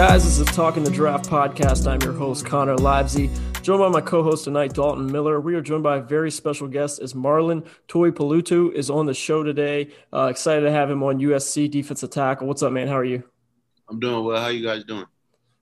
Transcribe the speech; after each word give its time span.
Guys? 0.00 0.24
This 0.24 0.38
is 0.38 0.56
Talking 0.56 0.82
the 0.82 0.90
Draft 0.90 1.28
podcast. 1.28 1.86
I'm 1.86 2.00
your 2.00 2.14
host, 2.14 2.46
Connor 2.46 2.76
Livesay, 2.76 3.28
joined 3.60 3.80
by 3.80 3.88
my 3.90 4.00
co-host 4.00 4.44
tonight, 4.44 4.72
Dalton 4.72 5.12
Miller. 5.12 5.42
We 5.42 5.54
are 5.56 5.60
joined 5.60 5.82
by 5.82 5.98
a 5.98 6.00
very 6.00 6.30
special 6.30 6.68
guest 6.68 7.00
as 7.00 7.12
Marlon 7.12 7.66
Tuipulotu 7.86 8.72
is 8.72 8.88
on 8.88 9.04
the 9.04 9.12
show 9.12 9.42
today. 9.42 9.90
Uh, 10.10 10.28
excited 10.28 10.62
to 10.62 10.70
have 10.70 10.90
him 10.90 11.02
on 11.02 11.18
USC 11.18 11.70
defensive 11.70 12.08
tackle. 12.08 12.46
What's 12.46 12.62
up, 12.62 12.72
man? 12.72 12.88
How 12.88 12.96
are 12.96 13.04
you? 13.04 13.24
I'm 13.90 14.00
doing 14.00 14.24
well. 14.24 14.40
How 14.40 14.48
you 14.48 14.64
guys 14.64 14.84
doing? 14.84 15.04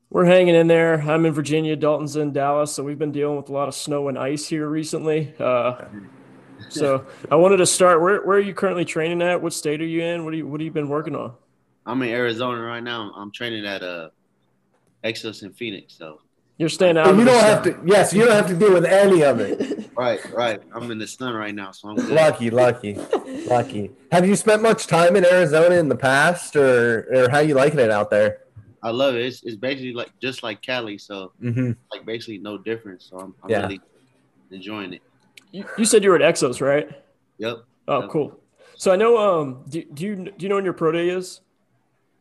We're 0.08 0.26
hanging 0.26 0.54
in 0.54 0.68
there. 0.68 1.00
I'm 1.00 1.26
in 1.26 1.32
Virginia. 1.32 1.74
Dalton's 1.74 2.14
in 2.14 2.32
Dallas, 2.32 2.72
so 2.72 2.84
we've 2.84 2.96
been 2.96 3.10
dealing 3.10 3.38
with 3.38 3.48
a 3.48 3.52
lot 3.52 3.66
of 3.66 3.74
snow 3.74 4.06
and 4.06 4.16
ice 4.16 4.46
here 4.46 4.68
recently. 4.68 5.34
Uh, 5.40 5.84
so 6.68 7.06
I 7.28 7.34
wanted 7.34 7.56
to 7.56 7.66
start. 7.66 8.00
Where, 8.00 8.24
where 8.24 8.36
are 8.36 8.40
you 8.40 8.54
currently 8.54 8.84
training 8.84 9.20
at? 9.20 9.42
What 9.42 9.52
state 9.52 9.80
are 9.80 9.84
you 9.84 10.04
in? 10.04 10.24
What 10.24 10.30
do 10.30 10.36
you 10.36 10.46
What 10.46 10.60
have 10.60 10.64
you 10.64 10.70
been 10.70 10.88
working 10.88 11.16
on? 11.16 11.34
I'm 11.84 12.00
in 12.02 12.10
Arizona 12.10 12.60
right 12.60 12.84
now. 12.84 13.10
I'm 13.16 13.32
training 13.32 13.66
at 13.66 13.82
uh 13.82 14.10
Exos 15.08 15.42
in 15.42 15.52
Phoenix. 15.52 15.94
So 15.96 16.20
you're 16.58 16.68
staying 16.68 16.98
out. 16.98 17.08
And 17.08 17.18
you 17.18 17.24
don't 17.24 17.40
have 17.40 17.62
to. 17.64 17.78
Yes, 17.84 18.12
you 18.12 18.24
don't 18.24 18.34
have 18.34 18.48
to 18.48 18.54
deal 18.54 18.72
with 18.72 18.84
any 18.84 19.22
of 19.22 19.40
it. 19.40 19.90
right, 19.96 20.20
right. 20.32 20.60
I'm 20.74 20.90
in 20.90 20.98
the 20.98 21.06
sun 21.06 21.34
right 21.34 21.54
now, 21.54 21.70
so 21.72 21.88
I'm 21.90 21.96
good. 21.96 22.10
lucky, 22.10 22.50
lucky, 22.50 22.94
lucky. 23.48 23.90
Have 24.12 24.26
you 24.26 24.34
spent 24.36 24.62
much 24.62 24.86
time 24.86 25.16
in 25.16 25.24
Arizona 25.24 25.76
in 25.76 25.88
the 25.88 25.96
past, 25.96 26.56
or 26.56 27.06
or 27.14 27.30
how 27.30 27.38
you 27.40 27.54
liking 27.54 27.78
it 27.80 27.90
out 27.90 28.10
there? 28.10 28.40
I 28.82 28.90
love 28.90 29.14
it. 29.16 29.22
It's, 29.26 29.42
it's 29.42 29.56
basically 29.56 29.92
like 29.92 30.10
just 30.20 30.42
like 30.42 30.62
Cali, 30.62 30.98
so 30.98 31.32
mm-hmm. 31.42 31.72
like 31.92 32.06
basically 32.06 32.38
no 32.38 32.58
difference. 32.58 33.08
So 33.10 33.18
I'm, 33.18 33.34
I'm 33.42 33.50
Yeah. 33.50 33.62
really 33.62 33.80
enjoying 34.52 34.92
it. 34.94 35.02
You, 35.50 35.64
you 35.76 35.84
said 35.84 36.04
you 36.04 36.10
were 36.10 36.16
at 36.20 36.34
Exos, 36.34 36.60
right? 36.60 36.88
Yep. 37.38 37.56
Oh, 37.88 38.00
Yep. 38.02 38.10
cool. 38.10 38.40
So 38.76 38.92
I 38.92 38.96
know. 38.96 39.18
Um, 39.18 39.64
do, 39.68 39.82
do 39.82 40.04
you 40.04 40.14
do 40.16 40.32
you 40.38 40.48
know 40.48 40.54
when 40.56 40.64
your 40.64 40.74
pro 40.74 40.92
day 40.92 41.08
is? 41.08 41.40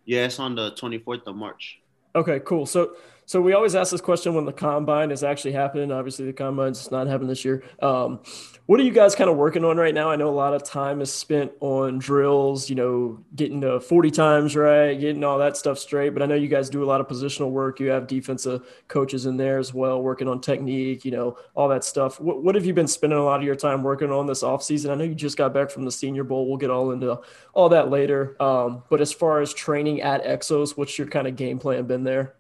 Yeah, 0.05 0.25
it's 0.25 0.39
on 0.39 0.55
the 0.55 0.71
24th 0.71 1.27
of 1.27 1.35
March. 1.35 1.80
Okay, 2.17 2.39
cool. 2.39 2.65
So 2.65 2.95
so 3.28 3.42
we 3.42 3.52
always 3.52 3.75
ask 3.75 3.92
this 3.92 4.00
question 4.00 4.33
when 4.36 4.45
the 4.45 4.53
combine 4.53 5.11
is 5.11 5.22
actually 5.22 5.52
happening. 5.52 5.92
Obviously, 5.92 6.25
the 6.25 6.31
combine's 6.31 6.89
not 6.92 7.08
happening 7.08 7.28
this 7.28 7.44
year. 7.44 7.61
Um, 7.81 8.22
what 8.67 8.80
are 8.80 8.83
you 8.83 8.93
guys 8.93 9.15
kind 9.15 9.30
of 9.30 9.36
working 9.36 9.65
on 9.65 9.76
right 9.76 9.93
now? 9.93 10.10
I 10.10 10.15
know 10.15 10.30
a 10.30 10.32
lot 10.32 10.54
of 10.54 10.64
time 10.64 11.02
is 11.02 11.11
spent 11.11 11.52
on 11.60 11.99
drills, 11.99 12.70
you 12.70 12.77
know, 12.77 13.20
getting 13.36 13.60
to 13.61 13.82
40 13.82 14.11
times 14.11 14.55
right, 14.55 14.98
getting 14.98 15.26
all 15.26 15.39
that 15.39 15.58
stuff 15.58 15.77
straight. 15.77 16.11
But 16.11 16.23
I 16.23 16.26
know 16.26 16.36
you 16.36 16.48
guys 16.48 16.70
do 16.70 16.82
a 16.82 16.87
lot 16.87 17.02
of 17.02 17.10
positional 17.10 17.52
work. 17.52 17.82
You 17.82 17.89
have 17.89 18.08
defensive 18.08 18.66
coaches 18.87 19.26
in 19.26 19.36
there 19.36 19.58
as 19.58 19.73
well, 19.73 20.02
working 20.02 20.30
on 20.30 20.39
technique, 20.39 21.04
you 21.04 21.11
know, 21.11 21.37
all 21.54 21.67
that 21.67 21.83
stuff. 21.83 22.21
What, 22.21 22.42
what 22.43 22.55
have 22.55 22.66
you 22.66 22.73
been 22.73 22.87
spending 22.87 23.20
a 23.20 23.23
lot 23.26 23.42
of 23.42 23.45
your 23.45 23.58
time 23.58 23.83
working 23.83 24.10
on 24.10 24.26
this 24.26 24.42
offseason? 24.42 24.89
I 24.89 24.95
know 24.95 25.04
you 25.04 25.16
just 25.16 25.36
got 25.36 25.54
back 25.54 25.70
from 25.70 25.83
the 25.83 25.92
Senior 25.92 26.23
Bowl. 26.23 26.48
We'll 26.48 26.55
get 26.55 26.70
all 26.70 26.92
into 26.92 27.20
all 27.54 27.67
that 27.70 27.89
later. 27.89 28.42
Um, 28.42 28.83
but 28.89 29.02
as 29.02 29.11
far 29.11 29.42
as 29.42 29.54
training 29.54 30.02
at 30.02 30.23
Exos, 30.23 30.77
what's 30.77 30.98
your 30.98 31.08
kind 31.08 31.27
of 31.27 31.36
game 31.36 31.60
plan 31.60 31.87
been 31.87 32.05
there? 32.05 32.37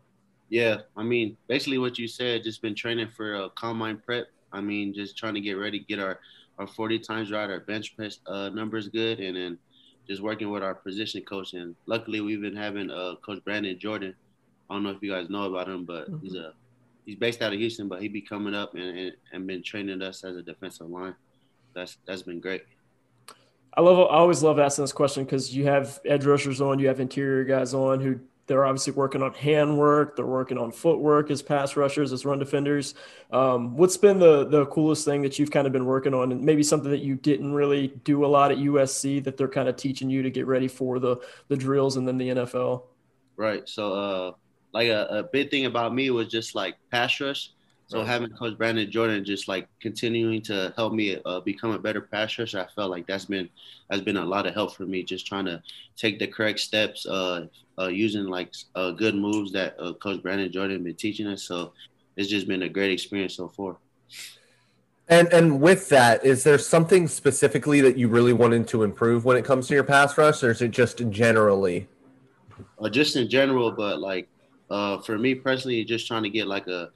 Yeah, 0.49 0.77
I 0.95 1.03
mean, 1.03 1.35
basically 1.47 1.77
what 1.77 1.99
you 1.99 2.07
said, 2.07 2.43
just 2.43 2.61
been 2.61 2.75
training 2.75 3.09
for 3.15 3.35
a 3.35 3.49
combine 3.51 4.01
prep. 4.05 4.27
I 4.53 4.61
mean, 4.61 4.93
just 4.93 5.17
trying 5.17 5.33
to 5.33 5.41
get 5.41 5.53
ready, 5.53 5.79
get 5.79 5.99
our, 5.99 6.19
our 6.57 6.67
40 6.67 6.99
times 6.99 7.31
right, 7.31 7.49
our 7.49 7.59
bench 7.59 7.95
press 7.97 8.19
uh, 8.27 8.49
numbers 8.49 8.87
good, 8.87 9.19
and 9.19 9.35
then 9.35 9.57
just 10.07 10.21
working 10.21 10.49
with 10.49 10.63
our 10.63 10.73
position 10.73 11.21
coach. 11.23 11.53
And 11.53 11.75
luckily, 11.85 12.21
we've 12.21 12.41
been 12.41 12.55
having 12.55 12.89
uh, 12.89 13.15
Coach 13.25 13.43
Brandon 13.43 13.77
Jordan. 13.77 14.15
I 14.69 14.73
don't 14.73 14.83
know 14.83 14.89
if 14.91 15.01
you 15.01 15.11
guys 15.11 15.29
know 15.29 15.43
about 15.43 15.67
him, 15.67 15.83
but 15.83 16.07
he's 16.21 16.35
a 16.35 16.53
he's 17.05 17.15
based 17.15 17.41
out 17.41 17.53
of 17.53 17.59
Houston, 17.59 17.87
but 17.87 18.01
he 18.01 18.07
be 18.07 18.21
coming 18.21 18.53
up 18.53 18.73
and, 18.73 18.97
and, 18.97 19.11
and 19.33 19.47
been 19.47 19.63
training 19.63 20.01
us 20.01 20.23
as 20.23 20.37
a 20.37 20.41
defensive 20.41 20.89
line. 20.89 21.15
That's 21.73 21.97
that's 22.05 22.21
been 22.21 22.39
great. 22.39 22.63
I 23.75 23.81
love. 23.81 23.99
I 23.99 24.15
always 24.15 24.41
love 24.41 24.59
asking 24.59 24.83
this 24.83 24.93
question 24.93 25.23
because 25.23 25.55
you 25.55 25.65
have 25.65 25.99
edge 26.05 26.25
rushers 26.25 26.61
on, 26.61 26.79
you 26.79 26.87
have 26.87 26.99
interior 26.99 27.43
guys 27.43 27.73
on 27.73 27.99
who 27.99 28.19
they're 28.47 28.65
obviously 28.65 28.93
working 28.93 29.21
on 29.21 29.33
handwork. 29.33 30.15
they're 30.15 30.25
working 30.25 30.57
on 30.57 30.71
footwork 30.71 31.29
as 31.29 31.41
pass 31.41 31.75
rushers, 31.75 32.11
as 32.13 32.25
run 32.25 32.39
defenders. 32.39 32.95
Um, 33.31 33.75
what's 33.75 33.97
been 33.97 34.19
the 34.19 34.45
the 34.45 34.65
coolest 34.67 35.05
thing 35.05 35.21
that 35.21 35.37
you've 35.37 35.51
kind 35.51 35.67
of 35.67 35.73
been 35.73 35.85
working 35.85 36.13
on, 36.13 36.31
and 36.31 36.41
maybe 36.41 36.63
something 36.63 36.89
that 36.91 37.01
you 37.01 37.15
didn't 37.15 37.53
really 37.53 37.87
do 38.03 38.25
a 38.25 38.27
lot 38.27 38.51
at 38.51 38.57
USC 38.57 39.23
that 39.25 39.37
they're 39.37 39.47
kind 39.47 39.69
of 39.69 39.75
teaching 39.75 40.09
you 40.09 40.23
to 40.23 40.31
get 40.31 40.47
ready 40.47 40.67
for 40.67 40.97
the 40.99 41.17
the 41.49 41.57
drills 41.57 41.97
and 41.97 42.07
then 42.07 42.17
the 42.17 42.29
NFL. 42.29 42.83
Right. 43.35 43.67
So, 43.69 43.93
uh, 43.93 44.31
like 44.73 44.87
a, 44.87 45.07
a 45.09 45.23
big 45.23 45.51
thing 45.51 45.65
about 45.65 45.93
me 45.93 46.09
was 46.09 46.27
just 46.27 46.55
like 46.55 46.75
pass 46.89 47.19
rush. 47.19 47.51
So 47.87 47.99
Right. 47.99 48.07
having 48.07 48.29
Coach 48.31 48.57
Brandon 48.57 48.89
Jordan 48.91 49.23
just 49.23 49.47
like 49.47 49.69
continuing 49.81 50.41
to 50.43 50.73
help 50.75 50.93
me 50.93 51.19
uh, 51.25 51.39
become 51.39 51.71
a 51.71 51.79
better 51.79 52.01
pass 52.01 52.37
rusher, 52.37 52.59
I 52.59 52.67
felt 52.75 52.91
like 52.91 53.07
that's 53.07 53.25
been 53.25 53.49
has 53.89 54.01
been 54.01 54.17
a 54.17 54.25
lot 54.25 54.45
of 54.45 54.53
help 54.53 54.75
for 54.75 54.85
me. 54.85 55.03
Just 55.03 55.25
trying 55.25 55.45
to 55.45 55.61
take 55.95 56.19
the 56.19 56.27
correct 56.27 56.59
steps, 56.59 57.05
uh, 57.05 57.47
uh, 57.79 57.87
using 57.87 58.25
like 58.25 58.53
uh, 58.75 58.91
good 58.91 59.15
moves 59.15 59.53
that 59.53 59.75
uh, 59.79 59.93
Coach 59.93 60.21
Brandon 60.21 60.51
Jordan 60.51 60.83
been 60.83 60.95
teaching 60.95 61.27
us. 61.27 61.43
So 61.43 61.73
it's 62.17 62.29
just 62.29 62.47
been 62.47 62.63
a 62.63 62.69
great 62.69 62.91
experience 62.91 63.35
so 63.35 63.47
far. 63.47 63.77
And 65.09 65.31
and 65.33 65.61
with 65.61 65.89
that, 65.89 66.25
is 66.25 66.43
there 66.43 66.57
something 66.57 67.07
specifically 67.07 67.81
that 67.81 67.97
you 67.97 68.07
really 68.09 68.33
wanted 68.33 68.67
to 68.69 68.83
improve 68.83 69.23
when 69.25 69.37
it 69.37 69.45
comes 69.45 69.67
to 69.67 69.73
your 69.73 69.83
pass 69.83 70.17
rush, 70.17 70.43
or 70.43 70.51
is 70.51 70.61
it 70.61 70.71
just 70.71 71.09
generally? 71.09 71.87
uh, 72.79 72.89
just 72.89 73.15
in 73.15 73.29
general, 73.29 73.71
but 73.71 73.99
like 73.99 74.29
uh, 74.69 74.99
for 75.01 75.17
me 75.17 75.35
personally, 75.35 75.83
just 75.83 76.07
trying 76.07 76.23
to 76.23 76.29
get 76.29 76.47
like 76.47 76.67
a 76.67 76.89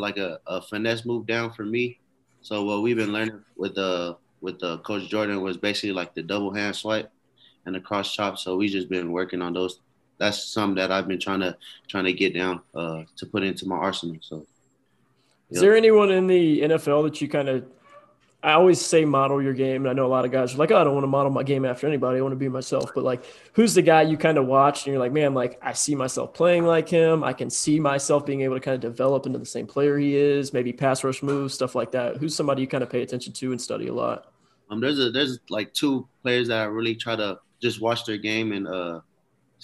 like 0.00 0.16
a, 0.16 0.40
a 0.46 0.62
finesse 0.62 1.04
move 1.04 1.26
down 1.26 1.52
for 1.52 1.64
me. 1.64 1.98
So 2.42 2.64
what 2.64 2.82
we've 2.82 2.96
been 2.96 3.12
learning 3.12 3.42
with 3.56 3.74
the 3.74 4.16
with 4.40 4.58
the 4.60 4.78
coach 4.78 5.08
Jordan 5.08 5.40
was 5.40 5.56
basically 5.56 5.92
like 5.92 6.14
the 6.14 6.22
double 6.22 6.52
hand 6.52 6.76
swipe 6.76 7.10
and 7.64 7.74
the 7.74 7.80
cross 7.80 8.14
chop. 8.14 8.38
So 8.38 8.56
we 8.56 8.68
just 8.68 8.88
been 8.88 9.10
working 9.12 9.40
on 9.40 9.54
those. 9.54 9.80
That's 10.18 10.44
something 10.44 10.76
that 10.76 10.92
I've 10.92 11.08
been 11.08 11.18
trying 11.18 11.40
to 11.40 11.56
trying 11.88 12.04
to 12.04 12.12
get 12.12 12.34
down 12.34 12.60
uh, 12.74 13.04
to 13.16 13.26
put 13.26 13.42
into 13.42 13.66
my 13.66 13.76
arsenal. 13.76 14.18
So 14.20 14.46
Is 15.50 15.60
there 15.60 15.74
anyone 15.74 16.10
in 16.10 16.26
the 16.26 16.60
NFL 16.60 17.04
that 17.04 17.20
you 17.20 17.28
kind 17.28 17.48
of? 17.48 17.64
I 18.44 18.52
always 18.52 18.78
say 18.78 19.06
model 19.06 19.42
your 19.42 19.54
game, 19.54 19.86
and 19.86 19.88
I 19.88 19.94
know 19.94 20.04
a 20.04 20.08
lot 20.08 20.26
of 20.26 20.30
guys 20.30 20.54
are 20.54 20.58
like, 20.58 20.70
"Oh, 20.70 20.76
I 20.76 20.84
don't 20.84 20.92
want 20.92 21.04
to 21.04 21.08
model 21.08 21.32
my 21.32 21.42
game 21.42 21.64
after 21.64 21.86
anybody. 21.86 22.18
I 22.18 22.20
want 22.20 22.32
to 22.32 22.36
be 22.36 22.48
myself." 22.48 22.92
But 22.94 23.02
like, 23.02 23.24
who's 23.54 23.72
the 23.72 23.80
guy 23.80 24.02
you 24.02 24.18
kind 24.18 24.36
of 24.36 24.46
watch 24.46 24.84
and 24.84 24.92
you're 24.92 25.00
like, 25.00 25.12
"Man, 25.12 25.32
like 25.32 25.58
I 25.62 25.72
see 25.72 25.94
myself 25.94 26.34
playing 26.34 26.66
like 26.66 26.86
him. 26.86 27.24
I 27.24 27.32
can 27.32 27.48
see 27.48 27.80
myself 27.80 28.26
being 28.26 28.42
able 28.42 28.56
to 28.56 28.60
kind 28.60 28.74
of 28.74 28.82
develop 28.82 29.24
into 29.24 29.38
the 29.38 29.46
same 29.46 29.66
player 29.66 29.96
he 29.96 30.14
is. 30.14 30.52
Maybe 30.52 30.74
pass 30.74 31.02
rush 31.02 31.22
moves, 31.22 31.54
stuff 31.54 31.74
like 31.74 31.90
that." 31.92 32.18
Who's 32.18 32.34
somebody 32.36 32.60
you 32.60 32.68
kind 32.68 32.82
of 32.82 32.90
pay 32.90 33.00
attention 33.00 33.32
to 33.32 33.50
and 33.52 33.60
study 33.60 33.88
a 33.88 33.94
lot? 33.94 34.30
Um, 34.68 34.78
there's 34.78 34.98
a 34.98 35.10
there's 35.10 35.38
like 35.48 35.72
two 35.72 36.06
players 36.22 36.48
that 36.48 36.60
I 36.60 36.64
really 36.64 36.94
try 36.94 37.16
to 37.16 37.38
just 37.62 37.80
watch 37.80 38.04
their 38.04 38.18
game 38.18 38.52
and 38.52 38.68
uh 38.68 39.00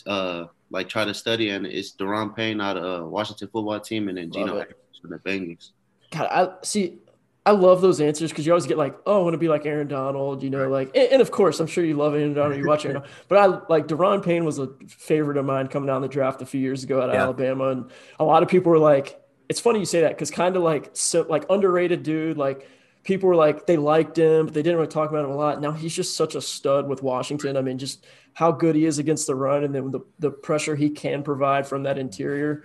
uh 0.06 0.46
like 0.70 0.88
try 0.88 1.04
to 1.04 1.12
study, 1.12 1.50
and 1.50 1.66
it's 1.66 1.92
Daron 1.92 2.34
Payne 2.34 2.62
out 2.62 2.78
of 2.78 3.02
uh, 3.02 3.06
Washington 3.06 3.48
football 3.52 3.78
team, 3.80 4.08
and 4.08 4.16
then 4.16 4.30
Geno. 4.30 4.64
From 5.00 5.10
the 5.10 5.18
Bengals. 5.18 5.70
God, 6.10 6.28
I 6.30 6.64
see. 6.64 6.98
I 7.46 7.52
love 7.52 7.80
those 7.80 8.00
answers 8.00 8.30
because 8.30 8.44
you 8.44 8.52
always 8.52 8.66
get 8.66 8.76
like, 8.76 8.94
oh, 9.06 9.20
I 9.20 9.22
want 9.22 9.32
to 9.34 9.38
be 9.38 9.48
like 9.48 9.64
Aaron 9.64 9.88
Donald, 9.88 10.42
you 10.42 10.50
know, 10.50 10.68
like, 10.68 10.90
and, 10.94 11.12
and 11.14 11.22
of 11.22 11.30
course, 11.30 11.58
I'm 11.58 11.66
sure 11.66 11.84
you 11.84 11.94
love 11.94 12.14
Aaron 12.14 12.34
Donald, 12.34 12.56
you 12.56 12.66
watch 12.66 12.84
Aaron 12.84 12.96
Donald, 12.96 13.12
but 13.28 13.38
I 13.38 13.46
like 13.72 13.86
Daron 13.86 14.22
Payne 14.22 14.44
was 14.44 14.58
a 14.58 14.68
favorite 14.88 15.38
of 15.38 15.46
mine 15.46 15.68
coming 15.68 15.86
down 15.86 16.02
the 16.02 16.08
draft 16.08 16.42
a 16.42 16.46
few 16.46 16.60
years 16.60 16.84
ago 16.84 17.00
out 17.00 17.08
of 17.08 17.14
Yeah. 17.14 17.22
Alabama, 17.22 17.68
and 17.68 17.90
a 18.18 18.24
lot 18.24 18.42
of 18.42 18.48
people 18.48 18.70
were 18.70 18.78
like, 18.78 19.20
it's 19.48 19.58
funny 19.58 19.78
you 19.80 19.86
say 19.86 20.02
that 20.02 20.10
because 20.10 20.30
kind 20.30 20.54
of 20.54 20.62
like 20.62 20.90
so 20.92 21.26
like 21.28 21.44
underrated 21.50 22.02
dude, 22.02 22.36
like 22.36 22.68
people 23.04 23.28
were 23.28 23.34
like 23.36 23.66
they 23.66 23.76
liked 23.78 24.18
him, 24.18 24.44
but 24.46 24.54
they 24.54 24.62
didn't 24.62 24.76
really 24.76 24.88
talk 24.88 25.08
about 25.10 25.24
him 25.24 25.30
a 25.30 25.36
lot. 25.36 25.60
Now 25.60 25.72
he's 25.72 25.94
just 25.96 26.16
such 26.16 26.34
a 26.34 26.40
stud 26.42 26.88
with 26.88 27.02
Washington. 27.02 27.56
I 27.56 27.62
mean, 27.62 27.78
just 27.78 28.06
how 28.34 28.52
good 28.52 28.76
he 28.76 28.84
is 28.84 28.98
against 28.98 29.26
the 29.26 29.34
run, 29.34 29.64
and 29.64 29.74
then 29.74 29.90
the 29.90 30.00
the 30.18 30.30
pressure 30.30 30.76
he 30.76 30.90
can 30.90 31.22
provide 31.22 31.66
from 31.66 31.84
that 31.84 31.98
interior. 31.98 32.64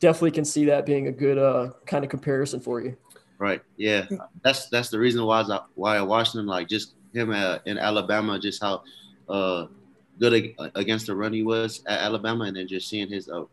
Definitely 0.00 0.32
can 0.32 0.44
see 0.44 0.64
that 0.66 0.86
being 0.86 1.06
a 1.06 1.12
good 1.12 1.38
uh, 1.38 1.70
kind 1.86 2.04
of 2.04 2.10
comparison 2.10 2.58
for 2.60 2.80
you. 2.80 2.96
Right. 3.38 3.62
Yeah. 3.76 4.06
That's 4.42 4.68
that's 4.68 4.90
the 4.90 4.98
reason 4.98 5.24
why 5.24 5.40
I, 5.42 5.60
why 5.74 5.96
I 5.96 6.02
watched 6.02 6.34
him. 6.34 6.46
Like 6.46 6.68
just 6.68 6.94
him 7.12 7.30
uh, 7.30 7.58
in 7.66 7.78
Alabama, 7.78 8.38
just 8.38 8.62
how 8.62 8.82
uh, 9.28 9.66
good 10.18 10.54
against 10.74 11.06
the 11.06 11.14
run 11.14 11.32
he 11.32 11.42
was 11.42 11.82
at 11.86 12.00
Alabama, 12.00 12.44
and 12.44 12.56
then 12.56 12.68
just 12.68 12.88
seeing 12.88 13.08
his 13.08 13.28
uh, 13.28 13.44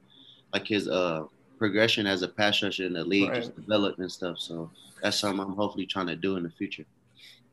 like 0.53 0.67
his 0.67 0.87
uh 0.87 1.25
progression 1.57 2.07
as 2.07 2.23
a 2.23 2.27
pass 2.27 2.63
rusher 2.63 2.85
in 2.85 2.93
the 2.93 3.03
league, 3.03 3.29
right. 3.29 3.41
just 3.41 3.55
development 3.55 4.11
stuff. 4.11 4.39
So 4.39 4.69
that's 5.01 5.19
something 5.19 5.39
I'm 5.39 5.55
hopefully 5.55 5.85
trying 5.85 6.07
to 6.07 6.15
do 6.15 6.35
in 6.37 6.43
the 6.43 6.49
future. 6.49 6.85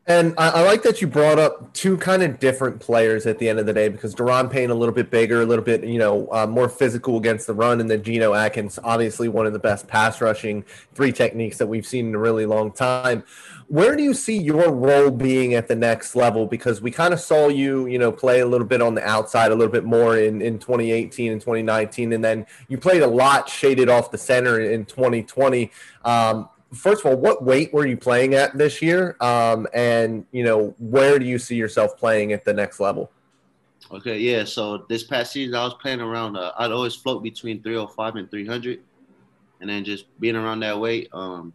And 0.09 0.33
I, 0.39 0.49
I, 0.49 0.63
like 0.63 0.83
that 0.85 1.03
you 1.03 1.07
brought 1.07 1.39
up 1.39 1.75
two 1.75 1.99
kind 1.99 2.23
of 2.23 2.41
different 2.41 2.81
players 2.81 3.27
at 3.27 3.39
the 3.39 3.47
end 3.47 3.59
of 3.59 3.67
the 3.67 3.75
day 3.75 3.91
because 3.91 4.15
Daron 4.15 4.51
Payne 4.51 4.71
a 4.71 4.75
little 4.75 4.95
bit 4.95 5.11
bigger, 5.11 5.43
a 5.43 5.45
little 5.45 5.65
bit 5.65 5.85
you 5.85 5.99
know 5.99 6.27
uh, 6.33 6.47
more 6.47 6.71
physical 6.71 7.19
against 7.19 7.47
the 7.47 7.53
run, 7.53 7.79
and 7.79 7.91
then 7.91 8.03
Geno 8.03 8.33
Atkins, 8.33 8.79
obviously 8.83 9.29
one 9.29 9.45
of 9.45 9.53
the 9.53 9.59
best 9.59 9.87
pass 9.87 10.23
rushing 10.23 10.65
three 10.95 11.13
techniques 11.13 11.59
that 11.59 11.67
we've 11.67 11.87
seen 11.87 12.09
in 12.09 12.15
a 12.15 12.19
really 12.19 12.47
long 12.47 12.73
time. 12.73 13.23
Where 13.67 13.97
do 13.97 14.03
you 14.03 14.15
see 14.15 14.39
your 14.39 14.73
role 14.73 15.11
being 15.11 15.53
at 15.53 15.69
the 15.69 15.77
next 15.77 16.17
level? 16.17 16.47
Because 16.47 16.81
we 16.81 16.91
kind 16.91 17.13
of 17.13 17.21
saw 17.21 17.49
you, 17.49 17.87
you 17.87 17.99
know, 17.99 18.11
play 18.11 18.41
a 18.41 18.47
little 18.47 18.67
bit 18.67 18.81
on 18.81 18.95
the 18.95 19.07
outside, 19.07 19.53
a 19.53 19.55
little 19.55 19.71
bit 19.71 19.85
more 19.85 20.17
in, 20.17 20.41
in 20.41 20.59
2018 20.59 21.33
and 21.33 21.41
2019, 21.43 22.15
and 22.15 22.25
then 22.25 22.47
you 22.69 22.79
played 22.79 23.03
a 23.03 23.07
lot 23.07 23.47
shaded 23.47 23.91
off 23.91 24.11
the 24.11 24.17
center 24.17 24.59
in 24.59 24.87
2020. 24.87 25.71
Um, 26.07 26.49
first 26.73 27.05
of 27.05 27.11
all, 27.11 27.17
what 27.17 27.45
weight 27.45 27.73
were 27.73 27.87
you 27.87 27.97
playing 27.97 28.35
at 28.35 28.57
this 28.57 28.83
year? 28.83 29.17
Um, 29.21 29.67
and 29.75 30.27
you 30.33 30.45
know, 30.45 30.75
where 30.79 31.19
do 31.19 31.25
you 31.25 31.39
see 31.39 31.57
yourself 31.57 31.97
playing 31.97 32.33
at 32.33 32.45
the 32.45 32.53
next 32.53 32.81
level? 32.81 33.11
Okay, 33.91 34.19
yeah. 34.19 34.45
So 34.45 34.85
this 34.89 35.05
past 35.05 35.33
season, 35.33 35.55
I 35.55 35.65
was 35.65 35.75
playing 35.75 36.01
around. 36.01 36.37
Uh, 36.37 36.53
I'd 36.59 36.73
always 36.73 36.95
float 36.95 37.23
between 37.23 37.63
305 37.63 38.17
and 38.17 38.31
300, 38.31 38.81
and 39.61 39.71
then 39.71 39.85
just 39.85 40.07
being 40.21 40.37
around 40.37 40.61
that 40.61 40.79
weight. 40.79 41.09
Um, 41.13 41.53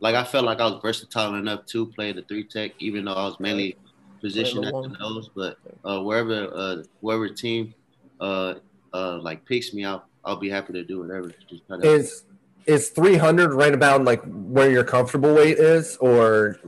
like 0.00 0.14
I 0.14 0.24
felt 0.24 0.44
like 0.44 0.60
I 0.60 0.66
was 0.66 0.80
versatile 0.82 1.34
enough 1.34 1.66
to 1.66 1.86
play 1.86 2.12
the 2.12 2.22
three 2.22 2.44
tech, 2.44 2.72
even 2.78 3.04
though 3.04 3.14
I 3.14 3.24
was 3.24 3.38
mainly 3.40 3.76
positioned 4.20 4.64
at 4.64 4.72
the 4.72 4.96
nose. 4.98 5.30
But 5.34 5.58
uh, 5.84 6.00
wherever 6.02 6.50
uh, 6.54 6.82
wherever 7.00 7.28
team 7.28 7.74
uh, 8.20 8.54
uh, 8.92 9.18
like 9.18 9.44
picks 9.44 9.74
me, 9.74 9.84
I'll 9.84 10.04
I'll 10.24 10.36
be 10.36 10.48
happy 10.48 10.72
to 10.72 10.84
do 10.84 11.00
whatever. 11.00 11.32
Just 11.48 11.66
kind 11.68 11.84
of 11.84 11.90
is 11.90 12.24
is 12.66 12.90
300 12.90 13.54
right 13.54 13.74
about 13.74 14.04
like 14.04 14.22
where 14.24 14.70
your 14.70 14.84
comfortable 14.84 15.34
weight 15.34 15.58
is 15.58 15.96
or? 15.98 16.58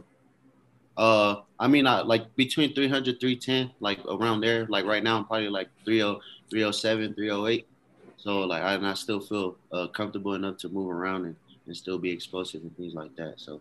Uh 0.96 1.36
i 1.58 1.66
mean 1.68 1.86
I, 1.86 2.00
like 2.02 2.34
between 2.36 2.74
300 2.74 3.20
310 3.20 3.72
like 3.80 3.98
around 4.06 4.40
there. 4.40 4.66
Like 4.66 4.84
right 4.84 5.02
now 5.02 5.18
i'm 5.18 5.24
probably 5.24 5.48
like 5.48 5.68
30 5.84 6.18
307 6.50 7.14
308 7.14 7.66
so 8.16 8.40
like 8.40 8.62
I, 8.62 8.90
I 8.90 8.94
still 8.94 9.20
feel 9.20 9.56
uh, 9.72 9.88
comfortable 9.88 10.34
enough 10.34 10.56
to 10.58 10.68
move 10.68 10.90
around 10.90 11.26
and, 11.26 11.36
and 11.66 11.76
still 11.76 11.98
be 11.98 12.10
explosive 12.10 12.62
and 12.62 12.76
things 12.76 12.94
like 12.94 13.14
that 13.16 13.34
so. 13.38 13.60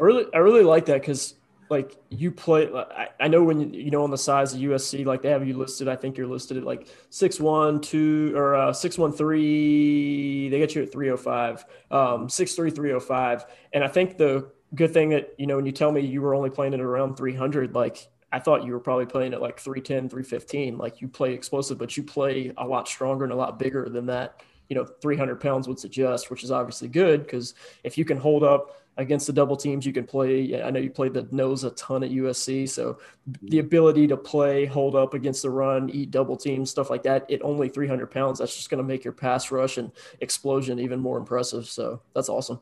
I 0.00 0.02
really 0.02 0.26
i 0.34 0.38
really 0.38 0.62
like 0.62 0.86
that 0.86 1.00
because 1.00 1.34
like 1.72 1.96
you 2.10 2.30
play 2.30 2.70
I, 2.70 3.08
I 3.18 3.28
know 3.28 3.42
when 3.42 3.72
you, 3.72 3.90
know 3.90 4.04
on 4.04 4.10
the 4.10 4.18
size 4.18 4.52
of 4.52 4.60
USC 4.60 5.06
like 5.06 5.22
they 5.22 5.30
have 5.30 5.48
you 5.48 5.56
listed 5.56 5.88
I 5.88 5.96
think 5.96 6.18
you're 6.18 6.26
listed 6.26 6.58
at 6.58 6.64
like 6.64 6.86
six 7.08 7.40
one 7.40 7.80
two 7.80 8.34
or 8.36 8.54
uh, 8.54 8.72
six 8.74 8.98
one 8.98 9.10
three 9.10 10.50
they 10.50 10.58
get 10.58 10.74
you 10.74 10.82
at 10.82 10.92
305 10.92 11.64
um 11.90 12.28
six 12.28 12.54
three 12.54 12.70
three 12.70 12.92
oh 12.92 13.00
five. 13.00 13.46
And 13.72 13.82
I 13.82 13.88
think 13.88 14.18
the 14.18 14.50
good 14.74 14.92
thing 14.92 15.08
that 15.10 15.34
you 15.38 15.46
know 15.46 15.56
when 15.56 15.64
you 15.64 15.72
tell 15.72 15.90
me 15.90 16.02
you 16.02 16.20
were 16.20 16.34
only 16.34 16.50
playing 16.50 16.74
at 16.74 16.80
around 16.80 17.16
300 17.16 17.74
like 17.74 18.06
I 18.30 18.38
thought 18.38 18.64
you 18.64 18.72
were 18.72 18.80
probably 18.80 19.06
playing 19.06 19.32
at 19.32 19.40
like 19.40 19.58
310 19.58 20.10
315 20.10 20.76
like 20.76 21.00
you 21.00 21.08
play 21.08 21.32
explosive 21.32 21.78
but 21.78 21.96
you 21.96 22.02
play 22.02 22.52
a 22.58 22.66
lot 22.66 22.86
stronger 22.86 23.24
and 23.24 23.32
a 23.32 23.36
lot 23.36 23.58
bigger 23.58 23.88
than 23.88 24.06
that 24.06 24.42
you 24.72 24.78
know 24.78 24.86
300 25.02 25.38
pounds 25.38 25.68
would 25.68 25.78
suggest 25.78 26.30
which 26.30 26.42
is 26.42 26.50
obviously 26.50 26.88
good 26.88 27.24
because 27.24 27.52
if 27.84 27.98
you 27.98 28.06
can 28.06 28.16
hold 28.16 28.42
up 28.42 28.82
against 28.96 29.26
the 29.26 29.32
double 29.32 29.56
teams 29.56 29.86
you 29.86 29.92
can 29.92 30.04
play. 30.04 30.62
I 30.62 30.70
know 30.70 30.80
you 30.80 30.90
played 30.90 31.14
the 31.14 31.26
nose 31.30 31.64
a 31.64 31.70
ton 31.70 32.02
at 32.02 32.10
USC, 32.10 32.68
so 32.68 32.98
the 33.26 33.38
mm-hmm. 33.38 33.66
ability 33.66 34.06
to 34.08 34.16
play, 34.16 34.66
hold 34.66 34.96
up 34.96 35.14
against 35.14 35.42
the 35.42 35.50
run, 35.50 35.88
eat 35.90 36.10
double 36.10 36.36
teams, 36.36 36.70
stuff 36.70 36.90
like 36.90 37.02
that. 37.04 37.30
At 37.30 37.42
only 37.42 37.68
300 37.68 38.10
pounds, 38.10 38.38
that's 38.38 38.54
just 38.54 38.70
going 38.70 38.82
to 38.82 38.86
make 38.86 39.04
your 39.04 39.14
pass 39.14 39.50
rush 39.50 39.78
and 39.78 39.90
explosion 40.20 40.78
even 40.78 41.00
more 41.00 41.18
impressive. 41.18 41.66
So 41.66 42.02
that's 42.14 42.28
awesome. 42.28 42.60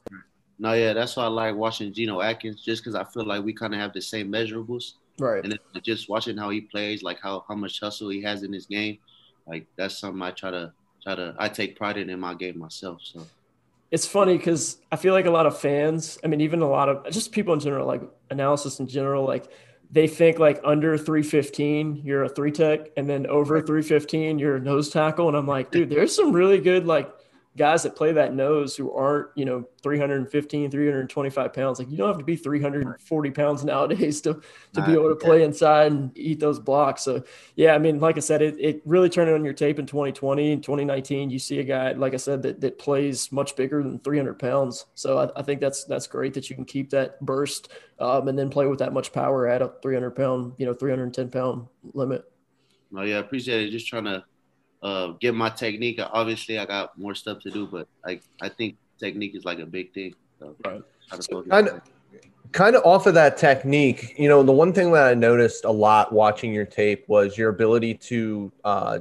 No, 0.59 0.75
yeah, 0.75 0.93
that's 0.93 1.17
why 1.17 1.25
I 1.25 1.29
like 1.29 1.57
watching 1.57 1.93
Geno 1.93 2.21
Atkins, 2.21 2.63
just 2.63 2.83
because 2.83 2.95
I 2.95 3.05
feel 3.05 3.25
like 3.25 3.43
we 3.43 3.53
kind 3.53 3.75
of 3.75 3.81
have 3.81 3.93
the 3.93 4.03
same 4.03 4.31
measurables. 4.31 4.95
Right. 5.19 5.43
And 5.45 5.59
just 5.83 6.09
watching 6.09 6.37
how 6.37 6.51
he 6.51 6.61
plays, 6.61 7.03
like 7.03 7.19
how 7.21 7.45
how 7.49 7.55
much 7.55 7.81
hustle 7.81 8.09
he 8.09 8.23
has 8.23 8.43
in 8.43 8.53
his 8.53 8.67
game, 8.67 8.99
like 9.47 9.67
that's 9.77 9.99
something 9.99 10.23
I 10.23 10.31
try 10.31 10.51
to 10.51 10.73
try 11.03 11.15
to 11.15 11.35
I 11.39 11.49
take 11.49 11.77
pride 11.77 11.97
in 11.97 12.11
in 12.11 12.21
my 12.21 12.35
game 12.35 12.59
myself. 12.59 13.01
So 13.03 13.27
it's 13.91 14.07
funny 14.07 14.37
because 14.37 14.79
I 14.93 14.97
feel 14.97 15.15
like 15.15 15.27
a 15.27 15.31
lot 15.31 15.47
of 15.47 15.59
fans, 15.59 16.19
I 16.23 16.29
mean, 16.29 16.41
even 16.41 16.63
a 16.63 16.69
lot 16.69 16.89
of 16.89 17.11
just 17.11 17.33
people 17.33 17.55
in 17.55 17.61
general, 17.61 17.87
like 17.87 18.03
analysis 18.31 18.79
in 18.79 18.87
general, 18.87 19.27
like 19.27 19.47
they 19.91 20.07
think 20.07 20.39
like 20.39 20.61
under 20.63 20.97
315, 20.97 22.03
you're 22.05 22.25
a 22.25 22.29
three 22.29 22.53
tech, 22.53 22.91
and 22.97 23.09
then 23.09 23.27
over 23.27 23.61
315, 23.61 24.39
you're 24.39 24.57
a 24.57 24.61
nose 24.61 24.91
tackle. 24.91 25.27
And 25.27 25.37
I'm 25.37 25.49
like, 25.49 25.73
dude, 25.73 25.91
there's 25.91 26.15
some 26.15 26.33
really 26.33 26.59
good 26.61 26.87
like 26.87 27.13
guys 27.57 27.83
that 27.83 27.97
play 27.97 28.13
that 28.13 28.33
nose 28.33 28.77
who 28.77 28.93
aren't, 28.93 29.29
you 29.35 29.45
know, 29.45 29.65
315, 29.83 30.71
325 30.71 31.53
pounds. 31.53 31.79
Like 31.79 31.91
you 31.91 31.97
don't 31.97 32.09
have 32.09 32.19
to 32.19 32.25
be 32.25 32.37
340 32.37 33.31
pounds 33.33 33.65
nowadays 33.65 34.21
to, 34.23 34.41
to 34.73 34.83
be 34.83 34.93
able 34.93 35.09
to 35.09 35.17
play 35.17 35.43
inside 35.43 35.91
and 35.91 36.17
eat 36.17 36.39
those 36.39 36.61
blocks. 36.61 37.03
So 37.03 37.25
yeah, 37.57 37.75
I 37.75 37.79
mean, 37.79 37.99
like 37.99 38.17
I 38.17 38.21
said, 38.21 38.41
it, 38.41 38.57
it 38.61 38.83
really 38.85 39.09
turned 39.09 39.31
on 39.31 39.45
your 39.45 39.53
tape 39.53 39.79
in 39.81 39.87
2020 39.87 40.53
and 40.53 40.63
2019. 40.63 41.31
You 41.31 41.39
see 41.39 41.59
a 41.59 41.65
guy, 41.65 41.93
like 41.93 42.15
I 42.15 42.19
said, 42.19 42.43
that, 42.43 42.61
that 42.61 42.79
plays 42.79 43.33
much 43.33 43.57
bigger 43.57 43.83
than 43.83 43.99
300 43.99 44.39
pounds. 44.39 44.87
So 44.95 45.19
I, 45.19 45.41
I 45.41 45.43
think 45.43 45.61
that's, 45.61 45.85
that's 45.85 46.07
great 46.07 46.35
that 46.35 46.49
you 46.51 46.57
can 46.57 46.65
keep 46.65 46.91
that 46.91 47.21
burst 47.21 47.73
um, 47.99 48.29
and 48.29 48.39
then 48.39 48.49
play 48.49 48.67
with 48.67 48.79
that 48.79 48.93
much 48.93 49.13
power 49.13 49.49
at 49.49 49.61
a 49.61 49.73
300 49.83 50.13
pound, 50.13 50.53
you 50.57 50.67
know, 50.67 50.75
310 50.75 51.31
pound 51.31 51.67
limit. 51.95 52.25
Oh 52.97 53.03
yeah, 53.03 53.17
I 53.17 53.21
appreciate 53.21 53.69
it. 53.69 53.71
Just 53.71 53.87
trying 53.87 54.05
to 54.05 54.25
uh, 54.83 55.09
get 55.21 55.35
my 55.35 55.51
technique. 55.51 56.01
Obviously, 56.13 56.59
I 56.59 56.67
got 56.67 56.99
more 56.99 57.15
stuff 57.15 57.41
to 57.41 57.51
do, 57.51 57.67
but 57.67 57.89
I 58.05 58.21
I 58.41 58.49
think 58.49 58.77
technique 58.99 59.35
is 59.35 59.45
like 59.45 59.59
a 59.59 59.67
big 59.67 59.93
thing. 59.93 60.15
So, 60.39 60.57
right. 60.65 60.83
Kind 61.49 61.69
of, 61.69 61.81
kind 62.53 62.77
of 62.77 62.85
off 62.85 63.07
of 63.07 63.15
that 63.15 63.37
technique, 63.37 64.15
you 64.19 64.29
know, 64.29 64.43
the 64.43 64.53
one 64.53 64.73
thing 64.73 64.93
that 64.93 65.07
I 65.07 65.15
noticed 65.15 65.65
a 65.65 65.71
lot 65.71 66.13
watching 66.13 66.53
your 66.53 66.65
tape 66.65 67.05
was 67.09 67.37
your 67.37 67.51
ability 67.51 67.95
to 67.95 68.53
uh, 68.65 68.99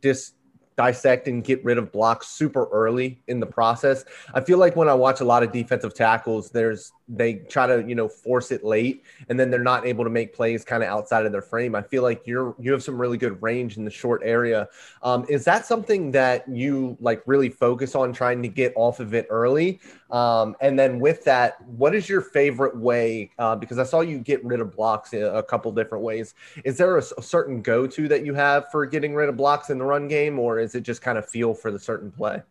dis 0.00 0.32
dissect 0.76 1.28
and 1.28 1.44
get 1.44 1.62
rid 1.62 1.76
of 1.76 1.92
blocks 1.92 2.28
super 2.28 2.66
early 2.72 3.20
in 3.28 3.38
the 3.38 3.46
process. 3.46 4.04
I 4.32 4.40
feel 4.40 4.56
like 4.56 4.76
when 4.76 4.88
I 4.88 4.94
watch 4.94 5.20
a 5.20 5.24
lot 5.24 5.42
of 5.42 5.52
defensive 5.52 5.94
tackles, 5.94 6.50
there's 6.50 6.92
they 7.10 7.34
try 7.34 7.66
to 7.66 7.84
you 7.86 7.94
know 7.94 8.08
force 8.08 8.52
it 8.52 8.64
late 8.64 9.02
and 9.28 9.38
then 9.38 9.50
they're 9.50 9.62
not 9.62 9.84
able 9.84 10.04
to 10.04 10.10
make 10.10 10.32
plays 10.32 10.64
kind 10.64 10.82
of 10.82 10.88
outside 10.88 11.26
of 11.26 11.32
their 11.32 11.42
frame. 11.42 11.74
I 11.74 11.82
feel 11.82 12.02
like 12.02 12.26
you're 12.26 12.54
you 12.58 12.70
have 12.72 12.82
some 12.82 13.00
really 13.00 13.18
good 13.18 13.40
range 13.42 13.76
in 13.76 13.84
the 13.84 13.90
short 13.90 14.22
area. 14.24 14.68
Um, 15.02 15.26
is 15.28 15.44
that 15.44 15.66
something 15.66 16.12
that 16.12 16.48
you 16.48 16.96
like 17.00 17.22
really 17.26 17.48
focus 17.48 17.94
on 17.94 18.12
trying 18.12 18.42
to 18.42 18.48
get 18.48 18.72
off 18.76 19.00
of 19.00 19.12
it 19.12 19.26
early? 19.28 19.80
Um, 20.10 20.56
and 20.60 20.78
then 20.78 21.00
with 21.00 21.24
that 21.24 21.60
what 21.68 21.94
is 21.94 22.08
your 22.08 22.20
favorite 22.20 22.76
way 22.76 23.30
uh, 23.38 23.54
because 23.54 23.78
i 23.78 23.84
saw 23.84 24.00
you 24.00 24.18
get 24.18 24.44
rid 24.44 24.60
of 24.60 24.74
blocks 24.74 25.12
a, 25.12 25.20
a 25.20 25.42
couple 25.42 25.72
different 25.72 26.04
ways. 26.04 26.34
Is 26.64 26.76
there 26.76 26.96
a, 26.96 27.02
a 27.18 27.22
certain 27.22 27.60
go-to 27.62 28.08
that 28.08 28.24
you 28.24 28.34
have 28.34 28.70
for 28.70 28.86
getting 28.86 29.14
rid 29.14 29.28
of 29.28 29.36
blocks 29.36 29.70
in 29.70 29.78
the 29.78 29.84
run 29.84 30.06
game 30.06 30.38
or 30.38 30.58
is 30.58 30.74
it 30.74 30.82
just 30.82 31.02
kind 31.02 31.18
of 31.18 31.28
feel 31.28 31.54
for 31.54 31.70
the 31.70 31.78
certain 31.78 32.10
play? 32.10 32.42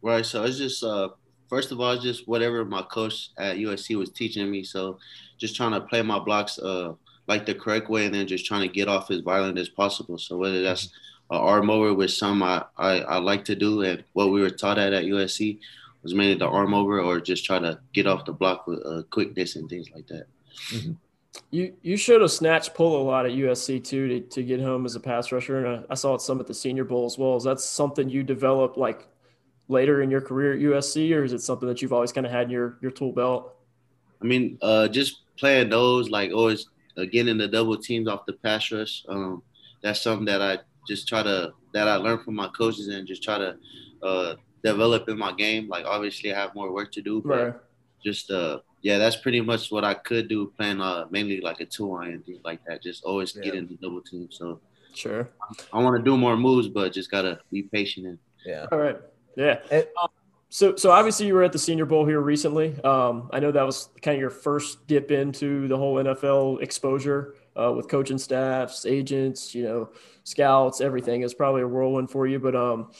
Right 0.00 0.24
so 0.24 0.44
it's 0.44 0.58
just 0.58 0.82
uh 0.82 1.10
first 1.54 1.70
of 1.70 1.80
all, 1.80 1.96
just 1.96 2.26
whatever 2.26 2.64
my 2.64 2.82
coach 2.82 3.30
at 3.38 3.58
USC 3.58 3.96
was 3.96 4.10
teaching 4.10 4.50
me. 4.50 4.64
So 4.64 4.98
just 5.38 5.54
trying 5.54 5.70
to 5.70 5.82
play 5.82 6.02
my 6.02 6.18
blocks 6.18 6.58
uh, 6.58 6.94
like 7.28 7.46
the 7.46 7.54
correct 7.54 7.88
way 7.88 8.06
and 8.06 8.14
then 8.14 8.26
just 8.26 8.44
trying 8.44 8.62
to 8.62 8.74
get 8.74 8.88
off 8.88 9.12
as 9.12 9.20
violent 9.20 9.56
as 9.56 9.68
possible. 9.68 10.18
So 10.18 10.36
whether 10.36 10.62
that's 10.64 10.86
an 11.30 11.38
arm 11.38 11.70
over, 11.70 11.94
which 11.94 12.18
some 12.18 12.42
I, 12.42 12.64
I, 12.76 13.02
I 13.02 13.18
like 13.18 13.44
to 13.44 13.54
do, 13.54 13.82
and 13.82 14.02
what 14.14 14.32
we 14.32 14.40
were 14.40 14.50
taught 14.50 14.78
at 14.78 14.92
at 14.92 15.04
USC 15.04 15.60
was 16.02 16.12
mainly 16.12 16.34
the 16.34 16.48
arm 16.48 16.74
over 16.74 17.00
or 17.00 17.20
just 17.20 17.44
try 17.44 17.60
to 17.60 17.78
get 17.92 18.08
off 18.08 18.24
the 18.24 18.32
block 18.32 18.66
with 18.66 18.84
uh, 18.84 19.04
quickness 19.10 19.54
and 19.54 19.70
things 19.70 19.86
like 19.94 20.08
that. 20.08 20.26
Mm-hmm. 20.72 20.92
You 21.52 21.72
you 21.82 21.96
showed 21.96 22.22
a 22.22 22.28
snatch 22.28 22.74
pull 22.74 23.00
a 23.00 23.04
lot 23.04 23.26
at 23.26 23.32
USC 23.32 23.82
too 23.84 24.08
to, 24.08 24.20
to 24.20 24.42
get 24.42 24.60
home 24.60 24.86
as 24.86 24.96
a 24.96 25.00
pass 25.00 25.30
rusher, 25.30 25.64
and 25.64 25.86
I, 25.88 25.92
I 25.92 25.94
saw 25.94 26.14
it 26.16 26.20
some 26.20 26.40
at 26.40 26.48
the 26.48 26.54
Senior 26.54 26.84
Bowl 26.84 27.06
as 27.06 27.16
well. 27.16 27.36
Is 27.36 27.44
that 27.44 27.60
something 27.60 28.08
you 28.08 28.24
developed 28.24 28.76
like 28.76 29.06
later 29.68 30.02
in 30.02 30.10
your 30.10 30.20
career 30.20 30.52
at 30.52 30.60
USC, 30.60 31.14
or 31.14 31.24
is 31.24 31.32
it 31.32 31.40
something 31.40 31.68
that 31.68 31.80
you've 31.82 31.92
always 31.92 32.12
kind 32.12 32.26
of 32.26 32.32
had 32.32 32.44
in 32.44 32.50
your 32.50 32.78
your 32.80 32.90
tool 32.90 33.12
belt? 33.12 33.56
I 34.22 34.26
mean, 34.26 34.58
uh, 34.62 34.88
just 34.88 35.22
playing 35.38 35.70
those, 35.70 36.08
like 36.08 36.32
always 36.32 36.66
uh, 36.96 37.04
getting 37.10 37.38
the 37.38 37.48
double 37.48 37.76
teams 37.76 38.08
off 38.08 38.26
the 38.26 38.34
pass 38.34 38.70
rush. 38.72 39.04
Um, 39.08 39.42
that's 39.82 40.02
something 40.02 40.26
that 40.26 40.40
I 40.40 40.58
just 40.88 41.08
try 41.08 41.22
to 41.22 41.52
that 41.72 41.88
I 41.88 41.96
learned 41.96 42.22
from 42.22 42.34
my 42.34 42.48
coaches 42.48 42.88
and 42.88 43.06
just 43.06 43.22
try 43.22 43.38
to 43.38 43.56
uh, 44.02 44.34
develop 44.62 45.08
in 45.08 45.18
my 45.18 45.32
game. 45.32 45.68
Like 45.68 45.84
obviously, 45.86 46.32
I 46.32 46.40
have 46.40 46.54
more 46.54 46.72
work 46.72 46.92
to 46.92 47.02
do, 47.02 47.22
but 47.24 47.44
right. 47.44 47.54
just 48.04 48.30
uh 48.30 48.60
yeah, 48.82 48.98
that's 48.98 49.16
pretty 49.16 49.40
much 49.40 49.70
what 49.70 49.84
I 49.84 49.94
could 49.94 50.28
do. 50.28 50.52
Playing 50.56 50.80
uh 50.80 51.06
mainly 51.10 51.40
like 51.40 51.60
a 51.60 51.66
two 51.66 51.94
eye 51.94 52.08
and 52.08 52.24
things 52.24 52.40
like 52.44 52.64
that. 52.66 52.82
Just 52.82 53.04
always 53.04 53.34
yeah. 53.36 53.42
get 53.42 53.54
into 53.54 53.74
double 53.74 54.00
team. 54.00 54.28
So 54.30 54.60
sure, 54.94 55.28
I, 55.42 55.78
I 55.78 55.82
want 55.82 55.96
to 55.96 56.02
do 56.02 56.16
more 56.16 56.36
moves, 56.36 56.68
but 56.68 56.92
just 56.92 57.10
gotta 57.10 57.40
be 57.50 57.62
patient 57.62 58.06
and 58.06 58.18
yeah. 58.44 58.66
All 58.72 58.78
right. 58.78 58.98
Yeah. 59.36 59.60
And, 59.70 59.86
um, 60.02 60.08
so, 60.48 60.76
so 60.76 60.92
obviously 60.92 61.26
you 61.26 61.34
were 61.34 61.42
at 61.42 61.52
the 61.52 61.58
Senior 61.58 61.84
Bowl 61.84 62.06
here 62.06 62.20
recently. 62.20 62.80
Um, 62.82 63.28
I 63.32 63.40
know 63.40 63.50
that 63.50 63.66
was 63.66 63.88
kind 64.02 64.14
of 64.14 64.20
your 64.20 64.30
first 64.30 64.86
dip 64.86 65.10
into 65.10 65.66
the 65.66 65.76
whole 65.76 65.96
NFL 65.96 66.62
exposure 66.62 67.34
uh, 67.60 67.72
with 67.72 67.88
coaching 67.88 68.18
staffs, 68.18 68.86
agents, 68.86 69.52
you 69.52 69.64
know, 69.64 69.90
scouts, 70.22 70.80
everything. 70.80 71.22
It's 71.22 71.34
probably 71.34 71.62
a 71.62 71.68
whirlwind 71.68 72.10
for 72.10 72.28
you. 72.28 72.38
But 72.38 72.54
um, 72.54 72.92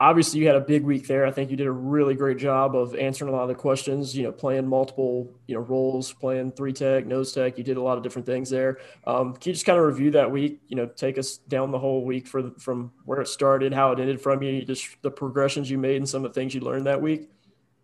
obviously 0.00 0.40
you 0.40 0.46
had 0.46 0.56
a 0.56 0.60
big 0.60 0.82
week 0.82 1.06
there. 1.06 1.26
I 1.26 1.30
think 1.30 1.50
you 1.50 1.56
did 1.56 1.66
a 1.66 1.72
really 1.72 2.14
great 2.14 2.38
job 2.38 2.74
of 2.74 2.96
answering 2.96 3.32
a 3.32 3.36
lot 3.36 3.42
of 3.42 3.48
the 3.48 3.54
questions, 3.54 4.16
you 4.16 4.22
know, 4.22 4.32
playing 4.32 4.66
multiple, 4.66 5.30
you 5.46 5.54
know, 5.54 5.60
roles, 5.60 6.12
playing 6.12 6.52
three 6.52 6.72
tech, 6.72 7.06
nose 7.06 7.32
tech. 7.32 7.58
You 7.58 7.64
did 7.64 7.76
a 7.76 7.82
lot 7.82 7.98
of 7.98 8.02
different 8.02 8.24
things 8.24 8.48
there. 8.48 8.78
Um, 9.06 9.34
can 9.34 9.50
you 9.50 9.52
just 9.52 9.66
kind 9.66 9.78
of 9.78 9.84
review 9.84 10.10
that 10.12 10.30
week, 10.30 10.62
you 10.68 10.76
know, 10.76 10.86
take 10.86 11.18
us 11.18 11.36
down 11.36 11.70
the 11.70 11.78
whole 11.78 12.04
week 12.04 12.26
for 12.26 12.50
from 12.58 12.92
where 13.04 13.20
it 13.20 13.28
started, 13.28 13.74
how 13.74 13.92
it 13.92 14.00
ended 14.00 14.20
from 14.20 14.42
you, 14.42 14.64
just 14.64 14.96
the 15.02 15.10
progressions 15.10 15.70
you 15.70 15.76
made 15.76 15.96
and 15.96 16.08
some 16.08 16.24
of 16.24 16.32
the 16.32 16.40
things 16.40 16.54
you 16.54 16.62
learned 16.62 16.86
that 16.86 17.02
week? 17.02 17.28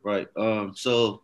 Right. 0.03 0.29
Um, 0.37 0.73
so 0.75 1.21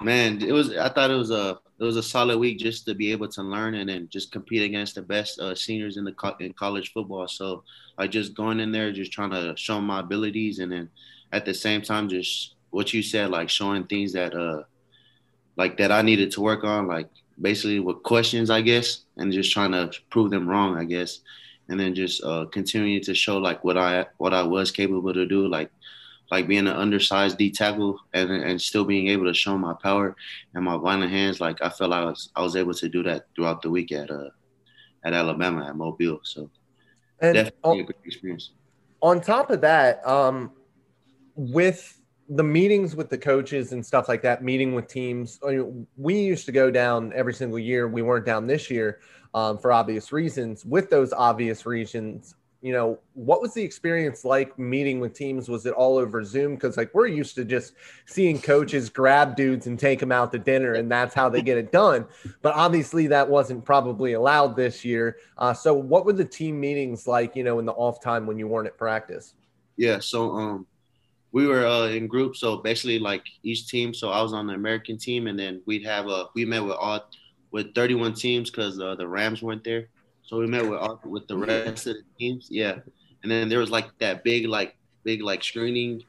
man, 0.00 0.40
it 0.42 0.52
was, 0.52 0.76
I 0.76 0.88
thought 0.88 1.10
it 1.10 1.14
was 1.14 1.30
a, 1.30 1.58
it 1.78 1.84
was 1.84 1.96
a 1.96 2.02
solid 2.02 2.38
week 2.38 2.58
just 2.58 2.86
to 2.86 2.94
be 2.94 3.12
able 3.12 3.28
to 3.28 3.42
learn 3.42 3.74
and 3.74 3.88
then 3.88 4.08
just 4.10 4.32
compete 4.32 4.62
against 4.62 4.94
the 4.94 5.02
best 5.02 5.38
uh, 5.38 5.54
seniors 5.54 5.96
in 5.98 6.04
the 6.04 6.12
co- 6.12 6.36
in 6.40 6.52
college 6.54 6.92
football. 6.92 7.28
So 7.28 7.64
like 7.98 8.10
just 8.10 8.34
going 8.34 8.60
in 8.60 8.72
there, 8.72 8.92
just 8.92 9.12
trying 9.12 9.30
to 9.30 9.54
show 9.56 9.80
my 9.80 10.00
abilities, 10.00 10.58
and 10.58 10.72
then 10.72 10.88
at 11.32 11.44
the 11.44 11.54
same 11.54 11.82
time, 11.82 12.08
just 12.08 12.54
what 12.70 12.92
you 12.94 13.02
said, 13.02 13.30
like 13.30 13.50
showing 13.50 13.84
things 13.84 14.12
that 14.14 14.34
uh 14.34 14.62
like 15.56 15.76
that 15.78 15.92
I 15.92 16.02
needed 16.02 16.30
to 16.32 16.40
work 16.40 16.64
on, 16.64 16.86
like 16.86 17.08
basically 17.40 17.80
with 17.80 18.02
questions, 18.02 18.50
I 18.50 18.60
guess, 18.62 19.04
and 19.16 19.32
just 19.32 19.52
trying 19.52 19.72
to 19.72 19.90
prove 20.10 20.30
them 20.30 20.48
wrong, 20.48 20.76
I 20.76 20.84
guess, 20.84 21.20
and 21.68 21.78
then 21.78 21.94
just 21.94 22.22
uh, 22.24 22.46
continuing 22.46 23.02
to 23.02 23.14
show 23.14 23.38
like 23.38 23.64
what 23.64 23.76
I 23.76 24.06
what 24.18 24.32
I 24.32 24.42
was 24.42 24.70
capable 24.70 25.12
to 25.12 25.26
do, 25.26 25.46
like 25.46 25.70
like 26.30 26.48
being 26.48 26.66
an 26.66 26.76
undersized 26.76 27.38
D 27.38 27.50
tackle 27.50 28.00
and, 28.12 28.30
and 28.30 28.60
still 28.60 28.84
being 28.84 29.08
able 29.08 29.26
to 29.26 29.34
show 29.34 29.56
my 29.56 29.74
power 29.74 30.16
and 30.54 30.64
my 30.64 30.76
violent 30.76 31.10
hands. 31.10 31.40
Like 31.40 31.62
I 31.62 31.68
felt 31.68 31.92
I 31.92 32.04
was 32.04 32.30
I 32.34 32.42
was 32.42 32.56
able 32.56 32.74
to 32.74 32.88
do 32.88 33.02
that 33.04 33.26
throughout 33.34 33.62
the 33.62 33.70
week 33.70 33.92
at 33.92 34.10
uh 34.10 34.30
at 35.04 35.12
Alabama 35.12 35.66
at 35.66 35.76
Mobile. 35.76 36.20
So 36.24 36.50
and 37.20 37.34
definitely 37.34 37.70
on, 37.70 37.80
a 37.80 37.82
great 37.84 37.98
experience. 38.04 38.50
On 39.02 39.20
top 39.20 39.50
of 39.50 39.60
that, 39.60 40.06
um, 40.06 40.52
with 41.34 42.00
the 42.28 42.42
meetings 42.42 42.96
with 42.96 43.08
the 43.08 43.18
coaches 43.18 43.72
and 43.72 43.84
stuff 43.84 44.08
like 44.08 44.22
that, 44.22 44.42
meeting 44.42 44.74
with 44.74 44.88
teams, 44.88 45.38
I 45.46 45.52
mean, 45.52 45.86
we 45.96 46.18
used 46.18 46.44
to 46.46 46.52
go 46.52 46.70
down 46.70 47.12
every 47.14 47.34
single 47.34 47.58
year. 47.58 47.86
We 47.88 48.02
weren't 48.02 48.26
down 48.26 48.46
this 48.46 48.68
year 48.70 49.00
um, 49.32 49.58
for 49.58 49.72
obvious 49.72 50.12
reasons. 50.12 50.64
With 50.64 50.90
those 50.90 51.12
obvious 51.12 51.66
reasons, 51.66 52.34
you 52.66 52.72
know, 52.72 52.98
what 53.14 53.40
was 53.40 53.54
the 53.54 53.62
experience 53.62 54.24
like 54.24 54.58
meeting 54.58 54.98
with 54.98 55.14
teams? 55.14 55.48
Was 55.48 55.66
it 55.66 55.74
all 55.74 55.98
over 55.98 56.24
Zoom? 56.24 56.56
Because 56.56 56.76
like 56.76 56.92
we're 56.92 57.06
used 57.06 57.36
to 57.36 57.44
just 57.44 57.74
seeing 58.06 58.40
coaches 58.40 58.90
grab 58.90 59.36
dudes 59.36 59.68
and 59.68 59.78
take 59.78 60.00
them 60.00 60.10
out 60.10 60.32
to 60.32 60.38
dinner, 60.40 60.74
and 60.74 60.90
that's 60.90 61.14
how 61.14 61.28
they 61.28 61.42
get 61.42 61.58
it 61.58 61.70
done. 61.70 62.06
But 62.42 62.56
obviously, 62.56 63.06
that 63.06 63.28
wasn't 63.28 63.64
probably 63.64 64.14
allowed 64.14 64.56
this 64.56 64.84
year. 64.84 65.18
Uh, 65.38 65.54
so, 65.54 65.74
what 65.74 66.04
were 66.04 66.12
the 66.12 66.24
team 66.24 66.58
meetings 66.58 67.06
like? 67.06 67.36
You 67.36 67.44
know, 67.44 67.60
in 67.60 67.66
the 67.66 67.72
off 67.72 68.00
time 68.00 68.26
when 68.26 68.36
you 68.36 68.48
weren't 68.48 68.66
at 68.66 68.76
practice? 68.76 69.34
Yeah, 69.76 70.00
so 70.00 70.32
um, 70.32 70.66
we 71.30 71.46
were 71.46 71.64
uh, 71.64 71.86
in 71.86 72.08
groups. 72.08 72.40
So 72.40 72.56
basically, 72.56 72.98
like 72.98 73.22
each 73.44 73.68
team. 73.68 73.94
So 73.94 74.10
I 74.10 74.20
was 74.22 74.32
on 74.32 74.48
the 74.48 74.54
American 74.54 74.98
team, 74.98 75.28
and 75.28 75.38
then 75.38 75.62
we'd 75.66 75.84
have 75.84 76.08
a 76.08 76.30
we 76.34 76.44
met 76.44 76.64
with 76.64 76.74
all 76.74 77.08
with 77.52 77.76
31 77.76 78.14
teams 78.14 78.50
because 78.50 78.80
uh, 78.80 78.96
the 78.96 79.06
Rams 79.06 79.40
weren't 79.40 79.62
there. 79.62 79.86
So 80.26 80.38
we 80.38 80.46
met 80.46 80.68
with 80.68 80.80
with 81.04 81.26
the 81.28 81.36
rest 81.36 81.86
of 81.86 81.96
the 81.96 82.02
teams. 82.18 82.48
Yeah, 82.50 82.78
and 83.22 83.30
then 83.30 83.48
there 83.48 83.60
was 83.60 83.70
like 83.70 83.86
that 83.98 84.24
big 84.24 84.46
like 84.46 84.76
big 85.04 85.22
like 85.22 85.42
screening 85.42 86.02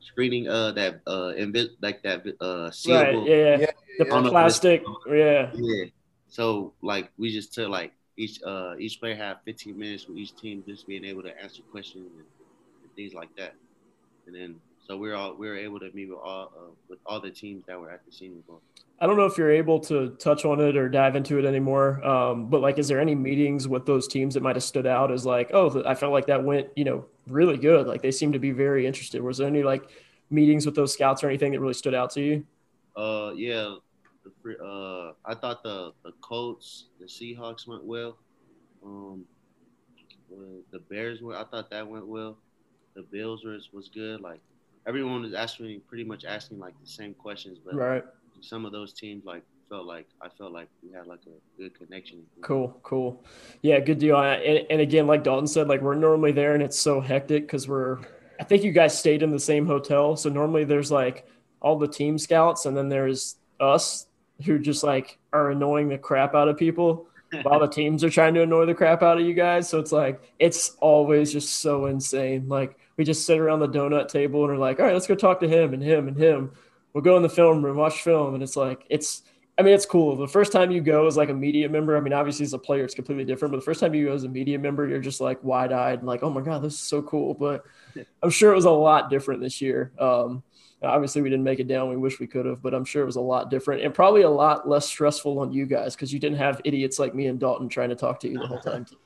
screening 0.00 0.48
uh 0.48 0.70
that 0.72 1.00
uh 1.06 1.32
invi- 1.38 1.74
like 1.80 2.02
that 2.02 2.20
uh 2.40 2.68
sealable 2.68 3.20
right, 3.20 3.28
yeah, 3.28 3.56
yeah. 3.58 3.70
the 3.98 4.04
plastic 4.04 4.82
yeah 5.08 5.50
yeah 5.54 5.84
so 6.28 6.74
like 6.82 7.10
we 7.16 7.32
just 7.32 7.54
took 7.54 7.70
like 7.70 7.92
each 8.18 8.42
uh 8.44 8.74
each 8.78 9.00
player 9.00 9.16
had 9.16 9.38
15 9.46 9.78
minutes 9.78 10.06
with 10.06 10.18
each 10.18 10.36
team 10.36 10.62
just 10.68 10.86
being 10.86 11.04
able 11.06 11.22
to 11.22 11.32
answer 11.42 11.62
questions 11.70 12.10
and, 12.18 12.26
and 12.82 12.92
things 12.94 13.14
like 13.14 13.34
that 13.36 13.54
and 14.26 14.36
then 14.36 14.56
so 14.86 14.98
we 14.98 15.10
are 15.10 15.14
all 15.14 15.34
we 15.34 15.48
were 15.48 15.56
able 15.56 15.80
to 15.80 15.90
meet 15.94 16.10
with 16.10 16.18
all 16.18 16.52
uh, 16.56 16.70
with 16.88 16.98
all 17.06 17.20
the 17.20 17.30
teams 17.30 17.64
that 17.66 17.80
were 17.80 17.90
at 17.90 18.04
the 18.04 18.12
Senior 18.12 18.42
Bowl. 18.46 18.60
I 19.00 19.06
don't 19.06 19.16
know 19.16 19.26
if 19.26 19.36
you're 19.36 19.50
able 19.50 19.80
to 19.80 20.10
touch 20.18 20.44
on 20.44 20.60
it 20.60 20.76
or 20.76 20.88
dive 20.88 21.16
into 21.16 21.38
it 21.38 21.44
anymore, 21.44 22.04
um, 22.06 22.46
but 22.48 22.60
like, 22.60 22.78
is 22.78 22.88
there 22.88 23.00
any 23.00 23.14
meetings 23.14 23.66
with 23.66 23.86
those 23.86 24.06
teams 24.06 24.34
that 24.34 24.42
might 24.42 24.56
have 24.56 24.62
stood 24.62 24.86
out 24.86 25.10
as 25.10 25.26
like, 25.26 25.50
oh, 25.52 25.82
I 25.84 25.94
felt 25.94 26.12
like 26.12 26.26
that 26.26 26.44
went, 26.44 26.68
you 26.76 26.84
know, 26.84 27.04
really 27.26 27.56
good. 27.56 27.86
Like 27.86 28.02
they 28.02 28.12
seem 28.12 28.32
to 28.32 28.38
be 28.38 28.52
very 28.52 28.86
interested. 28.86 29.20
Was 29.20 29.38
there 29.38 29.48
any 29.48 29.62
like 29.62 29.90
meetings 30.30 30.64
with 30.64 30.74
those 30.74 30.92
scouts 30.92 31.24
or 31.24 31.28
anything 31.28 31.52
that 31.52 31.60
really 31.60 31.74
stood 31.74 31.94
out 31.94 32.10
to 32.12 32.20
you? 32.20 32.46
Uh, 32.96 33.32
yeah. 33.34 33.74
Uh, 34.64 35.12
I 35.24 35.34
thought 35.34 35.62
the 35.62 35.92
the 36.02 36.12
Colts, 36.20 36.86
the 36.98 37.06
Seahawks 37.06 37.66
went 37.66 37.84
well. 37.84 38.16
Um, 38.84 39.24
the 40.70 40.78
Bears 40.78 41.20
were. 41.20 41.36
I 41.36 41.44
thought 41.44 41.70
that 41.70 41.86
went 41.86 42.06
well. 42.06 42.38
The 42.94 43.02
Bills 43.02 43.44
was 43.44 43.70
was 43.72 43.88
good. 43.88 44.20
Like 44.20 44.40
everyone 44.86 45.22
was 45.22 45.34
asking 45.34 45.80
pretty 45.88 46.04
much 46.04 46.24
asking 46.24 46.58
like 46.58 46.74
the 46.80 46.88
same 46.88 47.14
questions, 47.14 47.58
but 47.64 47.74
right. 47.74 48.04
Some 48.44 48.64
of 48.66 48.72
those 48.72 48.92
teams 48.92 49.24
like 49.24 49.42
felt 49.68 49.86
like 49.86 50.06
I 50.20 50.28
felt 50.28 50.52
like 50.52 50.68
we 50.82 50.92
had 50.92 51.06
like 51.06 51.20
a 51.26 51.60
good 51.60 51.76
connection. 51.76 52.22
Cool, 52.42 52.78
cool, 52.82 53.24
yeah, 53.62 53.80
good 53.80 53.98
deal. 53.98 54.16
And, 54.20 54.66
and 54.70 54.80
again, 54.80 55.06
like 55.06 55.24
Dalton 55.24 55.46
said, 55.46 55.68
like 55.68 55.80
we're 55.80 55.94
normally 55.94 56.32
there, 56.32 56.54
and 56.54 56.62
it's 56.62 56.78
so 56.78 57.00
hectic 57.00 57.46
because 57.46 57.68
we're. 57.68 57.98
I 58.40 58.44
think 58.44 58.64
you 58.64 58.72
guys 58.72 58.98
stayed 58.98 59.22
in 59.22 59.30
the 59.30 59.38
same 59.38 59.66
hotel, 59.66 60.16
so 60.16 60.28
normally 60.28 60.64
there's 60.64 60.90
like 60.90 61.26
all 61.60 61.78
the 61.78 61.88
team 61.88 62.18
scouts, 62.18 62.66
and 62.66 62.76
then 62.76 62.88
there's 62.88 63.36
us 63.60 64.06
who 64.44 64.58
just 64.58 64.82
like 64.82 65.18
are 65.32 65.50
annoying 65.50 65.88
the 65.88 65.98
crap 65.98 66.34
out 66.34 66.48
of 66.48 66.56
people 66.56 67.06
while 67.42 67.60
the 67.60 67.68
teams 67.68 68.02
are 68.04 68.10
trying 68.10 68.34
to 68.34 68.42
annoy 68.42 68.66
the 68.66 68.74
crap 68.74 69.02
out 69.02 69.18
of 69.18 69.26
you 69.26 69.34
guys. 69.34 69.68
So 69.68 69.78
it's 69.78 69.92
like 69.92 70.20
it's 70.38 70.76
always 70.80 71.32
just 71.32 71.60
so 71.60 71.86
insane. 71.86 72.48
Like 72.48 72.78
we 72.96 73.04
just 73.04 73.26
sit 73.26 73.38
around 73.38 73.60
the 73.60 73.68
donut 73.68 74.08
table 74.08 74.44
and 74.44 74.52
are 74.52 74.58
like, 74.58 74.78
all 74.78 74.86
right, 74.86 74.94
let's 74.94 75.06
go 75.06 75.14
talk 75.14 75.40
to 75.40 75.48
him 75.48 75.74
and 75.74 75.82
him 75.82 76.08
and 76.08 76.16
him. 76.16 76.52
We'll 76.94 77.02
go 77.02 77.16
in 77.16 77.22
the 77.22 77.28
film 77.28 77.64
room, 77.64 77.76
watch 77.76 78.02
film, 78.02 78.34
and 78.34 78.42
it's 78.42 78.56
like 78.56 78.86
it's. 78.88 79.22
I 79.56 79.62
mean, 79.62 79.72
it's 79.74 79.86
cool. 79.86 80.16
The 80.16 80.26
first 80.26 80.50
time 80.50 80.72
you 80.72 80.80
go 80.80 81.06
as 81.06 81.16
like 81.16 81.28
a 81.28 81.34
media 81.34 81.68
member, 81.68 81.96
I 81.96 82.00
mean, 82.00 82.12
obviously 82.12 82.42
as 82.42 82.54
a 82.54 82.58
player, 82.58 82.82
it's 82.82 82.94
completely 82.94 83.24
different. 83.24 83.52
But 83.52 83.58
the 83.58 83.64
first 83.64 83.78
time 83.78 83.94
you 83.94 84.06
go 84.06 84.12
as 84.12 84.24
a 84.24 84.28
media 84.28 84.58
member, 84.58 84.88
you're 84.88 84.98
just 84.98 85.20
like 85.20 85.42
wide 85.44 85.70
eyed 85.70 86.00
and 86.00 86.08
like, 86.08 86.24
oh 86.24 86.30
my 86.30 86.40
god, 86.40 86.62
this 86.62 86.74
is 86.74 86.80
so 86.80 87.02
cool. 87.02 87.34
But 87.34 87.62
I'm 88.22 88.30
sure 88.30 88.50
it 88.50 88.56
was 88.56 88.64
a 88.64 88.70
lot 88.70 89.10
different 89.10 89.40
this 89.40 89.60
year. 89.60 89.92
Um, 89.96 90.42
obviously, 90.82 91.22
we 91.22 91.30
didn't 91.30 91.44
make 91.44 91.60
it 91.60 91.68
down. 91.68 91.88
We 91.88 91.96
wish 91.96 92.18
we 92.18 92.26
could 92.26 92.46
have, 92.46 92.62
but 92.62 92.74
I'm 92.74 92.84
sure 92.84 93.02
it 93.02 93.06
was 93.06 93.16
a 93.16 93.20
lot 93.20 93.48
different 93.48 93.82
and 93.82 93.94
probably 93.94 94.22
a 94.22 94.30
lot 94.30 94.68
less 94.68 94.86
stressful 94.86 95.38
on 95.38 95.52
you 95.52 95.66
guys 95.66 95.94
because 95.94 96.12
you 96.12 96.18
didn't 96.18 96.38
have 96.38 96.60
idiots 96.64 96.98
like 96.98 97.14
me 97.14 97.26
and 97.26 97.38
Dalton 97.38 97.68
trying 97.68 97.90
to 97.90 97.96
talk 97.96 98.18
to 98.20 98.28
you 98.28 98.38
the 98.38 98.46
whole 98.46 98.60
time. 98.60 98.86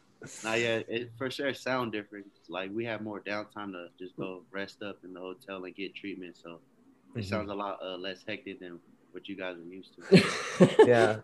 Nah, 0.42 0.54
yeah, 0.54 0.80
it 0.88 1.12
for 1.16 1.30
sure 1.30 1.54
sound 1.54 1.92
different. 1.92 2.26
Like 2.49 2.73
we 2.73 2.85
have 2.87 3.02
more 3.02 3.21
downtime 3.21 3.71
to 3.71 3.87
just 4.00 4.16
go 4.16 4.42
rest 4.50 4.83
up 4.83 4.99
in 5.04 5.14
the 5.14 5.21
hotel 5.21 5.64
and 5.64 5.75
get 5.76 5.95
treatment. 5.95 6.37
So 6.37 6.59
it 7.18 7.22
mm-hmm. 7.22 7.28
sounds 7.28 7.50
a 7.50 7.54
lot 7.54 7.78
uh, 7.82 7.96
less 7.96 8.25
hectic 8.26 8.60
than 8.60 8.78
what 9.12 9.28
you 9.28 9.37
guys 9.37 9.56
are 9.56 9.75
used 9.75 9.94
to. 9.96 10.87
yeah 10.87 11.18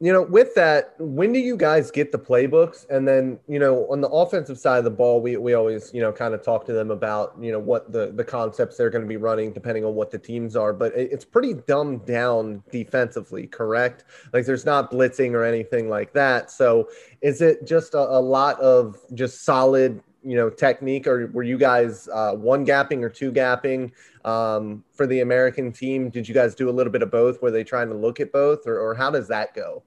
you 0.00 0.12
know, 0.12 0.22
with 0.22 0.54
that, 0.54 0.94
when 0.98 1.32
do 1.32 1.38
you 1.38 1.56
guys 1.56 1.90
get 1.90 2.10
the 2.10 2.18
playbooks? 2.18 2.88
And 2.90 3.06
then, 3.06 3.38
you 3.48 3.58
know, 3.58 3.86
on 3.90 4.00
the 4.00 4.08
offensive 4.08 4.58
side 4.58 4.78
of 4.78 4.84
the 4.84 4.90
ball, 4.90 5.20
we, 5.20 5.36
we 5.36 5.54
always, 5.54 5.94
you 5.94 6.00
know, 6.00 6.12
kind 6.12 6.34
of 6.34 6.42
talk 6.42 6.66
to 6.66 6.72
them 6.72 6.90
about, 6.90 7.34
you 7.40 7.52
know, 7.52 7.60
what 7.60 7.92
the, 7.92 8.12
the 8.12 8.24
concepts 8.24 8.76
they're 8.76 8.90
going 8.90 9.02
to 9.04 9.08
be 9.08 9.16
running 9.16 9.52
depending 9.52 9.84
on 9.84 9.94
what 9.94 10.10
the 10.10 10.18
teams 10.18 10.56
are. 10.56 10.72
But 10.72 10.94
it, 10.94 11.10
it's 11.12 11.24
pretty 11.24 11.54
dumbed 11.54 12.04
down 12.06 12.62
defensively, 12.72 13.46
correct? 13.46 14.04
Like 14.32 14.46
there's 14.46 14.66
not 14.66 14.90
blitzing 14.90 15.32
or 15.32 15.44
anything 15.44 15.88
like 15.88 16.12
that. 16.12 16.50
So 16.50 16.88
is 17.22 17.40
it 17.40 17.64
just 17.64 17.94
a, 17.94 18.00
a 18.00 18.20
lot 18.20 18.60
of 18.60 18.98
just 19.14 19.44
solid 19.44 20.02
you 20.24 20.36
know 20.36 20.48
technique 20.48 21.06
or 21.06 21.26
were 21.28 21.42
you 21.42 21.58
guys 21.58 22.08
uh, 22.12 22.32
one 22.32 22.64
gapping 22.64 23.02
or 23.02 23.10
two 23.10 23.30
gapping 23.30 23.92
um, 24.24 24.82
for 24.92 25.06
the 25.06 25.20
american 25.20 25.70
team 25.70 26.08
did 26.08 26.26
you 26.26 26.34
guys 26.34 26.54
do 26.54 26.68
a 26.68 26.72
little 26.72 26.92
bit 26.92 27.02
of 27.02 27.10
both 27.10 27.40
were 27.42 27.50
they 27.50 27.62
trying 27.62 27.88
to 27.88 27.94
look 27.94 28.20
at 28.20 28.32
both 28.32 28.66
or, 28.66 28.78
or 28.78 28.94
how 28.94 29.10
does 29.10 29.28
that 29.28 29.54
go 29.54 29.82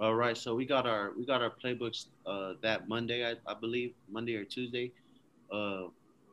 all 0.00 0.14
right 0.14 0.36
so 0.36 0.54
we 0.54 0.64
got 0.64 0.86
our 0.86 1.12
we 1.18 1.26
got 1.26 1.42
our 1.42 1.52
playbooks 1.62 2.06
uh, 2.26 2.54
that 2.62 2.88
monday 2.88 3.28
I, 3.28 3.34
I, 3.50 3.54
believe 3.54 3.94
monday 4.10 4.36
or 4.36 4.44
tuesday 4.44 4.92
uh, 5.52 5.84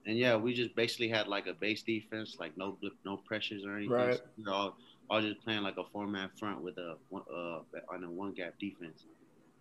and 0.06 0.18
yeah 0.18 0.36
we 0.36 0.54
just 0.54 0.76
basically 0.76 1.10
had 1.10 1.28
like 1.28 1.48
a 1.48 1.54
base 1.54 1.82
defense 1.82 2.38
like 2.40 2.56
no 2.56 2.78
no 3.04 3.18
pressures 3.18 3.66
or 3.66 3.76
anything 3.76 3.92
right. 3.92 4.16
so 4.16 4.24
we 4.38 4.52
all, 4.52 4.78
all 5.10 5.22
just 5.22 5.42
playing 5.44 5.64
like 5.64 5.78
a 5.78 5.84
four 5.92 6.08
man 6.08 6.30
front 6.40 6.62
with 6.62 6.78
a 6.78 6.96
uh, 7.14 7.60
on 7.92 8.04
a 8.04 8.10
one 8.10 8.34
gap 8.34 8.54
defense 8.60 9.06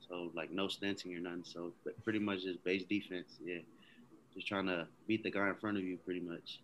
so 0.07 0.31
like 0.35 0.51
no 0.51 0.69
stunting 0.69 1.15
or 1.15 1.21
nothing. 1.21 1.45
So 1.45 1.73
pretty 2.03 2.19
much 2.19 2.43
just 2.45 2.65
base 2.65 2.85
defense. 2.85 3.37
Yeah 3.45 3.59
just 4.39 4.47
trying 4.47 4.67
to 4.67 4.87
beat 5.09 5.25
the 5.25 5.31
guy 5.31 5.49
in 5.49 5.55
front 5.57 5.77
of 5.77 5.83
you, 5.83 5.99
pretty 6.05 6.21
much. 6.21 6.61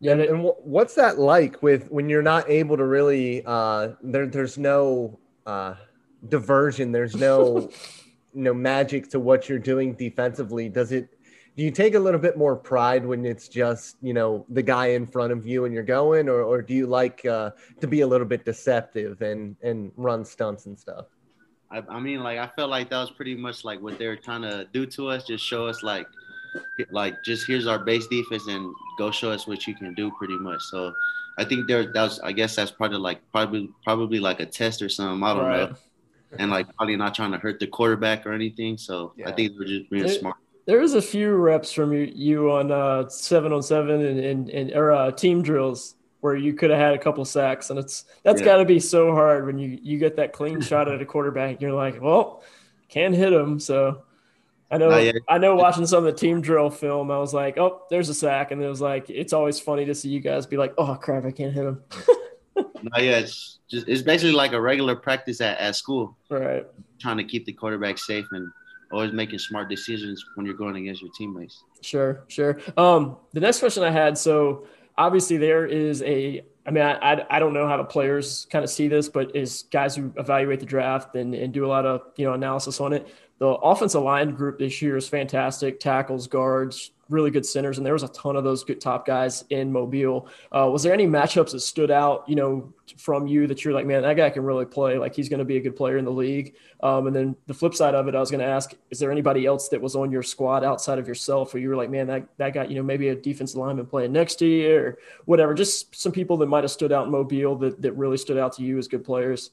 Yeah, 0.00 0.12
and, 0.12 0.20
and 0.22 0.52
what's 0.62 0.94
that 0.94 1.18
like 1.18 1.62
with 1.62 1.90
when 1.90 2.08
you're 2.08 2.22
not 2.22 2.48
able 2.48 2.76
to 2.76 2.84
really 2.84 3.42
uh, 3.44 3.90
there? 4.02 4.26
There's 4.26 4.56
no 4.56 5.18
uh, 5.44 5.74
diversion. 6.28 6.92
There's 6.92 7.14
no 7.14 7.70
no 8.34 8.54
magic 8.54 9.10
to 9.10 9.20
what 9.20 9.48
you're 9.48 9.58
doing 9.58 9.94
defensively. 9.94 10.68
Does 10.68 10.92
it? 10.92 11.10
Do 11.56 11.64
you 11.64 11.72
take 11.72 11.94
a 11.94 11.98
little 11.98 12.20
bit 12.20 12.38
more 12.38 12.54
pride 12.54 13.04
when 13.04 13.26
it's 13.26 13.48
just 13.48 13.96
you 14.00 14.14
know 14.14 14.46
the 14.48 14.62
guy 14.62 14.88
in 14.88 15.06
front 15.06 15.32
of 15.32 15.46
you 15.46 15.66
and 15.66 15.74
you're 15.74 15.82
going, 15.82 16.28
or 16.28 16.42
or 16.42 16.62
do 16.62 16.72
you 16.72 16.86
like 16.86 17.26
uh, 17.26 17.50
to 17.80 17.86
be 17.86 18.00
a 18.00 18.06
little 18.06 18.26
bit 18.26 18.44
deceptive 18.46 19.20
and 19.20 19.56
and 19.62 19.92
run 19.96 20.24
stunts 20.24 20.66
and 20.66 20.78
stuff? 20.78 21.06
I, 21.70 21.82
I 21.88 22.00
mean, 22.00 22.20
like 22.20 22.38
I 22.38 22.46
felt 22.56 22.70
like 22.70 22.88
that 22.90 23.00
was 23.00 23.10
pretty 23.10 23.34
much 23.34 23.64
like 23.64 23.80
what 23.82 23.98
they 23.98 24.06
were 24.06 24.16
trying 24.16 24.42
to 24.42 24.66
do 24.72 24.86
to 24.86 25.08
us, 25.08 25.26
just 25.26 25.44
show 25.44 25.66
us 25.66 25.82
like 25.82 26.06
like 26.90 27.22
just 27.24 27.46
here's 27.46 27.66
our 27.66 27.78
base 27.78 28.06
defense 28.06 28.46
and 28.48 28.74
go 28.98 29.10
show 29.10 29.30
us 29.30 29.46
what 29.46 29.66
you 29.66 29.74
can 29.74 29.94
do 29.94 30.10
pretty 30.12 30.38
much. 30.38 30.62
So 30.62 30.94
I 31.38 31.44
think 31.44 31.66
there 31.66 31.92
that 31.92 32.02
was 32.02 32.20
I 32.20 32.32
guess 32.32 32.56
that's 32.56 32.70
part 32.70 32.92
of 32.92 33.00
like 33.00 33.20
probably 33.32 33.70
probably 33.84 34.18
like 34.20 34.40
a 34.40 34.46
test 34.46 34.82
or 34.82 34.88
something. 34.88 35.22
I 35.22 35.34
don't 35.34 35.44
right. 35.44 35.70
know. 35.70 35.76
And 36.38 36.50
like 36.50 36.74
probably 36.76 36.96
not 36.96 37.14
trying 37.14 37.32
to 37.32 37.38
hurt 37.38 37.58
the 37.58 37.66
quarterback 37.66 38.26
or 38.26 38.32
anything. 38.32 38.76
So 38.76 39.12
yeah. 39.16 39.30
I 39.30 39.32
think 39.32 39.52
we're 39.58 39.64
just 39.64 39.90
being 39.90 40.08
smart. 40.08 40.36
There 40.66 40.80
was 40.80 40.92
a 40.92 41.00
few 41.00 41.34
reps 41.34 41.72
from 41.72 41.94
you, 41.94 42.12
you 42.14 42.50
on 42.52 42.70
uh, 42.70 43.08
seven 43.08 43.54
on 43.54 43.62
seven 43.62 44.04
and, 44.04 44.20
and, 44.20 44.50
and 44.50 44.72
or 44.72 44.92
uh, 44.92 45.10
team 45.12 45.42
drills 45.42 45.94
where 46.20 46.34
you 46.34 46.52
could 46.52 46.70
have 46.70 46.78
had 46.78 46.94
a 46.94 46.98
couple 46.98 47.24
sacks, 47.24 47.70
and 47.70 47.78
it's 47.78 48.04
that's 48.22 48.40
yeah. 48.40 48.44
got 48.44 48.56
to 48.58 48.64
be 48.64 48.80
so 48.80 49.12
hard 49.12 49.46
when 49.46 49.58
you 49.58 49.78
you 49.82 49.98
get 49.98 50.16
that 50.16 50.32
clean 50.32 50.60
shot 50.60 50.88
at 50.88 51.00
a 51.00 51.06
quarterback. 51.06 51.62
You're 51.62 51.72
like, 51.72 52.02
well, 52.02 52.42
can't 52.88 53.14
hit 53.14 53.32
him, 53.32 53.60
so 53.60 54.02
I 54.70 54.78
know. 54.78 55.12
I 55.28 55.38
know. 55.38 55.54
Watching 55.54 55.86
some 55.86 55.98
of 55.98 56.04
the 56.04 56.18
team 56.18 56.42
drill 56.42 56.70
film, 56.70 57.10
I 57.10 57.18
was 57.18 57.32
like, 57.32 57.56
"Oh, 57.56 57.82
there's 57.88 58.08
a 58.10 58.14
sack," 58.14 58.50
and 58.50 58.62
it 58.62 58.68
was 58.68 58.80
like, 58.80 59.08
it's 59.08 59.32
always 59.32 59.58
funny 59.58 59.86
to 59.86 59.94
see 59.94 60.10
you 60.10 60.20
guys 60.20 60.46
be 60.46 60.58
like, 60.58 60.74
"Oh 60.76 60.94
crap, 60.94 61.24
I 61.24 61.30
can't 61.30 61.54
hit 61.54 61.64
him." 61.64 61.82
no, 62.56 62.98
yeah, 62.98 63.18
it's 63.18 63.60
just 63.68 63.88
it's 63.88 64.02
basically 64.02 64.32
like 64.32 64.52
a 64.52 64.60
regular 64.60 64.94
practice 64.94 65.40
at, 65.40 65.58
at 65.58 65.74
school, 65.74 66.16
right? 66.28 66.66
Trying 66.98 67.16
to 67.16 67.24
keep 67.24 67.46
the 67.46 67.52
quarterback 67.52 67.96
safe 67.96 68.26
and 68.32 68.50
always 68.92 69.12
making 69.12 69.38
smart 69.38 69.70
decisions 69.70 70.24
when 70.34 70.44
you're 70.44 70.54
going 70.54 70.76
against 70.76 71.00
your 71.00 71.10
teammates. 71.16 71.64
Sure, 71.80 72.24
sure. 72.28 72.58
Um, 72.76 73.16
the 73.32 73.40
next 73.40 73.60
question 73.60 73.82
I 73.82 73.90
had, 73.90 74.18
so 74.18 74.66
obviously 74.96 75.38
there 75.38 75.66
is 75.66 76.02
a 76.02 76.42
I 76.68 76.70
mean, 76.70 76.84
I, 76.84 77.14
I, 77.14 77.36
I, 77.36 77.38
don't 77.38 77.54
know 77.54 77.66
how 77.66 77.78
the 77.78 77.84
players 77.84 78.46
kind 78.50 78.62
of 78.62 78.68
see 78.68 78.88
this, 78.88 79.08
but 79.08 79.34
is 79.34 79.64
guys 79.70 79.96
who 79.96 80.12
evaluate 80.18 80.60
the 80.60 80.66
draft 80.66 81.14
and, 81.14 81.34
and 81.34 81.50
do 81.50 81.64
a 81.64 81.66
lot 81.66 81.86
of, 81.86 82.02
you 82.16 82.26
know, 82.26 82.34
analysis 82.34 82.78
on 82.78 82.92
it. 82.92 83.08
The 83.38 83.46
offensive 83.46 84.02
line 84.02 84.34
group 84.34 84.58
this 84.58 84.82
year 84.82 84.96
is 84.96 85.08
fantastic. 85.08 85.78
Tackles, 85.78 86.26
guards, 86.26 86.90
really 87.08 87.30
good 87.30 87.46
centers, 87.46 87.78
and 87.78 87.86
there 87.86 87.92
was 87.92 88.02
a 88.02 88.08
ton 88.08 88.36
of 88.36 88.44
those 88.44 88.64
good 88.64 88.80
top 88.80 89.06
guys 89.06 89.44
in 89.50 89.72
Mobile. 89.72 90.28
Uh, 90.52 90.68
was 90.70 90.82
there 90.82 90.92
any 90.92 91.06
matchups 91.06 91.52
that 91.52 91.60
stood 91.60 91.90
out, 91.90 92.28
you 92.28 92.36
know, 92.36 92.72
from 92.96 93.26
you 93.26 93.46
that 93.46 93.64
you're 93.64 93.72
like, 93.72 93.86
man, 93.86 94.02
that 94.02 94.14
guy 94.14 94.28
can 94.30 94.42
really 94.42 94.64
play. 94.64 94.98
Like 94.98 95.14
he's 95.14 95.28
going 95.28 95.38
to 95.38 95.44
be 95.44 95.56
a 95.56 95.60
good 95.60 95.76
player 95.76 95.98
in 95.98 96.04
the 96.04 96.10
league. 96.10 96.54
Um, 96.82 97.06
and 97.06 97.14
then 97.14 97.36
the 97.46 97.54
flip 97.54 97.74
side 97.74 97.94
of 97.94 98.08
it, 98.08 98.14
I 98.14 98.20
was 98.20 98.30
going 98.30 98.40
to 98.40 98.46
ask, 98.46 98.74
is 98.90 98.98
there 98.98 99.10
anybody 99.10 99.46
else 99.46 99.68
that 99.68 99.80
was 99.80 99.94
on 99.94 100.10
your 100.10 100.22
squad 100.22 100.64
outside 100.64 100.98
of 100.98 101.08
yourself 101.08 101.54
where 101.54 101.62
you 101.62 101.68
were 101.68 101.76
like, 101.76 101.90
man, 101.90 102.06
that 102.08 102.26
that 102.38 102.54
guy, 102.54 102.64
you 102.64 102.74
know, 102.74 102.82
maybe 102.82 103.08
a 103.08 103.14
defensive 103.14 103.58
lineman 103.58 103.86
playing 103.86 104.12
next 104.12 104.40
you 104.42 104.74
or 104.74 104.98
whatever. 105.24 105.54
Just 105.54 105.94
some 105.94 106.12
people 106.12 106.36
that 106.38 106.46
might 106.46 106.64
have 106.64 106.70
stood 106.70 106.92
out 106.92 107.06
in 107.06 107.12
Mobile 107.12 107.56
that 107.56 107.80
that 107.82 107.92
really 107.92 108.18
stood 108.18 108.38
out 108.38 108.52
to 108.54 108.62
you 108.62 108.78
as 108.78 108.88
good 108.88 109.04
players. 109.04 109.50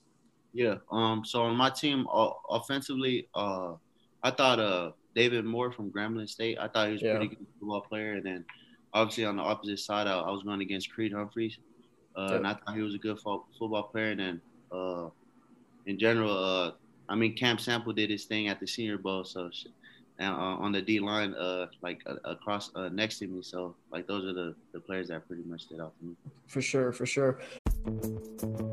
Yeah. 0.56 0.76
Um. 0.90 1.26
So 1.26 1.44
on 1.44 1.56
my 1.58 1.70
team, 1.70 2.08
uh, 2.12 2.32
offensively, 2.50 3.28
uh, 3.36 3.74
I 4.24 4.32
thought 4.32 4.60
uh 4.60 4.92
David 5.14 5.44
Moore 5.46 5.72
from 5.72 5.92
Grambling 5.92 6.30
State. 6.30 6.58
I 6.60 6.68
thought 6.70 6.88
he 6.88 6.94
was 6.94 7.02
a 7.02 7.06
yeah. 7.06 7.18
pretty 7.18 7.36
good 7.36 7.48
football 7.60 7.82
player. 7.82 8.14
And 8.14 8.26
then 8.26 8.46
obviously 8.94 9.26
on 9.26 9.36
the 9.36 9.44
opposite 9.44 9.80
side, 9.80 10.08
I, 10.08 10.20
I 10.20 10.32
was 10.32 10.44
going 10.44 10.62
against 10.62 10.92
Creed 10.92 11.14
Humphreys, 11.14 11.58
uh, 12.16 12.34
and 12.34 12.48
I 12.48 12.54
thought 12.54 12.76
he 12.76 12.82
was 12.82 12.96
a 12.96 12.98
good 12.98 13.20
fo- 13.20 13.46
football 13.60 13.84
player. 13.84 14.12
And 14.12 14.20
then 14.20 14.42
uh, 14.72 15.10
in 15.86 16.00
general, 16.00 16.38
uh, 16.38 16.72
I 17.08 17.16
mean, 17.16 17.36
Cam 17.36 17.58
Sample 17.58 17.94
did 17.94 18.10
his 18.10 18.26
thing 18.26 18.48
at 18.48 18.60
the 18.60 18.68
Senior 18.68 18.98
Bowl, 18.98 19.24
so 19.24 19.50
and, 20.18 20.34
uh, 20.34 20.64
on 20.64 20.72
the 20.72 20.82
D 20.82 21.00
line, 21.00 21.34
uh, 21.34 21.68
like 21.82 22.02
across 22.24 22.72
uh, 22.76 22.90
next 22.90 23.20
to 23.20 23.28
me. 23.28 23.42
So 23.42 23.76
like 23.92 24.08
those 24.08 24.26
are 24.26 24.34
the 24.34 24.56
the 24.74 24.80
players 24.80 25.10
that 25.10 25.28
pretty 25.28 25.44
much 25.44 25.64
stood 25.64 25.82
out 25.82 25.94
to 26.00 26.06
me. 26.06 26.16
For 26.48 26.62
sure, 26.62 26.92
for 26.92 27.06
sure. 27.06 27.40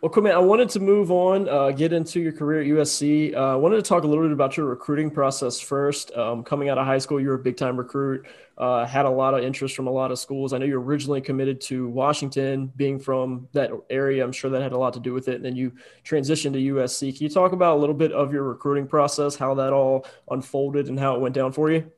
Well, 0.00 0.10
cool, 0.10 0.22
man. 0.22 0.34
I 0.34 0.38
wanted 0.38 0.68
to 0.70 0.80
move 0.80 1.10
on, 1.10 1.48
uh, 1.48 1.72
get 1.72 1.92
into 1.92 2.20
your 2.20 2.30
career 2.30 2.60
at 2.60 2.68
USC. 2.68 3.34
Uh, 3.34 3.54
I 3.54 3.56
wanted 3.56 3.76
to 3.76 3.82
talk 3.82 4.04
a 4.04 4.06
little 4.06 4.22
bit 4.22 4.30
about 4.30 4.56
your 4.56 4.66
recruiting 4.66 5.10
process 5.10 5.58
first. 5.58 6.12
Um, 6.16 6.44
coming 6.44 6.68
out 6.68 6.78
of 6.78 6.86
high 6.86 6.98
school, 6.98 7.20
you 7.20 7.26
were 7.26 7.34
a 7.34 7.38
big 7.40 7.56
time 7.56 7.76
recruit, 7.76 8.24
uh, 8.58 8.86
had 8.86 9.06
a 9.06 9.10
lot 9.10 9.34
of 9.34 9.42
interest 9.42 9.74
from 9.74 9.88
a 9.88 9.90
lot 9.90 10.12
of 10.12 10.18
schools. 10.20 10.52
I 10.52 10.58
know 10.58 10.66
you 10.66 10.80
originally 10.80 11.20
committed 11.20 11.60
to 11.62 11.88
Washington, 11.88 12.72
being 12.76 13.00
from 13.00 13.48
that 13.54 13.72
area. 13.90 14.22
I'm 14.22 14.30
sure 14.30 14.52
that 14.52 14.62
had 14.62 14.70
a 14.70 14.78
lot 14.78 14.92
to 14.92 15.00
do 15.00 15.12
with 15.12 15.26
it. 15.26 15.34
And 15.34 15.44
then 15.44 15.56
you 15.56 15.72
transitioned 16.04 16.52
to 16.52 16.74
USC. 16.74 17.16
Can 17.16 17.24
you 17.24 17.28
talk 17.28 17.50
about 17.50 17.76
a 17.76 17.80
little 17.80 17.96
bit 17.96 18.12
of 18.12 18.32
your 18.32 18.44
recruiting 18.44 18.86
process, 18.86 19.34
how 19.34 19.52
that 19.54 19.72
all 19.72 20.06
unfolded, 20.30 20.86
and 20.88 20.96
how 21.00 21.16
it 21.16 21.20
went 21.20 21.34
down 21.34 21.50
for 21.50 21.72
you? 21.72 21.90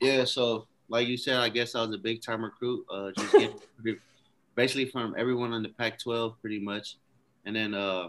Yeah. 0.00 0.24
So, 0.24 0.66
like 0.88 1.08
you 1.08 1.18
said, 1.18 1.36
I 1.36 1.50
guess 1.50 1.74
I 1.74 1.82
was 1.82 1.94
a 1.94 1.98
big 1.98 2.22
time 2.22 2.42
recruit. 2.42 2.86
Uh, 2.90 3.10
just 3.14 3.32
getting, 3.32 3.58
basically 4.54 4.86
from 4.86 5.14
everyone 5.18 5.52
in 5.52 5.62
the 5.62 5.68
Pac 5.68 5.98
12, 5.98 6.40
pretty 6.40 6.58
much 6.58 6.96
and 7.46 7.54
then 7.54 7.74
uh, 7.74 8.08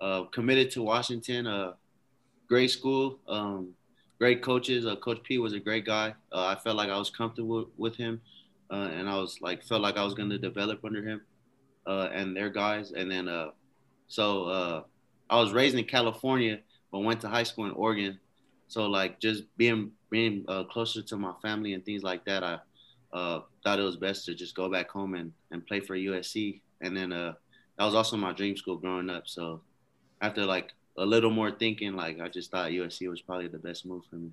uh, 0.00 0.24
committed 0.24 0.70
to 0.72 0.82
Washington. 0.82 1.46
Uh, 1.46 1.72
great 2.48 2.70
school, 2.70 3.18
um, 3.28 3.70
great 4.18 4.42
coaches. 4.42 4.86
Uh, 4.86 4.96
Coach 4.96 5.22
P 5.24 5.38
was 5.38 5.52
a 5.52 5.60
great 5.60 5.84
guy. 5.84 6.14
Uh, 6.32 6.46
I 6.46 6.56
felt 6.56 6.76
like 6.76 6.88
I 6.88 6.98
was 6.98 7.10
comfortable 7.10 7.68
with 7.76 7.96
him, 7.96 8.20
uh, 8.70 8.90
and 8.92 9.08
I 9.08 9.16
was 9.16 9.38
like 9.40 9.64
felt 9.64 9.82
like 9.82 9.96
I 9.96 10.04
was 10.04 10.14
going 10.14 10.30
to 10.30 10.38
develop 10.38 10.84
under 10.84 11.02
him 11.02 11.20
uh, 11.86 12.08
and 12.12 12.36
their 12.36 12.50
guys. 12.50 12.92
And 12.92 13.10
then 13.10 13.28
so 14.06 14.84
I 15.30 15.36
was 15.36 15.52
raised 15.52 15.76
in 15.76 15.84
California, 15.84 16.60
but 16.90 17.00
went 17.00 17.20
to 17.22 17.28
high 17.28 17.42
school 17.42 17.66
in 17.66 17.72
Oregon. 17.72 18.18
So 18.68 18.86
like 18.86 19.20
just 19.20 19.44
being 19.56 19.92
being 20.10 20.44
closer 20.70 21.02
to 21.02 21.16
my 21.16 21.32
family 21.42 21.74
and 21.74 21.84
things 21.84 22.02
like 22.02 22.24
that, 22.26 22.44
I 22.44 22.58
thought 23.12 23.80
it 23.80 23.82
was 23.82 23.96
best 23.96 24.26
to 24.26 24.34
just 24.34 24.54
go 24.54 24.70
back 24.70 24.90
home 24.90 25.14
and, 25.14 25.32
and 25.50 25.66
play 25.66 25.80
for 25.80 25.96
USC. 25.96 26.60
And 26.80 26.96
then 26.96 27.34
that 27.78 27.84
was 27.84 27.94
also 27.94 28.16
my 28.16 28.32
dream 28.32 28.56
school 28.56 28.76
growing 28.76 29.08
up. 29.08 29.28
So 29.28 29.62
after 30.20 30.44
like 30.44 30.74
a 30.96 31.06
little 31.06 31.30
more 31.30 31.50
thinking, 31.50 31.94
like 31.94 32.20
I 32.20 32.28
just 32.28 32.50
thought 32.50 32.70
USC 32.70 33.08
was 33.08 33.22
probably 33.22 33.48
the 33.48 33.58
best 33.58 33.86
move 33.86 34.04
for 34.10 34.16
me. 34.16 34.30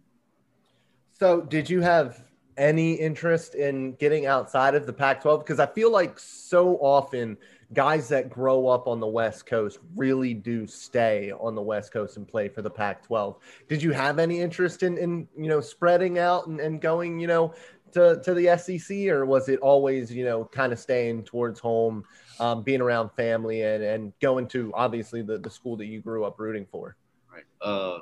So 1.19 1.41
did 1.41 1.69
you 1.69 1.81
have 1.81 2.23
any 2.58 2.93
interest 2.93 3.55
in 3.55 3.93
getting 3.93 4.25
outside 4.25 4.75
of 4.75 4.86
the 4.86 4.93
Pac 4.93 5.21
12? 5.21 5.41
Because 5.41 5.60
I 5.60 5.67
feel 5.67 5.91
like 5.91 6.17
so 6.17 6.77
often 6.77 7.38
guys 7.73 8.08
that 8.10 8.29
grow 8.29 8.67
up 8.67 8.88
on 8.88 8.99
the 8.99 9.08
West 9.08 9.45
Coast 9.45 9.79
really 9.95 10.34
do 10.34 10.65
stay 10.65 11.31
on 11.39 11.55
the 11.55 11.62
West 11.62 11.91
Coast 11.91 12.17
and 12.17 12.27
play 12.27 12.47
for 12.47 12.62
the 12.62 12.69
Pac 12.69 13.03
12. 13.03 13.38
Did 13.67 13.84
you 13.84 13.91
have 13.91 14.19
any 14.19 14.39
interest 14.39 14.84
in, 14.84 14.97
in 14.97 15.27
you 15.38 15.49
know, 15.49 15.62
spreading 15.62 16.17
out 16.17 16.47
and, 16.47 16.60
and 16.60 16.81
going, 16.81 17.19
you 17.19 17.27
know, 17.27 17.53
to, 17.93 18.21
to 18.23 18.34
the 18.34 18.58
SEC, 18.58 19.08
or 19.08 19.25
was 19.25 19.47
it 19.49 19.60
always, 19.60 20.12
you 20.12 20.25
know, 20.25 20.45
kind 20.45 20.73
of 20.73 20.79
staying 20.79 21.23
towards 21.23 21.60
home, 21.60 22.03
um, 22.39 22.63
being 22.63 22.82
around 22.82 23.10
family, 23.12 23.62
and, 23.62 23.84
and 23.84 24.13
going 24.21 24.48
to 24.50 24.71
obviously 24.74 25.21
the, 25.21 25.38
the 25.38 25.50
school 25.50 25.78
that 25.78 25.86
you 25.86 26.02
grew 26.02 26.26
up 26.26 26.39
rooting 26.39 26.65
for? 26.71 26.95
Right. 27.32 27.43
Uh, 27.62 28.00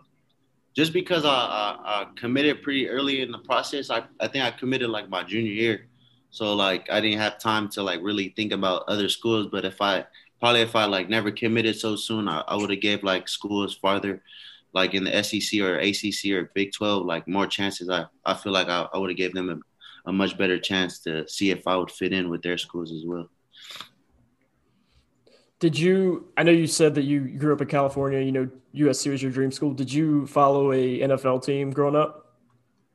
just 0.74 0.92
because 0.92 1.24
I, 1.26 1.30
I, 1.30 1.78
I, 1.86 2.08
committed 2.16 2.64
pretty 2.64 2.90
early 2.90 3.22
in 3.22 3.32
the 3.32 3.38
process, 3.40 3.90
I, 3.90 4.04
I 4.20 4.28
think 4.28 4.44
I 4.44 4.52
committed 4.52 4.90
like 4.90 5.10
my 5.10 5.24
junior 5.24 5.52
year. 5.52 5.88
So 6.32 6.56
like 6.56 6.90
I 6.90 7.00
didn't 7.00 7.20
have 7.20 7.38
time 7.38 7.70
to 7.70 7.84
like 7.84 8.00
really 8.02 8.30
think 8.30 8.52
about 8.52 8.86
other 8.88 9.08
schools. 9.08 9.48
But 9.52 9.66
if 9.66 9.80
I 9.82 10.06
probably 10.40 10.62
if 10.62 10.76
I 10.76 10.86
like 10.86 11.10
never 11.10 11.32
committed 11.32 11.76
so 11.76 11.96
soon, 11.96 12.28
I, 12.28 12.40
I 12.48 12.56
would 12.56 12.72
have 12.72 12.82
gave 12.82 13.04
like 13.04 13.30
schools 13.30 13.76
farther, 13.76 14.24
like 14.74 14.96
in 14.96 15.04
the 15.04 15.24
SEC 15.24 15.62
or 15.62 15.78
ACC 15.78 16.32
or 16.32 16.52
Big 16.56 16.74
12, 16.74 17.06
like 17.06 17.28
more 17.28 17.46
chances. 17.46 17.88
I, 17.88 18.06
I 18.26 18.34
feel 18.34 18.52
like 18.52 18.68
I, 18.68 18.88
I 18.92 18.98
would 18.98 19.12
have 19.12 19.18
gave 19.18 19.34
them 19.34 19.50
a, 19.50 20.10
a 20.10 20.12
much 20.12 20.36
better 20.36 20.58
chance 20.58 21.00
to 21.02 21.28
see 21.28 21.52
if 21.52 21.68
I 21.68 21.76
would 21.76 21.92
fit 21.92 22.14
in 22.14 22.30
with 22.30 22.42
their 22.42 22.58
schools 22.58 22.92
as 22.92 23.04
well. 23.06 23.30
Did 25.64 25.80
you? 25.80 26.28
I 26.36 26.44
know 26.44 26.52
you 26.52 26.68
said 26.68 26.94
that 26.96 27.04
you 27.04 27.22
grew 27.22 27.54
up 27.54 27.62
in 27.62 27.70
California. 27.70 28.20
You 28.20 28.34
know, 28.34 28.50
USC 28.76 29.10
was 29.10 29.24
your 29.24 29.32
dream 29.32 29.50
school. 29.50 29.74
Did 29.74 29.94
you 29.94 30.28
follow 30.28 30.74
a 30.74 31.00
NFL 31.00 31.46
team 31.46 31.72
growing 31.72 31.96
up? 31.96 32.34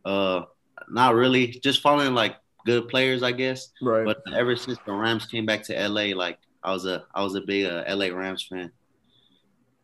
Uh, 0.04 0.42
not 0.90 1.14
really. 1.14 1.46
Just 1.46 1.80
following 1.80 2.12
like 2.12 2.36
good 2.66 2.86
players, 2.88 3.22
I 3.22 3.32
guess. 3.32 3.70
Right. 3.80 4.04
But 4.04 4.18
ever 4.34 4.54
since 4.54 4.78
the 4.84 4.92
Rams 4.92 5.24
came 5.24 5.46
back 5.46 5.62
to 5.62 5.88
LA, 5.88 6.14
like 6.14 6.40
I 6.62 6.70
was 6.70 6.84
a 6.84 7.06
I 7.14 7.22
was 7.22 7.36
a 7.36 7.40
big 7.40 7.64
uh, 7.64 7.84
LA 7.88 8.08
Rams 8.08 8.46
fan. 8.46 8.70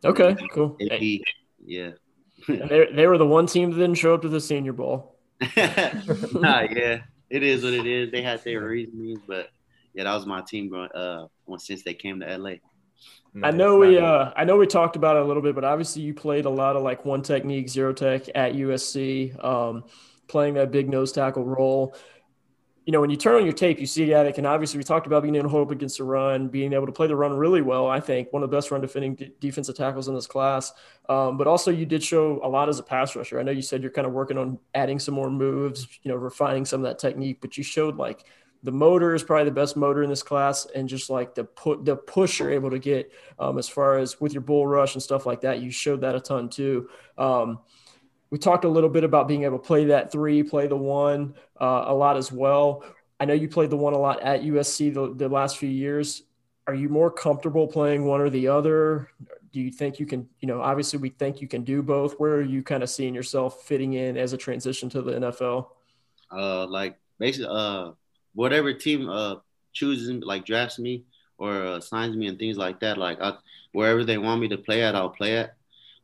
Okay, 0.03 0.35
cool. 0.53 0.77
Yeah. 0.79 1.89
they 2.47 2.89
they 2.93 3.07
were 3.07 3.17
the 3.17 3.25
one 3.25 3.47
team 3.47 3.71
that 3.71 3.77
didn't 3.77 3.95
show 3.95 4.13
up 4.13 4.21
to 4.21 4.29
the 4.29 4.39
Senior 4.39 4.73
Bowl. 4.73 5.15
nah, 5.57 6.67
yeah, 6.69 7.01
it 7.31 7.41
is 7.41 7.63
what 7.63 7.73
it 7.73 7.87
is. 7.87 8.11
They 8.11 8.21
had 8.21 8.43
their 8.43 8.63
reasons, 8.63 9.21
but 9.25 9.49
yeah, 9.95 10.03
that 10.03 10.13
was 10.13 10.27
my 10.27 10.41
team 10.41 10.69
growing 10.69 10.91
uh 10.91 11.25
since 11.57 11.81
they 11.81 11.95
came 11.95 12.19
to 12.19 12.37
LA. 12.37 12.57
I 13.43 13.51
know 13.51 13.77
we 13.77 13.97
uh, 13.97 14.31
I 14.35 14.45
know 14.45 14.57
we 14.57 14.67
talked 14.67 14.95
about 14.95 15.17
it 15.17 15.23
a 15.23 15.25
little 15.25 15.43
bit, 15.43 15.55
but 15.55 15.65
obviously 15.65 16.03
you 16.03 16.13
played 16.13 16.45
a 16.45 16.49
lot 16.49 16.75
of 16.75 16.83
like 16.83 17.03
one 17.03 17.21
technique, 17.21 17.69
zero 17.69 17.91
tech 17.91 18.29
at 18.33 18.53
USC, 18.53 19.43
um, 19.43 19.83
playing 20.27 20.53
that 20.53 20.71
big 20.71 20.89
nose 20.89 21.11
tackle 21.11 21.43
role. 21.43 21.95
You 22.85 22.91
know, 22.91 23.01
when 23.01 23.09
you 23.09 23.17
turn 23.17 23.35
on 23.35 23.43
your 23.43 23.53
tape, 23.53 23.79
you 23.79 23.87
see 23.87 24.11
that 24.11 24.27
it 24.27 24.35
can 24.35 24.45
obviously 24.45 24.77
we 24.77 24.83
talked 24.83 25.07
about 25.07 25.23
being 25.23 25.35
able 25.35 25.45
to 25.45 25.49
hold 25.49 25.67
up 25.67 25.71
against 25.71 25.97
the 25.97 26.03
run, 26.03 26.47
being 26.47 26.71
able 26.71 26.85
to 26.85 26.91
play 26.91 27.07
the 27.07 27.15
run 27.15 27.35
really 27.35 27.63
well. 27.63 27.87
I 27.87 27.99
think 27.99 28.31
one 28.31 28.43
of 28.43 28.49
the 28.49 28.55
best 28.55 28.69
run 28.69 28.79
defending 28.79 29.15
d- 29.15 29.33
defensive 29.39 29.75
tackles 29.75 30.07
in 30.07 30.13
this 30.13 30.27
class. 30.27 30.71
Um, 31.09 31.35
but 31.35 31.47
also 31.47 31.71
you 31.71 31.87
did 31.87 32.03
show 32.03 32.39
a 32.43 32.47
lot 32.47 32.69
as 32.69 32.77
a 32.77 32.83
pass 32.83 33.15
rusher. 33.15 33.39
I 33.39 33.43
know 33.43 33.51
you 33.51 33.63
said 33.63 33.81
you're 33.81 33.91
kind 33.91 34.05
of 34.05 34.13
working 34.13 34.37
on 34.37 34.59
adding 34.75 34.99
some 34.99 35.15
more 35.15 35.31
moves, 35.31 35.87
you 36.03 36.11
know, 36.11 36.15
refining 36.15 36.63
some 36.63 36.81
of 36.81 36.85
that 36.85 36.99
technique, 36.99 37.39
but 37.41 37.57
you 37.57 37.63
showed 37.63 37.97
like 37.97 38.23
the 38.65 38.71
motor 38.71 39.13
is 39.13 39.23
probably 39.23 39.45
the 39.45 39.51
best 39.51 39.77
motor 39.77 40.01
in 40.01 40.09
this 40.09 40.23
class, 40.23 40.65
and 40.75 40.89
just 40.89 41.09
like 41.09 41.35
the 41.35 41.43
put 41.43 41.85
the 41.85 41.95
push 41.95 42.39
you're 42.39 42.51
able 42.51 42.71
to 42.71 42.79
get 42.79 43.11
um, 43.37 43.59
as 43.59 43.69
far 43.69 43.99
as 43.99 44.19
with 44.19 44.33
your 44.33 44.41
bull 44.41 44.65
rush 44.65 44.95
and 44.95 45.03
stuff 45.03 45.27
like 45.27 45.41
that, 45.41 45.61
you 45.61 45.69
showed 45.69 46.01
that 46.01 46.15
a 46.15 46.19
ton 46.19 46.49
too. 46.49 46.89
Um, 47.17 47.59
we 48.31 48.39
talked 48.39 48.65
a 48.65 48.69
little 48.69 48.89
bit 48.89 49.03
about 49.03 49.27
being 49.27 49.43
able 49.43 49.59
to 49.59 49.63
play 49.63 49.85
that 49.85 50.11
three, 50.11 50.41
play 50.41 50.65
the 50.65 50.75
one 50.75 51.35
uh, 51.61 51.85
a 51.87 51.93
lot 51.93 52.17
as 52.17 52.31
well. 52.31 52.83
I 53.19 53.25
know 53.25 53.33
you 53.33 53.47
played 53.47 53.69
the 53.69 53.77
one 53.77 53.93
a 53.93 53.99
lot 53.99 54.21
at 54.21 54.41
USC 54.41 54.93
the, 54.93 55.13
the 55.13 55.29
last 55.29 55.57
few 55.57 55.69
years. 55.69 56.23
Are 56.67 56.73
you 56.73 56.89
more 56.89 57.11
comfortable 57.11 57.67
playing 57.67 58.03
one 58.03 58.19
or 58.19 58.31
the 58.31 58.47
other? 58.47 59.09
Do 59.53 59.61
you 59.61 59.71
think 59.71 59.99
you 59.99 60.07
can, 60.07 60.27
you 60.39 60.47
know, 60.47 60.59
obviously 60.59 60.97
we 60.97 61.09
think 61.09 61.39
you 61.39 61.47
can 61.47 61.63
do 61.63 61.83
both. 61.83 62.15
Where 62.19 62.33
are 62.33 62.41
you 62.41 62.63
kind 62.63 62.81
of 62.81 62.89
seeing 62.89 63.13
yourself 63.13 63.63
fitting 63.63 63.93
in 63.93 64.17
as 64.17 64.33
a 64.33 64.37
transition 64.37 64.89
to 64.89 65.03
the 65.03 65.11
NFL? 65.13 65.67
Uh, 66.31 66.65
like 66.65 66.97
basically, 67.19 67.47
uh, 67.49 67.91
whatever 68.35 68.73
team 68.73 69.09
uh 69.09 69.35
chooses 69.73 70.23
like 70.23 70.45
drafts 70.45 70.79
me 70.79 71.03
or 71.37 71.65
uh, 71.65 71.79
signs 71.79 72.15
me 72.15 72.27
and 72.27 72.39
things 72.39 72.57
like 72.57 72.79
that, 72.79 72.97
like 72.97 73.21
I, 73.21 73.33
wherever 73.73 74.03
they 74.03 74.17
want 74.17 74.41
me 74.41 74.47
to 74.49 74.57
play 74.57 74.83
at, 74.83 74.95
I'll 74.95 75.09
play 75.09 75.37
at. 75.37 75.55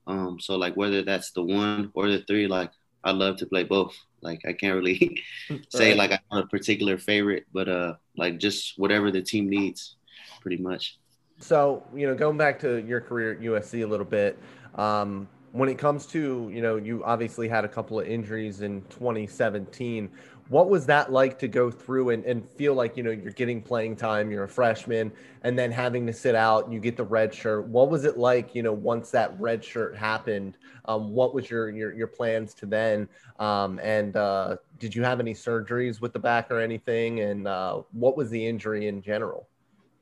Um, 0.08 0.39
so 0.39 0.58
like 0.58 0.76
whether 0.76 1.04
that's 1.04 1.32
the 1.32 1.44
one 1.44 1.91
or 1.94 2.10
the 2.10 2.20
three, 2.20 2.48
like 2.48 2.72
I 3.04 3.12
love 3.12 3.38
to 3.38 3.46
play 3.46 3.63
both. 3.63 3.96
Like 4.22 4.41
I 4.48 4.54
can't 4.54 4.76
really 4.76 5.22
say 5.70 5.96
like 5.96 6.12
I 6.12 6.20
have 6.32 6.46
a 6.46 6.48
particular 6.48 6.98
favorite, 6.98 7.46
but 7.54 7.70
uh, 7.70 7.96
like 8.17 8.39
just 8.39 8.78
whatever 8.78 9.12
the 9.12 9.22
team 9.22 9.50
needs, 9.50 9.96
pretty 10.41 10.58
much. 10.58 10.98
So 11.39 11.84
you 11.96 12.08
know, 12.08 12.15
going 12.15 12.38
back 12.38 12.60
to 12.60 12.84
your 12.86 13.02
career 13.02 13.34
at 13.34 13.39
USC 13.39 13.84
a 13.84 13.88
little 13.88 14.06
bit, 14.06 14.38
um, 14.76 15.28
when 15.54 15.70
it 15.70 15.78
comes 15.78 16.06
to 16.08 16.50
you 16.54 16.62
know, 16.62 16.76
you 16.76 17.04
obviously 17.04 17.48
had 17.48 17.65
a 17.65 17.67
couple 17.70 18.00
of 18.00 18.08
injuries 18.08 18.62
in 18.62 18.82
2017 18.89 20.10
what 20.52 20.70
was 20.70 20.86
that 20.86 21.14
like 21.14 21.40
to 21.40 21.48
go 21.48 21.72
through 21.72 22.10
and, 22.10 22.26
and 22.26 22.46
feel 22.46 22.74
like 22.74 22.98
you 22.98 23.04
know 23.04 23.12
you're 23.12 23.32
getting 23.32 23.62
playing 23.62 23.96
time 23.96 24.30
you're 24.30 24.44
a 24.44 24.50
freshman 24.50 25.10
and 25.44 25.58
then 25.58 25.72
having 25.72 26.06
to 26.06 26.12
sit 26.12 26.36
out 26.36 26.70
you 26.70 26.78
get 26.78 26.98
the 26.98 27.04
red 27.06 27.34
shirt? 27.34 27.66
What 27.68 27.90
was 27.90 28.04
it 28.04 28.18
like 28.18 28.54
you 28.54 28.62
know 28.62 28.74
once 28.74 29.12
that 29.12 29.34
red 29.40 29.64
shirt 29.64 29.96
happened 29.96 30.58
um, 30.86 31.14
what 31.14 31.34
was 31.34 31.50
your, 31.50 31.70
your 31.70 31.94
your 31.94 32.08
plans 32.08 32.54
to 32.56 32.66
then 32.66 33.08
um, 33.40 33.80
and 33.82 34.18
uh, 34.18 34.58
did 34.78 34.94
you 34.94 35.04
have 35.04 35.22
any 35.22 35.34
surgeries 35.34 36.02
with 36.02 36.12
the 36.12 36.20
back 36.20 36.52
or 36.52 36.60
anything? 36.60 37.22
And 37.22 37.48
uh, 37.48 37.84
what 37.94 38.18
was 38.18 38.30
the 38.30 38.46
injury 38.46 38.90
in 38.90 39.02
general? 39.02 39.48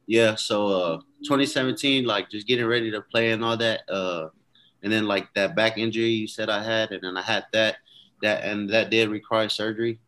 Yeah 0.07 0.33
so 0.33 0.67
uh, 0.67 0.97
2017 1.25 2.05
like 2.05 2.27
just 2.27 2.47
getting 2.47 2.65
ready 2.65 2.89
to 2.89 3.01
play 3.01 3.33
and 3.33 3.45
all 3.45 3.57
that 3.57 3.81
uh, 3.87 4.29
and 4.81 4.91
then 4.91 5.05
like 5.05 5.31
that 5.35 5.55
back 5.55 5.77
injury 5.77 6.09
you 6.09 6.27
said 6.27 6.49
i 6.49 6.63
had 6.63 6.91
and 6.91 7.03
then 7.03 7.17
i 7.17 7.21
had 7.21 7.45
that 7.53 7.75
that 8.23 8.43
and 8.43 8.69
that 8.69 8.89
did 8.89 9.09
require 9.09 9.47
surgery 9.47 9.99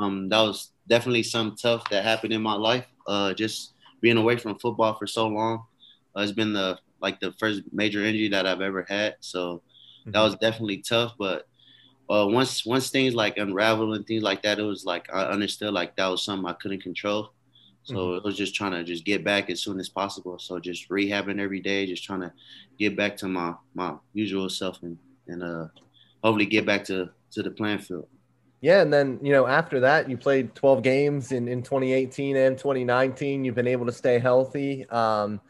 um, 0.00 0.28
that 0.28 0.40
was 0.40 0.72
definitely 0.88 1.22
something 1.22 1.56
tough 1.56 1.88
that 1.90 2.04
happened 2.04 2.32
in 2.32 2.42
my 2.42 2.54
life. 2.54 2.86
Uh, 3.06 3.34
just 3.34 3.74
being 4.00 4.16
away 4.16 4.36
from 4.36 4.58
football 4.58 4.94
for 4.94 5.06
so 5.06 5.28
long, 5.28 5.64
uh, 6.16 6.20
it's 6.20 6.32
been 6.32 6.52
the 6.52 6.78
like 7.00 7.20
the 7.20 7.32
first 7.38 7.62
major 7.72 8.04
injury 8.04 8.28
that 8.28 8.46
I've 8.46 8.60
ever 8.60 8.84
had. 8.88 9.16
So 9.20 9.56
mm-hmm. 9.56 10.12
that 10.12 10.20
was 10.20 10.36
definitely 10.36 10.78
tough. 10.78 11.14
But 11.18 11.46
uh, 12.08 12.26
once 12.28 12.64
once 12.64 12.90
things 12.90 13.14
like 13.14 13.38
unraveled 13.38 13.94
and 13.94 14.06
things 14.06 14.22
like 14.22 14.42
that, 14.42 14.58
it 14.58 14.62
was 14.62 14.84
like 14.84 15.12
I 15.12 15.24
understood 15.24 15.72
like 15.72 15.96
that 15.96 16.06
was 16.06 16.24
something 16.24 16.48
I 16.48 16.54
couldn't 16.54 16.82
control. 16.82 17.32
So 17.84 17.94
mm-hmm. 17.94 18.16
it 18.18 18.24
was 18.24 18.36
just 18.36 18.54
trying 18.54 18.72
to 18.72 18.84
just 18.84 19.04
get 19.04 19.24
back 19.24 19.50
as 19.50 19.62
soon 19.62 19.80
as 19.80 19.88
possible. 19.88 20.38
So 20.38 20.58
just 20.58 20.88
rehabbing 20.88 21.40
every 21.40 21.60
day, 21.60 21.86
just 21.86 22.04
trying 22.04 22.20
to 22.20 22.32
get 22.78 22.96
back 22.96 23.16
to 23.18 23.28
my 23.28 23.54
my 23.74 23.94
usual 24.12 24.48
self 24.48 24.82
and 24.82 24.98
and 25.28 25.42
uh 25.42 25.66
hopefully 26.22 26.46
get 26.46 26.66
back 26.66 26.84
to 26.84 27.10
to 27.32 27.42
the 27.42 27.50
playing 27.50 27.78
field. 27.78 28.08
Yeah, 28.60 28.82
and 28.82 28.92
then 28.92 29.18
you 29.22 29.32
know 29.32 29.46
after 29.46 29.80
that, 29.80 30.10
you 30.10 30.16
played 30.16 30.54
12 30.54 30.82
games 30.82 31.32
in 31.32 31.48
in 31.48 31.62
2018 31.62 32.36
and 32.36 32.58
2019. 32.58 33.44
You've 33.44 33.54
been 33.54 33.66
able 33.66 33.86
to 33.86 33.92
stay 33.92 34.18
healthy. 34.18 34.86
Um, 34.90 35.40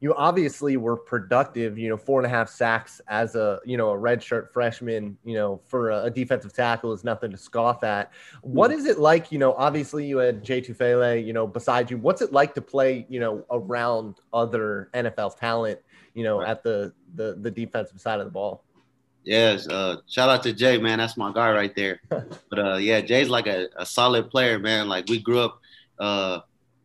you 0.00 0.14
obviously 0.14 0.76
were 0.76 0.96
productive. 0.96 1.78
You 1.78 1.90
know, 1.90 1.96
four 1.96 2.20
and 2.20 2.26
a 2.26 2.28
half 2.28 2.48
sacks 2.48 3.00
as 3.08 3.34
a 3.34 3.60
you 3.64 3.76
know 3.76 3.90
a 3.90 3.96
redshirt 3.96 4.50
freshman. 4.50 5.18
You 5.24 5.34
know, 5.34 5.60
for 5.66 5.90
a, 5.90 6.10
defensive 6.10 6.54
tackle 6.54 6.92
is 6.92 7.04
nothing 7.04 7.30
to 7.30 7.36
scoff 7.36 7.84
at. 7.84 8.12
What 8.42 8.70
is 8.70 8.86
it 8.86 8.98
like? 8.98 9.30
You 9.30 9.38
know, 9.38 9.52
obviously 9.54 10.06
you 10.06 10.18
had 10.18 10.42
Jay 10.42 10.62
Tufele. 10.62 11.24
You 11.24 11.34
know, 11.34 11.46
beside 11.46 11.90
you, 11.90 11.98
what's 11.98 12.22
it 12.22 12.32
like 12.32 12.54
to 12.54 12.62
play? 12.62 13.06
You 13.10 13.20
know, 13.20 13.44
around 13.50 14.16
other 14.32 14.88
NFL 14.94 15.38
talent. 15.38 15.80
You 16.14 16.24
know, 16.24 16.40
at 16.40 16.62
the 16.62 16.94
the 17.14 17.38
the 17.40 17.50
defensive 17.50 18.00
side 18.00 18.20
of 18.20 18.26
the 18.26 18.32
ball. 18.32 18.62
Yes, 19.24 19.66
uh, 19.68 19.96
shout 20.06 20.28
out 20.28 20.42
to 20.42 20.52
Jay, 20.52 20.76
man. 20.76 20.98
That's 20.98 21.16
my 21.16 21.32
guy 21.32 21.50
right 21.50 21.74
there. 21.74 22.00
but 22.08 22.58
uh, 22.58 22.76
yeah, 22.76 23.00
Jay's 23.00 23.30
like 23.30 23.46
a, 23.46 23.68
a 23.76 23.86
solid 23.86 24.30
player, 24.30 24.58
man. 24.58 24.86
Like 24.86 25.08
we 25.08 25.18
grew 25.18 25.40
up, 25.40 25.60
uh, 25.98 26.40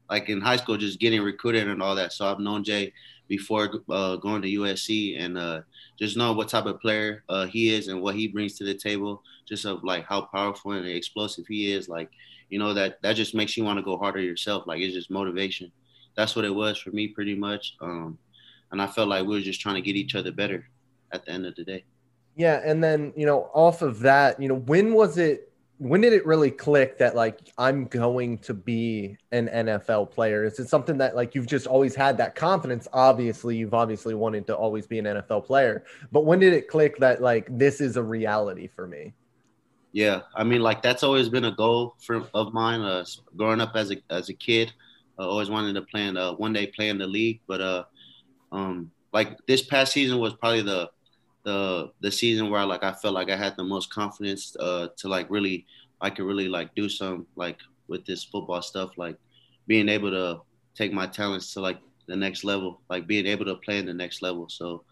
like 0.10 0.30
in 0.30 0.39
high 0.39 0.56
school, 0.56 0.78
just 0.78 0.99
getting 0.99 1.21
recruited 1.21 1.67
and 1.67 1.84
all 1.84 1.95
that. 1.95 2.13
So 2.13 2.25
I've 2.25 2.39
known 2.39 2.63
Jay 2.63 2.93
before 3.28 3.69
uh, 3.89 4.15
going 4.15 4.41
to 4.41 4.47
USC, 4.47 5.19
and 5.19 5.38
uh, 5.38 5.62
just 5.99 6.15
know 6.15 6.32
what 6.32 6.47
type 6.47 6.65
of 6.65 6.80
player 6.80 7.23
uh, 7.28 7.45
he 7.45 7.75
is 7.75 7.89
and 7.89 8.02
what 8.02 8.15
he 8.15 8.30
brings 8.30 8.58
to 8.58 8.63
the 8.63 8.73
table. 8.73 9.21
Just 9.45 9.65
of 9.65 9.84
like 9.84 10.06
how 10.06 10.21
powerful 10.21 10.71
and 10.71 10.88
explosive 10.88 11.45
he 11.45 11.73
is. 11.73 11.89
Like 11.89 12.10
you 12.49 12.58
know 12.58 12.73
that 12.73 13.02
that 13.02 13.13
just 13.13 13.36
makes 13.36 13.58
you 13.58 13.65
want 13.65 13.80
to 13.80 13.84
go 13.84 13.97
harder 13.97 14.21
yourself. 14.21 14.65
Like 14.65 14.80
it's 14.80 14.95
just 14.95 15.12
motivation. 15.12 15.73
That's 16.15 16.38
what 16.38 16.45
it 16.45 16.56
was 16.56 16.78
for 16.78 16.91
me, 16.91 17.10
pretty 17.10 17.36
much. 17.36 17.75
Um, 17.82 18.17
and 18.71 18.82
I 18.82 18.88
felt 18.88 19.10
like 19.10 19.25
we 19.25 19.36
were 19.36 19.41
just 19.41 19.60
trying 19.60 19.75
to 19.75 19.82
get 19.82 19.97
each 19.97 20.15
other 20.15 20.32
better 20.32 20.69
at 21.12 21.25
the 21.25 21.32
end 21.32 21.45
of 21.45 21.56
the 21.56 21.63
day. 21.65 21.84
Yeah, 22.39 22.62
and 22.63 22.82
then 22.82 23.12
you 23.17 23.25
know, 23.25 23.49
off 23.54 23.82
of 23.82 23.99
that, 23.99 24.41
you 24.41 24.47
know, 24.47 24.56
when 24.56 24.93
was 24.93 25.17
it? 25.17 25.52
When 25.78 25.99
did 25.99 26.13
it 26.13 26.25
really 26.25 26.52
click 26.52 26.97
that 26.97 27.13
like 27.13 27.52
I'm 27.58 27.84
going 27.84 28.38
to 28.39 28.54
be 28.54 29.17
an 29.34 29.49
NFL 29.49 30.12
player? 30.12 30.45
Is 30.45 30.58
it 30.58 30.69
something 30.69 30.97
that 30.99 31.17
like 31.17 31.36
you've 31.36 31.47
just 31.47 31.67
always 31.67 31.95
had 31.95 32.15
that 32.19 32.36
confidence? 32.36 32.88
Obviously, 32.93 33.58
you've 33.58 33.73
obviously 33.73 34.15
wanted 34.15 34.47
to 34.47 34.56
always 34.56 34.88
be 34.88 34.99
an 34.99 35.06
NFL 35.06 35.47
player, 35.47 35.84
but 36.13 36.25
when 36.25 36.39
did 36.39 36.54
it 36.54 36.69
click 36.69 36.97
that 36.99 37.21
like 37.21 37.45
this 37.49 37.82
is 37.82 37.97
a 37.97 38.04
reality 38.04 38.67
for 38.67 38.88
me? 38.88 39.12
Yeah, 39.91 40.21
I 40.34 40.45
mean, 40.45 40.62
like 40.62 40.82
that's 40.82 41.04
always 41.04 41.28
been 41.28 41.43
a 41.43 41.52
goal 41.52 41.95
for 41.99 42.25
of 42.34 42.54
mine. 42.54 42.80
Uh, 42.80 43.04
growing 43.36 43.60
up 43.60 43.71
as 43.75 43.91
a 43.91 43.97
as 44.10 44.30
a 44.30 44.34
kid, 44.34 44.71
uh, 45.19 45.28
always 45.28 45.49
wanted 45.49 45.73
to 45.73 45.82
play 45.82 46.08
in 46.08 46.15
uh, 46.15 46.32
one 46.36 46.54
day 46.54 46.67
play 46.67 46.88
in 46.88 46.99
the 46.99 47.08
league. 47.08 47.41
But 47.47 47.60
uh, 47.60 47.84
um, 48.54 48.91
like 49.12 49.45
this 49.45 49.62
past 49.62 49.91
season 49.91 50.19
was 50.19 50.36
probably 50.36 50.62
the 50.62 50.89
the 51.49 51.91
the 52.01 52.12
season 52.12 52.49
where 52.49 52.62
I, 52.62 52.63
like 52.63 52.83
I 52.83 52.93
felt 52.93 53.15
like 53.15 53.31
I 53.31 53.35
had 53.35 53.55
the 53.57 53.63
most 53.63 53.89
confidence 53.91 54.55
uh, 54.59 54.89
to 54.97 55.07
like 55.07 55.27
really 55.29 55.65
I 55.99 56.09
could 56.12 56.25
really 56.25 56.47
like 56.47 56.75
do 56.75 56.88
some 56.88 57.25
like 57.35 57.57
with 57.88 58.05
this 58.05 58.23
football 58.23 58.62
stuff 58.62 58.91
like 58.97 59.17
being 59.65 59.89
able 59.89 60.12
to 60.12 60.41
take 60.75 60.93
my 60.93 61.07
talents 61.07 61.53
to 61.53 61.59
like 61.59 61.79
the 62.07 62.15
next 62.15 62.43
level 62.43 62.81
like 62.89 63.07
being 63.07 63.25
able 63.25 63.45
to 63.45 63.55
play 63.55 63.79
in 63.79 63.88
the 63.88 63.93
next 63.93 64.21
level 64.21 64.47
so 64.47 64.83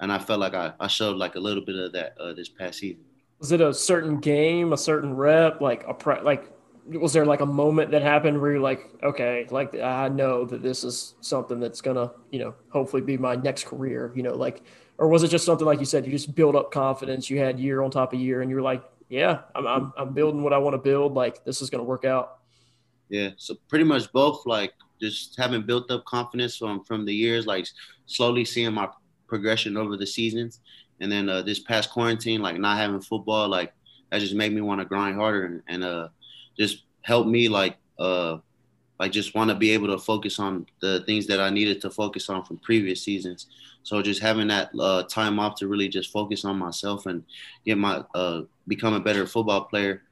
and 0.00 0.12
I 0.12 0.18
felt 0.18 0.40
like 0.40 0.54
I, 0.54 0.72
I 0.80 0.88
showed 0.88 1.16
like 1.16 1.36
a 1.36 1.40
little 1.40 1.64
bit 1.64 1.76
of 1.76 1.92
that 1.92 2.16
uh, 2.18 2.32
this 2.32 2.48
past 2.48 2.80
season. 2.80 3.04
Was 3.38 3.52
it 3.52 3.60
a 3.60 3.72
certain 3.72 4.18
game, 4.18 4.72
a 4.72 4.76
certain 4.76 5.14
rep, 5.14 5.60
like 5.60 5.84
a 5.86 5.94
pre- 5.94 6.20
like 6.22 6.50
was 6.98 7.12
there 7.12 7.26
like 7.26 7.40
a 7.40 7.46
moment 7.46 7.90
that 7.90 8.02
happened 8.02 8.40
where 8.40 8.52
you're 8.52 8.60
like, 8.60 8.88
okay, 9.02 9.46
like 9.50 9.74
I 9.74 10.08
know 10.08 10.44
that 10.44 10.62
this 10.62 10.84
is 10.84 11.14
something 11.20 11.60
that's 11.60 11.80
gonna, 11.80 12.12
you 12.30 12.38
know, 12.38 12.54
hopefully 12.70 13.02
be 13.02 13.16
my 13.16 13.34
next 13.34 13.66
career, 13.66 14.12
you 14.14 14.22
know, 14.22 14.34
like, 14.34 14.62
or 14.98 15.08
was 15.08 15.22
it 15.22 15.28
just 15.28 15.44
something 15.44 15.66
like 15.66 15.80
you 15.80 15.84
said, 15.84 16.04
you 16.04 16.12
just 16.12 16.34
build 16.34 16.56
up 16.56 16.70
confidence, 16.70 17.28
you 17.30 17.38
had 17.38 17.58
year 17.58 17.82
on 17.82 17.90
top 17.90 18.12
of 18.12 18.20
year, 18.20 18.42
and 18.42 18.50
you're 18.50 18.62
like, 18.62 18.82
yeah, 19.08 19.40
I'm 19.54 19.66
I'm, 19.66 19.92
I'm 19.96 20.12
building 20.12 20.42
what 20.42 20.52
I 20.52 20.58
want 20.58 20.74
to 20.74 20.78
build, 20.78 21.14
like 21.14 21.44
this 21.44 21.62
is 21.62 21.70
gonna 21.70 21.84
work 21.84 22.04
out. 22.04 22.38
Yeah, 23.08 23.30
so 23.36 23.56
pretty 23.68 23.84
much 23.84 24.10
both, 24.12 24.46
like 24.46 24.72
just 25.00 25.36
having 25.36 25.62
built 25.62 25.90
up 25.90 26.04
confidence 26.04 26.56
from 26.56 26.84
from 26.84 27.04
the 27.04 27.14
years, 27.14 27.46
like 27.46 27.66
slowly 28.06 28.44
seeing 28.44 28.72
my 28.72 28.88
progression 29.26 29.76
over 29.76 29.96
the 29.96 30.06
seasons, 30.06 30.60
and 31.00 31.10
then 31.10 31.28
uh, 31.28 31.42
this 31.42 31.58
past 31.58 31.90
quarantine, 31.90 32.40
like 32.42 32.58
not 32.58 32.78
having 32.78 33.00
football, 33.00 33.48
like 33.48 33.72
that 34.10 34.20
just 34.20 34.34
made 34.34 34.52
me 34.52 34.60
want 34.60 34.80
to 34.80 34.84
grind 34.84 35.16
harder 35.16 35.46
and, 35.46 35.62
and 35.68 35.82
uh 35.82 36.08
just 36.58 36.84
helped 37.02 37.28
me 37.28 37.48
like 37.48 37.76
uh 37.98 38.38
like 39.02 39.10
just 39.10 39.34
want 39.34 39.50
to 39.50 39.56
be 39.56 39.72
able 39.72 39.88
to 39.88 39.98
focus 39.98 40.38
on 40.38 40.64
the 40.80 41.02
things 41.06 41.26
that 41.26 41.40
I 41.40 41.50
needed 41.50 41.80
to 41.80 41.90
focus 41.90 42.28
on 42.28 42.44
from 42.44 42.58
previous 42.58 43.02
seasons. 43.02 43.48
So 43.82 44.00
just 44.00 44.22
having 44.22 44.46
that 44.46 44.70
uh, 44.78 45.02
time 45.04 45.40
off 45.40 45.56
to 45.56 45.66
really 45.66 45.88
just 45.88 46.12
focus 46.12 46.44
on 46.44 46.56
myself 46.56 47.06
and 47.06 47.24
get 47.66 47.78
my 47.78 48.04
uh, 48.14 48.42
become 48.68 48.94
a 48.94 49.00
better 49.00 49.26
football 49.26 49.62
player. 49.62 50.02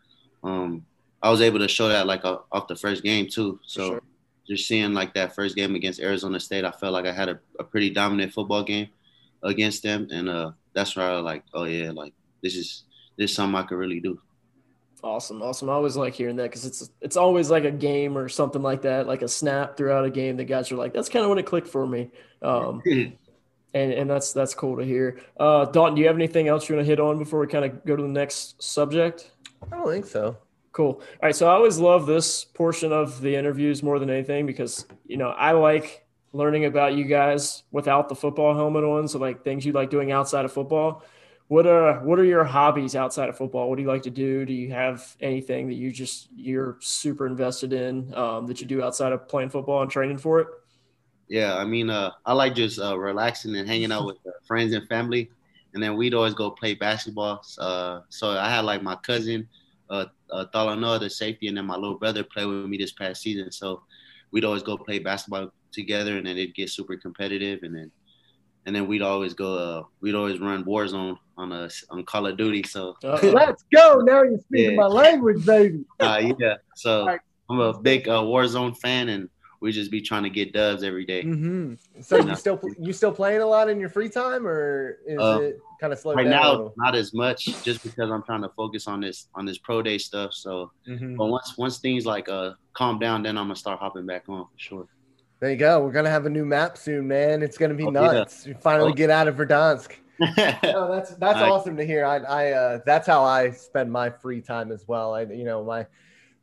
Um, 0.43 0.85
I 1.23 1.31
was 1.31 1.41
able 1.41 1.61
to 1.61 1.69
show 1.69 1.89
that 1.89 2.09
like 2.09 2.25
off 2.25 2.67
the 2.67 2.75
first 2.75 3.05
game 3.05 3.29
too. 3.29 3.61
So 3.65 3.87
sure. 3.87 4.03
just 4.49 4.67
seeing 4.67 4.93
like 4.93 5.15
that 5.15 5.37
first 5.37 5.55
game 5.55 5.77
against 5.77 6.01
Arizona 6.01 6.41
State, 6.41 6.65
I 6.65 6.73
felt 6.73 6.93
like 6.93 7.07
I 7.07 7.13
had 7.13 7.29
a, 7.29 7.39
a 7.61 7.65
pretty 7.65 7.91
dominant 7.91 8.33
football 8.33 8.65
game 8.65 8.89
against 9.45 9.85
them, 9.85 10.09
and 10.11 10.29
uh, 10.29 10.51
that's 10.75 10.97
where 10.97 11.09
I 11.09 11.15
was 11.15 11.25
like, 11.25 11.45
oh 11.55 11.65
yeah, 11.65 11.93
like 11.93 12.13
this 12.43 12.57
is 12.57 12.85
this 13.17 13.31
is 13.31 13.37
something 13.37 13.55
I 13.55 13.63
could 13.63 13.79
really 13.79 14.01
do. 14.01 14.19
Awesome, 15.03 15.43
awesome. 15.43 15.71
I 15.71 15.73
always 15.73 15.97
like 15.97 16.15
hearing 16.15 16.37
that 16.37 16.45
because 16.45 16.67
it's 16.67 16.91
it's 17.01 17.17
always 17.17 17.51
like 17.51 17.65
a 17.65 17.71
game 17.71 18.19
or 18.19 18.29
something 18.29 18.63
like 18.63 18.83
that, 18.83 19.07
like 19.07 19.23
a 19.23 19.29
snap 19.29 19.77
throughout 19.77 20.05
a 20.05 20.11
game 20.11 20.37
that 20.37 20.45
guys 20.45 20.71
are 20.71 20.77
like, 20.77 20.93
that's 20.93 21.09
kind 21.09 21.25
of 21.25 21.31
when 21.31 21.39
it 21.39 21.47
clicked 21.47 21.69
for 21.69 21.87
me. 21.87 22.11
Um, 22.43 22.83
and 22.87 23.17
and 23.75 24.11
that's 24.11 24.33
that's 24.33 24.55
cool 24.55 24.77
to 24.77 24.85
hear. 24.85 25.21
Uh, 25.39 25.65
Dalton, 25.67 25.95
do 25.95 26.03
you 26.03 26.07
have 26.07 26.17
anything 26.17 26.49
else 26.49 26.69
you 26.69 26.75
want 26.75 26.87
to 26.87 26.91
hit 26.91 27.01
on 27.01 27.19
before 27.19 27.41
we 27.41 27.47
kind 27.47 27.65
of 27.65 27.85
go 27.85 27.97
to 27.97 28.03
the 28.03 28.09
next 28.09 28.63
subject? 28.63 29.31
I 29.73 29.77
don't 29.77 29.89
think 29.89 30.07
so. 30.07 30.37
Cool. 30.73 30.95
All 30.95 31.03
right. 31.23 31.35
So 31.35 31.49
I 31.49 31.55
always 31.55 31.79
love 31.79 32.07
this 32.07 32.45
portion 32.45 32.93
of 32.93 33.21
the 33.21 33.37
interviews 33.37 33.83
more 33.83 33.99
than 33.99 34.11
anything 34.11 34.47
because 34.47 34.87
you 35.07 35.17
know 35.17 35.31
I 35.31 35.53
like 35.53 36.05
learning 36.33 36.65
about 36.65 36.95
you 36.95 37.05
guys 37.05 37.65
without 37.73 38.09
the 38.09 38.15
football 38.15 38.55
helmet 38.55 38.85
on. 38.85 39.09
So 39.09 39.19
like 39.19 39.45
things 39.45 39.65
you 39.65 39.73
like 39.73 39.91
doing 39.91 40.13
outside 40.13 40.45
of 40.45 40.53
football 40.53 41.05
what 41.51 41.67
are 41.67 41.99
what 42.05 42.21
are 42.21 42.25
your 42.25 42.45
hobbies 42.45 42.95
outside 42.95 43.29
of 43.29 43.37
football? 43.37 43.69
What 43.69 43.75
do 43.75 43.83
you 43.83 43.89
like 43.89 44.05
to 44.05 44.11
do? 44.11 44.47
Do 44.47 44.53
you 44.53 44.71
have 44.71 45.17
anything 45.21 45.67
that 45.67 45.75
you 45.75 45.91
just 45.91 46.29
you're 46.33 46.79
super 46.81 47.27
invested 47.27 47.73
in 47.73 48.15
um, 48.15 48.47
that 48.47 48.61
you 48.61 48.69
do 48.69 48.85
outside 48.85 49.13
of 49.13 49.27
playing 49.27 49.51
football 49.51 49.83
and 49.83 49.91
training 49.91 50.19
for 50.19 50.39
it? 50.39 50.47
Yeah, 51.27 51.57
I 51.57 51.65
mean, 51.65 51.91
uh, 51.91 52.13
I 52.25 52.35
like 52.35 52.55
just 52.55 52.79
uh, 52.79 52.97
relaxing 52.97 53.57
and 53.57 53.67
hanging 53.67 53.91
out 53.91 54.07
with 54.07 54.19
uh, 54.25 54.31
friends 54.47 54.75
and 54.75 54.87
family, 54.87 55.29
and 55.75 55.83
then 55.83 55.97
we'd 55.97 56.15
always 56.15 56.35
go 56.35 56.53
play 56.53 56.75
basketball. 56.75 57.43
Uh, 57.59 58.03
so 58.11 58.31
I 58.31 58.49
had 58.49 58.65
like 58.65 58.85
my 58.85 58.95
cousin, 58.95 59.49
uh, 59.91 60.05
uh, 60.31 60.45
Talanoa, 60.55 61.01
the 61.01 61.11
safety, 61.11 61.49
and 61.49 61.57
then 61.57 61.67
my 61.67 61.75
little 61.75 61.99
brother 61.99 62.23
play 62.23 62.47
with 62.47 62.67
me 62.67 62.79
this 62.79 62.93
past 62.93 63.23
season. 63.23 63.51
So 63.51 63.83
we'd 64.31 64.45
always 64.45 64.63
go 64.63 64.77
play 64.77 65.01
basketball 65.01 65.51
together, 65.73 66.17
and 66.17 66.29
then 66.29 66.39
it'd 66.39 66.55
get 66.55 66.71
super 66.71 66.97
competitive, 66.97 67.65
and 67.65 67.75
then 67.75 67.91
and 68.67 68.77
then 68.77 68.87
we'd 68.87 69.03
always 69.03 69.35
go. 69.35 69.55
Uh, 69.55 69.83
we'd 70.01 70.15
always 70.15 70.39
run 70.39 70.65
Warzone 70.65 71.17
on 71.41 71.53
a 71.53 71.71
on 71.91 72.05
Call 72.05 72.27
of 72.27 72.37
Duty. 72.37 72.63
So 72.63 72.97
let's 73.03 73.65
go. 73.73 74.01
Now 74.01 74.23
you're 74.23 74.39
speaking 74.39 74.73
yeah. 74.73 74.77
my 74.77 74.87
language, 74.87 75.45
baby. 75.45 75.85
uh, 76.01 76.33
yeah. 76.39 76.57
So 76.77 77.07
right. 77.07 77.21
I'm 77.49 77.59
a 77.59 77.79
big 77.79 78.09
uh, 78.09 78.23
Warzone 78.23 78.77
fan, 78.77 79.09
and 79.09 79.29
we 79.61 79.73
just 79.73 79.91
be 79.91 80.01
trying 80.01 80.23
to 80.23 80.31
get 80.31 80.53
dubs 80.53 80.83
every 80.83 81.05
day. 81.05 81.23
Mm-hmm. 81.23 81.75
So 82.03 82.19
you, 82.19 82.29
you 82.29 82.37
still 82.37 82.61
you 82.79 82.93
still 82.93 83.13
playing 83.13 83.41
a 83.41 83.47
lot 83.47 83.69
in 83.69 83.81
your 83.81 83.89
free 83.89 84.09
time, 84.09 84.47
or 84.47 84.99
is 85.07 85.19
uh, 85.19 85.39
it 85.41 85.59
kind 85.81 85.93
of 85.93 85.99
slow 85.99 86.15
right 86.15 86.25
down? 86.25 86.33
Right 86.33 86.43
now, 86.43 86.73
not 86.77 86.95
as 86.95 87.15
much, 87.15 87.47
just 87.63 87.83
because 87.83 88.11
I'm 88.11 88.23
trying 88.23 88.43
to 88.43 88.51
focus 88.51 88.87
on 88.87 89.01
this 89.01 89.29
on 89.35 89.47
this 89.47 89.59
pro 89.59 89.83
day 89.83 89.99
stuff. 89.99 90.35
So, 90.35 90.71
mm-hmm. 90.87 91.17
but 91.17 91.27
once 91.27 91.55
once 91.57 91.79
things 91.79 92.05
like 92.07 92.29
uh 92.29 92.53
calm 92.75 92.99
down, 92.99 93.23
then 93.23 93.39
I'm 93.39 93.45
gonna 93.45 93.57
start 93.57 93.81
hopping 93.81 94.07
back 94.07 94.25
on 94.29 94.45
for 94.45 94.59
sure. 94.59 94.87
There 95.41 95.51
you 95.51 95.57
go. 95.57 95.83
We're 95.83 95.93
gonna 95.93 96.11
have 96.11 96.27
a 96.27 96.31
new 96.31 96.45
map 96.45 96.77
soon, 96.77 97.09
man. 97.09 97.43
It's 97.43 97.57
gonna 97.57 97.75
be 97.75 97.87
oh, 97.87 97.91
nuts. 97.91 98.45
Yeah. 98.45 98.53
You 98.53 98.59
finally 98.61 98.93
oh. 98.93 98.95
get 98.95 99.09
out 99.09 99.27
of 99.27 99.37
Verdansk. 99.37 99.93
oh, 100.65 100.93
that's 100.93 101.15
that's 101.17 101.39
I, 101.39 101.49
awesome 101.49 101.77
to 101.77 101.87
hear. 101.87 102.05
I, 102.05 102.19
I 102.19 102.51
uh, 102.51 102.81
that's 102.85 103.07
how 103.07 103.25
I 103.25 103.51
spend 103.51 103.91
my 103.91 104.11
free 104.11 104.41
time 104.41 104.71
as 104.71 104.87
well. 104.87 105.15
I 105.15 105.23
you 105.23 105.45
know 105.45 105.65
my 105.65 105.87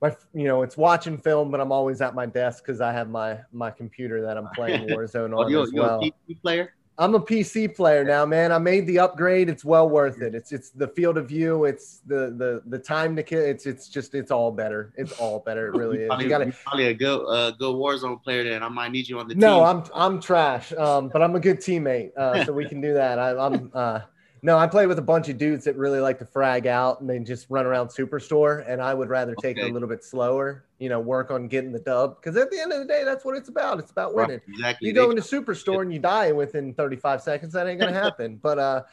my 0.02 0.16
you 0.34 0.46
know 0.46 0.64
it's 0.64 0.78
watching 0.78 1.18
film, 1.18 1.52
but 1.52 1.62
I'm 1.62 1.72
always 1.72 2.02
at 2.02 2.16
my 2.16 2.26
desk 2.26 2.64
because 2.66 2.82
I 2.82 2.92
have 2.92 3.10
my 3.10 3.40
my 3.52 3.70
computer 3.70 4.22
that 4.24 4.38
I'm 4.38 4.48
playing 4.56 4.88
Warzone 4.90 5.34
oh, 5.34 5.44
on 5.44 5.56
oh, 5.56 5.64
as 5.64 5.72
well. 5.74 6.00
a 6.00 6.12
PC 6.12 6.42
player? 6.42 6.74
I'm 7.00 7.14
a 7.14 7.20
PC 7.20 7.76
player 7.76 8.04
now, 8.04 8.26
man. 8.26 8.52
I 8.52 8.58
made 8.58 8.88
the 8.88 8.98
upgrade. 8.98 9.50
It's 9.50 9.64
well 9.64 9.88
worth 9.88 10.22
it. 10.22 10.34
It's 10.34 10.52
it's 10.52 10.72
the 10.72 10.88
field 10.88 11.18
of 11.18 11.28
view. 11.28 11.66
It's 11.66 12.00
the 12.08 12.34
the 12.36 12.64
the 12.66 12.80
time 12.80 13.16
to 13.18 13.24
kill. 13.24 13.44
It's 13.44 13.68
it's 13.68 13.88
just 13.88 14.16
it's 14.16 14.32
all 14.32 14.52
better. 14.52 14.94
It's 14.98 15.12
all 15.14 15.40
better. 15.40 15.68
It 15.68 15.76
really 15.78 16.00
is. 16.00 16.12
you 16.20 16.28
got 16.28 16.48
probably 16.64 16.88
a 16.88 16.94
good 16.96 17.24
uh, 17.28 17.52
good 17.52 17.76
Warzone 17.76 18.24
player. 18.24 18.44
Then 18.44 18.64
I 18.64 18.70
might 18.70 18.92
need 18.92 19.08
you 19.08 19.20
on 19.20 19.28
the 19.28 19.36
no, 19.36 19.48
team. 19.48 19.58
No, 19.58 19.64
I'm 19.64 19.84
I'm 19.94 20.22
trash. 20.22 20.74
Um, 20.74 21.10
but 21.10 21.22
I'm 21.22 21.36
a 21.36 21.40
good 21.40 21.58
teammate. 21.58 22.18
Uh, 22.18 22.44
so 22.46 22.52
we 22.54 22.68
can 22.68 22.82
do 22.82 22.96
that. 22.96 23.20
I, 23.20 23.38
I'm 23.38 23.72
uh 23.76 24.00
no, 24.42 24.58
I 24.58 24.68
play 24.68 24.88
with 24.88 25.00
a 25.00 25.04
bunch 25.04 25.30
of 25.30 25.38
dudes 25.38 25.66
that 25.66 25.76
really 25.76 26.00
like 26.00 26.20
to 26.20 26.26
frag 26.26 26.68
out 26.68 27.02
and 27.02 27.10
they 27.10 27.20
just 27.20 27.48
run 27.50 27.66
around 27.66 27.88
Superstore. 27.88 28.64
And 28.68 28.82
I 28.82 28.94
would 28.94 29.10
rather 29.10 29.36
take 29.36 29.58
okay. 29.58 29.68
it 29.68 29.72
a 29.72 29.74
little 29.74 29.88
bit 29.88 30.04
slower, 30.04 30.66
you 30.80 30.90
know, 30.90 31.00
work 31.00 31.32
on 31.32 31.48
getting 31.48 31.72
the 31.72 31.80
dub. 31.80 32.18
Because 32.18 32.38
at 32.38 32.52
the 32.52 32.60
end 32.60 32.72
of 32.72 32.80
the 32.80 32.86
day, 32.86 33.04
that's 33.04 33.26
what 33.26 33.36
it's 33.36 33.50
about. 33.50 33.80
It's 33.80 33.92
about 33.92 34.14
winning. 34.14 34.42
Right, 34.48 34.50
exactly. 34.50 34.88
You 34.88 34.94
go 34.94 35.10
into 35.10 35.22
Superstore 35.22 35.82
and 35.82 35.92
you 35.92 36.00
die 36.00 36.32
within 36.32 36.74
35 36.74 37.22
seconds. 37.22 37.54
That 37.54 37.68
ain't 37.68 37.80
going 37.80 37.94
to 37.94 38.00
happen. 38.00 38.38
but, 38.38 38.60
uh, 38.60 38.84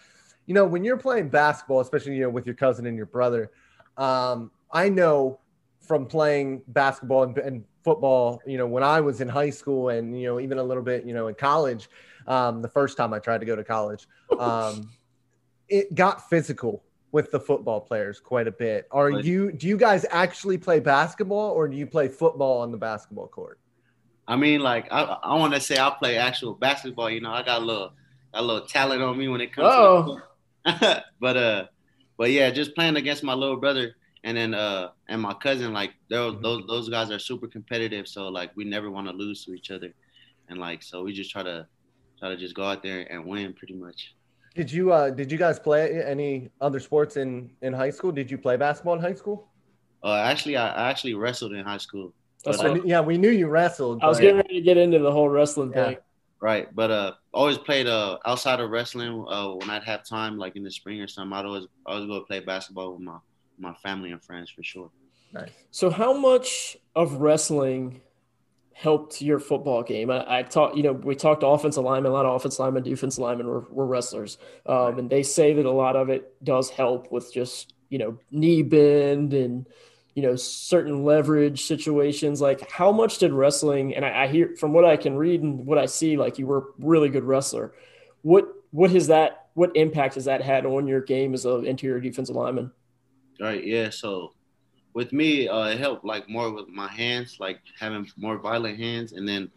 you 0.46 0.54
know, 0.54 0.64
when 0.64 0.85
you're 0.85 0.96
playing 0.96 1.28
basketball, 1.28 1.80
especially, 1.80 2.14
you 2.14 2.22
know, 2.22 2.30
with 2.30 2.46
your 2.46 2.54
cousin 2.54 2.87
and 2.87 2.96
your 2.96 3.07
brother, 3.07 3.50
um, 3.96 4.50
I 4.72 4.88
know 4.88 5.40
from 5.80 6.07
playing 6.07 6.62
basketball 6.68 7.24
and, 7.24 7.38
and 7.38 7.64
football, 7.83 8.40
you 8.46 8.59
know, 8.59 8.66
when 8.66 8.83
I 8.83 9.00
was 9.00 9.20
in 9.20 9.28
high 9.28 9.50
school 9.50 9.90
and, 9.90 10.18
you 10.18 10.26
know, 10.26 10.40
even 10.40 10.59
a 10.59 10.62
little 10.62 10.83
bit, 10.83 11.04
you 11.04 11.12
know, 11.12 11.28
in 11.28 11.35
college, 11.35 11.88
um, 12.26 12.62
the 12.62 12.68
first 12.68 12.96
time 12.96 13.12
I 13.12 13.18
tried 13.18 13.38
to 13.38 13.46
go 13.46 13.54
to 13.54 13.64
college, 13.64 14.07
um, 14.38 14.90
it 15.68 15.94
got 15.94 16.29
physical 16.29 16.83
with 17.12 17.31
the 17.31 17.38
football 17.40 17.81
players 17.81 18.20
quite 18.20 18.48
a 18.48 18.53
bit. 18.53 18.88
Are 18.90 19.11
you 19.11 19.53
do 19.53 19.66
you 19.66 19.77
guys 19.77 20.05
actually 20.11 20.59
play 20.59 20.81
basketball 20.81 21.50
or 21.50 21.68
do 21.68 21.77
you 21.77 21.87
play 21.87 22.09
football 22.09 22.61
on 22.61 22.70
the 22.70 22.79
basketball 22.79 23.29
court? 23.29 23.59
I 24.27 24.37
mean, 24.37 24.61
like 24.61 24.88
I, 24.90 25.03
I 25.22 25.35
want 25.35 25.55
to 25.55 25.61
say 25.61 25.79
I 25.79 25.90
play 25.90 26.16
actual 26.16 26.55
basketball. 26.55 27.11
You 27.11 27.20
know, 27.20 27.31
I 27.31 27.42
got 27.42 27.62
a 27.62 27.64
little 27.64 27.92
a 28.33 28.42
little 28.42 28.66
talent 28.66 29.03
on 29.03 29.16
me 29.16 29.29
when 29.29 29.40
it 29.40 29.53
comes. 29.53 29.68
Oh. 29.70 30.20
to 30.66 31.05
but 31.20 31.37
uh, 31.37 31.64
but 32.16 32.31
yeah, 32.31 32.50
just 32.50 32.74
playing 32.74 32.96
against 32.96 33.22
my 33.22 33.35
little 33.35 33.57
brother 33.57 33.94
and 34.24 34.37
then 34.37 34.55
uh 34.55 34.88
and 35.09 35.20
my 35.20 35.35
cousin, 35.35 35.72
like 35.72 35.92
those 36.09 36.35
mm-hmm. 36.35 36.42
those 36.42 36.66
those 36.66 36.88
guys 36.88 37.11
are 37.11 37.18
super 37.18 37.46
competitive. 37.46 38.09
So 38.09 38.29
like 38.29 38.50
we 38.57 38.64
never 38.64 38.90
want 38.90 39.07
to 39.07 39.12
lose 39.12 39.44
to 39.44 39.53
each 39.53 39.70
other, 39.70 39.94
and 40.48 40.59
like 40.59 40.83
so 40.83 41.05
we 41.05 41.12
just 41.12 41.31
try 41.31 41.42
to 41.42 41.68
try 42.18 42.31
to 42.31 42.37
just 42.37 42.55
go 42.55 42.64
out 42.64 42.83
there 42.83 43.07
and 43.12 43.24
win 43.24 43.53
pretty 43.53 43.74
much. 43.74 44.14
Did 44.54 44.70
you 44.70 44.92
uh 44.92 45.10
did 45.10 45.32
you 45.32 45.38
guys 45.38 45.58
play 45.58 46.02
any 46.02 46.50
other 46.60 46.78
sports 46.78 47.16
in 47.16 47.50
in 47.62 47.72
high 47.72 47.90
school? 47.90 48.12
Did 48.12 48.30
you 48.30 48.38
play 48.38 48.56
basketball 48.56 48.94
in 48.94 49.00
high 49.00 49.14
school? 49.14 49.48
Uh, 50.02 50.16
actually, 50.16 50.56
I, 50.56 50.68
I 50.68 50.90
actually 50.90 51.14
wrestled 51.14 51.54
in 51.54 51.64
high 51.64 51.78
school. 51.78 52.12
But, 52.44 52.62
uh, 52.62 52.74
yeah, 52.84 53.00
we 53.00 53.16
knew 53.16 53.30
you 53.30 53.48
wrestled. 53.48 54.02
I 54.02 54.06
was 54.06 54.20
getting 54.20 54.36
ready 54.36 54.54
to 54.54 54.60
get 54.60 54.76
into 54.76 54.98
the 54.98 55.10
whole 55.10 55.30
wrestling 55.30 55.72
yeah. 55.74 55.84
thing. 55.86 55.96
Right, 56.40 56.68
but 56.74 56.90
uh, 56.90 57.12
always 57.32 57.56
played 57.56 57.86
uh 57.86 58.18
outside 58.26 58.60
of 58.60 58.70
wrestling. 58.70 59.24
Uh, 59.28 59.52
when 59.54 59.70
I'd 59.70 59.84
have 59.84 60.04
time, 60.04 60.36
like 60.36 60.56
in 60.56 60.62
the 60.62 60.70
spring 60.70 61.00
or 61.00 61.08
something, 61.08 61.32
I'd 61.32 61.46
always 61.46 61.66
always 61.86 62.06
go 62.06 62.20
play 62.20 62.40
basketball 62.40 62.92
with 62.92 63.00
my 63.00 63.18
my 63.58 63.74
family 63.82 64.12
and 64.12 64.22
friends 64.22 64.50
for 64.50 64.62
sure. 64.62 64.90
Nice. 65.32 65.50
So, 65.70 65.90
how 65.90 66.12
much 66.12 66.76
of 66.94 67.14
wrestling 67.14 68.02
helped 68.74 69.22
your 69.22 69.38
football 69.38 69.82
game? 69.82 70.10
I, 70.10 70.38
I 70.38 70.42
talked, 70.42 70.76
you 70.76 70.82
know, 70.82 70.92
we 70.92 71.14
talked 71.14 71.42
offensive 71.44 71.84
linemen, 71.84 72.10
a 72.10 72.14
lot 72.14 72.26
of 72.26 72.34
offensive 72.34 72.58
linemen, 72.58 72.82
defensive 72.82 73.22
linemen 73.22 73.46
were, 73.46 73.64
were 73.70 73.87
wrestlers. 73.87 74.37
Um, 74.66 74.76
right. 74.76 74.98
And 74.98 75.08
they 75.08 75.22
say 75.22 75.54
that 75.54 75.64
a 75.64 75.70
lot 75.70 75.96
of 75.96 76.10
it 76.10 76.34
does 76.44 76.70
help 76.70 77.10
with 77.12 77.32
just, 77.32 77.72
you 77.88 77.98
know, 77.98 78.18
knee 78.30 78.62
bend 78.62 79.32
and, 79.32 79.66
you 80.14 80.22
know, 80.22 80.37
certain 80.37 81.04
leverage 81.04 81.66
situations. 81.66 82.40
Like, 82.40 82.68
how 82.68 82.90
much 82.92 83.18
did 83.18 83.32
wrestling, 83.32 83.94
and 83.94 84.04
I, 84.04 84.24
I 84.24 84.26
hear 84.28 84.56
from 84.58 84.72
what 84.72 84.84
I 84.84 84.96
can 84.96 85.16
read 85.16 85.42
and 85.42 85.64
what 85.66 85.78
I 85.78 85.87
see, 85.87 86.16
like 86.16 86.38
you 86.38 86.46
were 86.46 86.58
a 86.58 86.64
really 86.78 87.08
good 87.08 87.24
wrestler. 87.24 87.72
What, 88.22 88.48
what 88.70 88.90
has 88.90 89.06
that, 89.06 89.46
what 89.54 89.76
impact 89.76 90.16
has 90.16 90.24
that 90.24 90.42
had 90.42 90.66
on 90.66 90.87
your 90.87 91.00
game 91.00 91.32
as 91.32 91.44
an 91.44 91.64
interior 91.64 92.00
defensive 92.00 92.34
lineman? 92.34 92.72
Right. 93.40 93.64
Yeah. 93.64 93.90
So 93.90 94.34
with 94.94 95.12
me, 95.12 95.48
uh, 95.48 95.66
it 95.66 95.78
helped 95.78 96.04
like 96.04 96.28
more 96.28 96.50
with 96.52 96.68
my 96.68 96.88
hands, 96.88 97.38
like 97.40 97.61
having 97.78 98.09
more 98.16 98.38
violent 98.38 98.78
hands, 98.78 99.12
and 99.12 99.28
then 99.28 99.50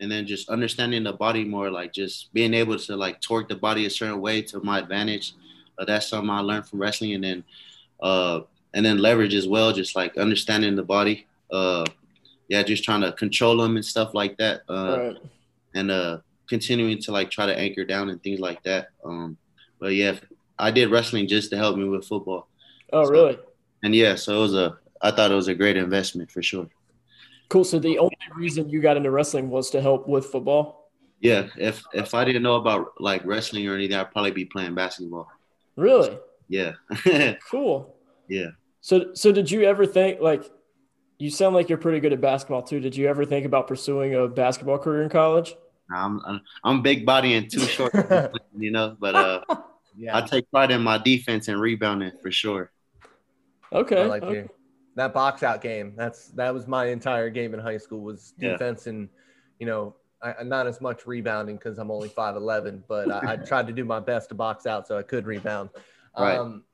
and 0.00 0.10
then 0.10 0.26
just 0.26 0.48
understanding 0.50 1.04
the 1.04 1.12
body 1.12 1.44
more, 1.44 1.70
like 1.70 1.92
just 1.92 2.32
being 2.34 2.52
able 2.52 2.76
to 2.78 2.96
like 2.96 3.20
torque 3.20 3.48
the 3.48 3.54
body 3.54 3.86
a 3.86 3.90
certain 3.90 4.20
way 4.20 4.42
to 4.42 4.60
my 4.60 4.80
advantage. 4.80 5.32
Uh, 5.78 5.84
that's 5.84 6.08
something 6.08 6.28
I 6.28 6.40
learned 6.40 6.66
from 6.68 6.80
wrestling, 6.80 7.14
and 7.14 7.22
then 7.24 7.44
uh, 8.02 8.40
and 8.74 8.84
then 8.84 8.98
leverage 8.98 9.34
as 9.34 9.46
well, 9.48 9.72
just 9.72 9.94
like 9.96 10.16
understanding 10.18 10.74
the 10.74 10.82
body. 10.82 11.26
Uh, 11.50 11.84
yeah, 12.48 12.62
just 12.62 12.84
trying 12.84 13.00
to 13.00 13.12
control 13.12 13.56
them 13.56 13.76
and 13.76 13.84
stuff 13.84 14.12
like 14.12 14.36
that, 14.38 14.62
uh, 14.68 14.98
Right. 14.98 15.16
and 15.74 15.90
uh, 15.90 16.18
continuing 16.48 16.98
to 17.02 17.12
like 17.12 17.30
try 17.30 17.46
to 17.46 17.56
anchor 17.56 17.84
down 17.84 18.10
and 18.10 18.22
things 18.22 18.40
like 18.40 18.62
that. 18.64 18.88
Um, 19.04 19.38
but 19.78 19.94
yeah, 19.94 20.16
I 20.58 20.70
did 20.72 20.90
wrestling 20.90 21.26
just 21.28 21.50
to 21.50 21.56
help 21.56 21.76
me 21.78 21.88
with 21.88 22.04
football, 22.06 22.48
Oh, 22.92 23.04
So- 23.04 23.10
really? 23.12 23.38
And 23.84 23.94
yeah, 23.94 24.16
so 24.16 24.36
it 24.38 24.40
was 24.40 24.54
a 24.54 24.76
I 25.00 25.10
thought 25.12 25.30
it 25.30 25.34
was 25.34 25.48
a 25.48 25.54
great 25.54 25.76
investment 25.76 26.30
for 26.30 26.42
sure. 26.42 26.66
Cool. 27.48 27.64
So 27.64 27.78
the 27.78 27.98
only 27.98 28.16
reason 28.34 28.68
you 28.68 28.80
got 28.80 28.96
into 28.96 29.10
wrestling 29.10 29.50
was 29.50 29.70
to 29.70 29.80
help 29.80 30.08
with 30.08 30.26
football? 30.26 30.90
Yeah, 31.20 31.48
if 31.56 31.84
if 31.92 32.14
I 32.14 32.24
didn't 32.24 32.42
know 32.42 32.56
about 32.56 33.00
like 33.00 33.24
wrestling 33.24 33.68
or 33.68 33.74
anything, 33.74 33.96
I'd 33.96 34.10
probably 34.10 34.32
be 34.32 34.44
playing 34.46 34.74
basketball. 34.74 35.28
Really? 35.76 36.18
Yeah, 36.48 36.72
Cool. 37.50 37.94
yeah. 38.28 38.48
So, 38.80 39.14
so 39.14 39.32
did 39.32 39.50
you 39.50 39.62
ever 39.62 39.86
think 39.86 40.20
like 40.20 40.44
you 41.18 41.30
sound 41.30 41.54
like 41.54 41.68
you're 41.68 41.78
pretty 41.78 42.00
good 42.00 42.12
at 42.12 42.20
basketball 42.20 42.62
too? 42.62 42.80
Did 42.80 42.96
you 42.96 43.08
ever 43.08 43.24
think 43.24 43.46
about 43.46 43.66
pursuing 43.66 44.14
a 44.14 44.28
basketball 44.28 44.78
career 44.78 45.02
in 45.02 45.08
college? 45.08 45.54
I'm 45.94 46.20
I'm, 46.26 46.40
I'm 46.64 46.82
big 46.82 47.06
body 47.06 47.34
and 47.34 47.50
too 47.50 47.60
short, 47.60 47.94
you 48.58 48.70
know. 48.70 48.96
But 48.98 49.14
uh, 49.14 49.40
Yeah, 49.96 50.16
I 50.16 50.22
take 50.22 50.50
pride 50.50 50.72
in 50.72 50.82
my 50.82 50.98
defense 50.98 51.46
and 51.48 51.60
rebounding 51.60 52.12
for 52.20 52.32
sure. 52.32 52.72
Okay. 53.72 54.02
I 54.02 54.06
like 54.06 54.22
okay. 54.22 54.34
you. 54.34 54.50
That 54.96 55.12
box 55.12 55.42
out 55.42 55.60
game. 55.60 55.94
That's 55.96 56.28
that 56.28 56.54
was 56.54 56.68
my 56.68 56.86
entire 56.86 57.30
game 57.30 57.54
in 57.54 57.60
high 57.60 57.78
school 57.78 58.00
was 58.00 58.34
Yeah. 58.38 58.52
defense 58.52 58.86
and 58.86 59.08
you 59.58 59.66
know 59.66 59.96
I, 60.22 60.42
not 60.42 60.66
as 60.66 60.80
much 60.80 61.06
rebounding 61.06 61.56
because 61.56 61.78
I'm 61.78 61.90
only 61.90 62.08
five 62.08 62.36
eleven, 62.36 62.82
but 62.88 63.10
I, 63.10 63.32
I 63.32 63.36
tried 63.44 63.66
to 63.66 63.72
do 63.72 63.84
my 63.84 64.00
best 64.00 64.30
to 64.30 64.34
box 64.34 64.66
out 64.66 64.86
so 64.86 64.96
I 64.98 65.02
could 65.02 65.26
rebound. 65.26 65.70
Right. 66.18 66.38
Um, 66.38 66.64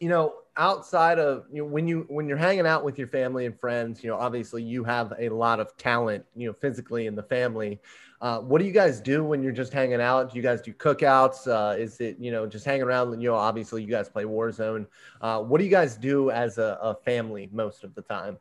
you 0.00 0.08
know, 0.08 0.34
outside 0.56 1.18
of 1.18 1.44
you 1.52 1.62
know, 1.62 1.68
when 1.68 1.86
you 1.86 2.04
when 2.08 2.28
you're 2.28 2.36
hanging 2.36 2.66
out 2.66 2.84
with 2.84 2.98
your 2.98 3.06
family 3.06 3.46
and 3.46 3.58
friends, 3.58 4.02
you 4.02 4.10
know, 4.10 4.16
obviously 4.16 4.62
you 4.62 4.84
have 4.84 5.12
a 5.18 5.28
lot 5.28 5.60
of 5.60 5.76
talent, 5.76 6.24
you 6.34 6.48
know, 6.48 6.52
physically 6.52 7.06
in 7.06 7.14
the 7.14 7.22
family. 7.22 7.80
Uh, 8.22 8.38
what 8.38 8.60
do 8.60 8.64
you 8.64 8.72
guys 8.72 9.00
do 9.00 9.24
when 9.24 9.42
you're 9.42 9.52
just 9.52 9.72
hanging 9.72 10.00
out? 10.00 10.30
Do 10.30 10.36
you 10.36 10.42
guys 10.42 10.62
do 10.62 10.72
cookouts? 10.72 11.48
Uh, 11.48 11.76
is 11.76 12.00
it 12.00 12.16
you 12.20 12.30
know 12.30 12.46
just 12.46 12.64
hanging 12.64 12.82
around? 12.84 13.20
You 13.20 13.30
know, 13.30 13.34
obviously 13.34 13.82
you 13.82 13.88
guys 13.90 14.08
play 14.08 14.22
Warzone. 14.24 14.86
Uh, 15.20 15.40
what 15.42 15.58
do 15.58 15.64
you 15.64 15.70
guys 15.70 15.96
do 15.96 16.30
as 16.30 16.58
a, 16.58 16.78
a 16.80 16.94
family 16.94 17.50
most 17.52 17.82
of 17.82 17.94
the 17.96 18.02
time? 18.02 18.38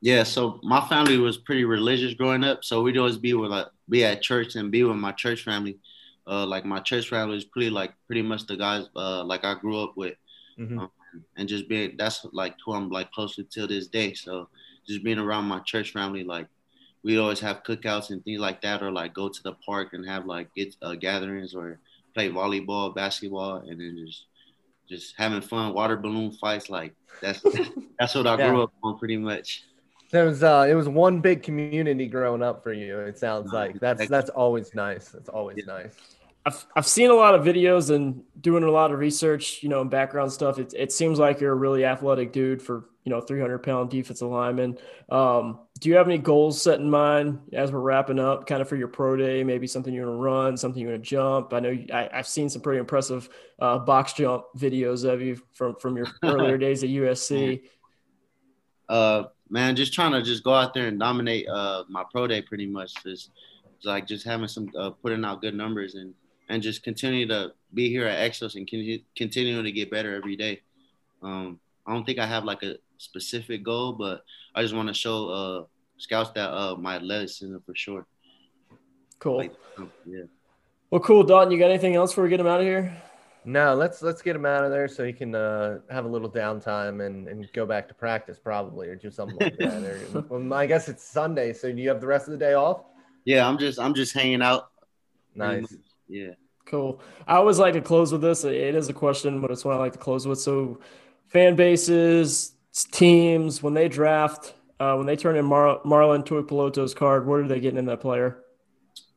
Yeah, 0.00 0.24
so 0.24 0.58
my 0.64 0.80
family 0.88 1.18
was 1.18 1.36
pretty 1.38 1.64
religious 1.64 2.14
growing 2.14 2.42
up, 2.42 2.64
so 2.64 2.82
we'd 2.82 2.98
always 2.98 3.16
be 3.16 3.34
with 3.34 3.52
like 3.52 3.68
be 3.88 4.04
at 4.04 4.22
church 4.22 4.56
and 4.56 4.72
be 4.72 4.82
with 4.82 4.96
my 4.96 5.12
church 5.12 5.44
family. 5.44 5.78
Uh, 6.26 6.44
like 6.44 6.64
my 6.64 6.80
church 6.80 7.08
family 7.08 7.36
is 7.36 7.44
pretty 7.44 7.70
like 7.70 7.92
pretty 8.08 8.22
much 8.22 8.44
the 8.48 8.56
guys 8.56 8.86
uh, 8.96 9.22
like 9.22 9.44
I 9.44 9.54
grew 9.54 9.80
up 9.80 9.96
with, 9.96 10.16
Mhm. 10.58 10.90
and 11.36 11.48
just 11.48 11.68
being 11.68 11.94
that's 11.96 12.26
like 12.32 12.56
who 12.66 12.72
I'm 12.72 12.90
like 12.90 13.12
close 13.12 13.36
to 13.36 13.44
till 13.44 13.68
this 13.68 13.86
day. 13.86 14.14
So 14.14 14.48
just 14.84 15.04
being 15.04 15.18
around 15.20 15.44
my 15.44 15.60
church 15.60 15.92
family, 15.92 16.24
like 16.24 16.48
we'd 17.04 17.18
always 17.18 17.40
have 17.40 17.62
cookouts 17.64 18.10
and 18.10 18.24
things 18.24 18.40
like 18.40 18.60
that, 18.62 18.82
or 18.82 18.90
like 18.92 19.14
go 19.14 19.28
to 19.28 19.42
the 19.42 19.54
park 19.66 19.92
and 19.92 20.06
have 20.08 20.26
like 20.26 20.52
get 20.54 20.74
uh, 20.82 20.94
gatherings 20.94 21.54
or 21.54 21.80
play 22.14 22.28
volleyball, 22.30 22.94
basketball, 22.94 23.56
and 23.56 23.80
then 23.80 23.96
just 24.06 24.26
just 24.88 25.14
having 25.16 25.40
fun, 25.40 25.74
water 25.74 25.96
balloon 25.96 26.32
fights. 26.32 26.68
Like 26.70 26.94
that's 27.20 27.42
that's 27.98 28.14
what 28.14 28.26
I 28.26 28.36
grew 28.36 28.58
Yeah. 28.58 28.64
up 28.64 28.72
on 28.82 28.98
pretty 28.98 29.16
much. 29.16 29.64
There 30.10 30.26
was 30.26 30.42
uh, 30.42 30.66
it 30.68 30.74
was 30.74 30.88
one 30.88 31.20
big 31.20 31.42
community 31.42 32.06
growing 32.06 32.42
up 32.42 32.62
for 32.62 32.72
you. 32.72 33.00
It 33.00 33.18
sounds 33.18 33.52
No, 33.52 33.58
like 33.58 33.80
that's 33.80 34.02
exactly. 34.02 34.06
that's 34.08 34.30
always 34.30 34.74
nice. 34.74 35.08
That's 35.08 35.28
always 35.28 35.58
Yeah. 35.58 35.64
nice. 35.66 35.96
I've, 36.44 36.66
I've 36.74 36.86
seen 36.86 37.10
a 37.10 37.14
lot 37.14 37.36
of 37.36 37.44
videos 37.44 37.94
and 37.94 38.22
doing 38.40 38.64
a 38.64 38.70
lot 38.70 38.92
of 38.92 38.98
research, 38.98 39.62
you 39.62 39.68
know, 39.68 39.80
and 39.80 39.88
background 39.90 40.32
stuff. 40.32 40.58
It, 40.58 40.74
it 40.76 40.90
seems 40.92 41.18
like 41.20 41.40
you're 41.40 41.52
a 41.52 41.56
really 41.56 41.84
athletic 41.84 42.32
dude 42.32 42.60
for, 42.60 42.86
you 43.04 43.10
know, 43.10 43.20
300 43.20 43.58
pound 43.60 43.90
defensive 43.90 44.28
lineman. 44.28 44.78
Um, 45.08 45.60
do 45.80 45.88
you 45.88 45.96
have 45.96 46.06
any 46.06 46.18
goals 46.18 46.62
set 46.62 46.78
in 46.78 46.88
mind 46.88 47.40
as 47.52 47.72
we're 47.72 47.80
wrapping 47.80 48.20
up 48.20 48.46
kind 48.46 48.62
of 48.62 48.68
for 48.68 48.76
your 48.76 48.88
pro 48.88 49.16
day? 49.16 49.42
Maybe 49.42 49.66
something 49.66 49.92
you're 49.92 50.06
going 50.06 50.16
to 50.16 50.22
run, 50.22 50.56
something 50.56 50.80
you're 50.80 50.92
going 50.92 51.02
to 51.02 51.08
jump. 51.08 51.52
I 51.52 51.60
know 51.60 51.70
you, 51.70 51.86
I, 51.92 52.08
I've 52.12 52.28
seen 52.28 52.48
some 52.48 52.62
pretty 52.62 52.78
impressive 52.78 53.28
uh, 53.58 53.78
box 53.78 54.12
jump 54.12 54.44
videos 54.56 55.04
of 55.04 55.20
you 55.20 55.40
from, 55.52 55.74
from 55.76 55.96
your 55.96 56.06
earlier 56.22 56.58
days 56.58 56.84
at 56.84 56.90
USC. 56.90 57.62
uh 58.88 59.24
man 59.48 59.76
just 59.76 59.92
trying 59.92 60.12
to 60.12 60.22
just 60.22 60.42
go 60.42 60.54
out 60.54 60.74
there 60.74 60.88
and 60.88 60.98
dominate 60.98 61.46
uh 61.48 61.84
my 61.88 62.02
pro 62.10 62.26
day 62.26 62.42
pretty 62.42 62.66
much 62.66 62.92
just 63.04 63.30
like 63.84 64.06
just 64.06 64.24
having 64.24 64.48
some 64.48 64.70
uh, 64.78 64.90
putting 64.90 65.24
out 65.24 65.40
good 65.40 65.54
numbers 65.54 65.94
and 65.94 66.14
and 66.48 66.62
just 66.62 66.82
continue 66.82 67.26
to 67.26 67.52
be 67.72 67.88
here 67.88 68.06
at 68.06 68.30
Exos 68.30 68.56
and 68.56 68.68
con- 68.68 69.04
continuing 69.16 69.64
to 69.64 69.72
get 69.72 69.90
better 69.90 70.14
every 70.14 70.36
day 70.36 70.60
um 71.22 71.58
i 71.86 71.92
don't 71.92 72.04
think 72.04 72.18
i 72.18 72.26
have 72.26 72.44
like 72.44 72.62
a 72.62 72.76
specific 73.02 73.62
goal 73.62 73.92
but 73.92 74.22
i 74.54 74.62
just 74.62 74.74
want 74.74 74.88
to 74.88 74.94
show 74.94 75.28
uh 75.28 75.64
scouts 75.98 76.30
that 76.34 76.50
uh 76.50 76.74
my 76.76 76.96
athleticism 76.96 77.56
for 77.66 77.74
sure 77.74 78.06
Cool. 79.18 79.36
like 79.38 79.54
um, 79.78 79.90
yeah 80.06 80.24
Well, 80.90 81.00
cool. 81.00 81.22
Dalton, 81.22 81.52
you 81.52 81.58
got 81.58 81.70
anything 81.70 81.94
else 81.94 82.10
before 82.10 82.24
we 82.24 82.30
get 82.30 82.40
him 82.40 82.46
out 82.48 82.60
of 82.60 82.66
here? 82.66 83.00
No, 83.44 83.74
let's 83.74 84.02
let's 84.02 84.20
get 84.20 84.34
him 84.36 84.44
out 84.46 84.64
of 84.64 84.70
there 84.70 84.88
so 84.88 85.04
he 85.04 85.12
can 85.12 85.34
uh, 85.34 85.78
have 85.90 86.04
a 86.04 86.08
little 86.08 86.30
downtime 86.30 87.06
and, 87.06 87.28
and 87.28 87.48
go 87.52 87.64
back 87.64 87.86
to 87.88 87.94
practice 87.94 88.38
probably 88.38 88.88
or 88.88 88.96
do 88.96 89.10
something 89.10 89.36
like 89.40 89.56
that. 89.58 89.82
Or, 89.84 90.24
well, 90.38 90.52
I 90.54 90.66
guess 90.66 90.88
it's 90.88 91.04
Sunday, 91.04 91.52
so 91.52 91.70
do 91.72 91.80
you 91.80 91.88
have 91.88 92.00
the 92.00 92.06
rest 92.06 92.26
of 92.28 92.32
the 92.32 92.38
day 92.38 92.54
off? 92.54 92.82
yeah 93.24 93.46
i'm 93.48 93.56
just 93.56 93.78
i'm 93.78 93.94
just 93.94 94.12
hanging 94.12 94.42
out 94.42 94.70
Nice. 95.36 95.72
yeah 96.08 96.30
Cool. 96.64 97.00
I 97.26 97.36
always 97.36 97.58
like 97.58 97.74
to 97.74 97.80
close 97.80 98.12
with 98.12 98.22
this. 98.22 98.44
It 98.44 98.74
is 98.74 98.88
a 98.88 98.92
question, 98.92 99.40
but 99.40 99.50
it's 99.50 99.64
what 99.64 99.74
I 99.74 99.78
like 99.78 99.92
to 99.92 99.98
close 99.98 100.26
with. 100.28 100.40
So, 100.40 100.78
fan 101.26 101.54
bases, 101.56 102.51
teams, 102.72 103.62
when 103.62 103.74
they 103.74 103.88
draft, 103.88 104.54
uh, 104.80 104.94
when 104.94 105.06
they 105.06 105.16
turn 105.16 105.36
in 105.36 105.44
Mar- 105.44 105.80
Marlon 105.84 106.24
Tuipulotu's 106.24 106.94
card, 106.94 107.26
what 107.26 107.40
are 107.40 107.48
they 107.48 107.60
getting 107.60 107.78
in 107.78 107.86
that 107.86 108.00
player? 108.00 108.38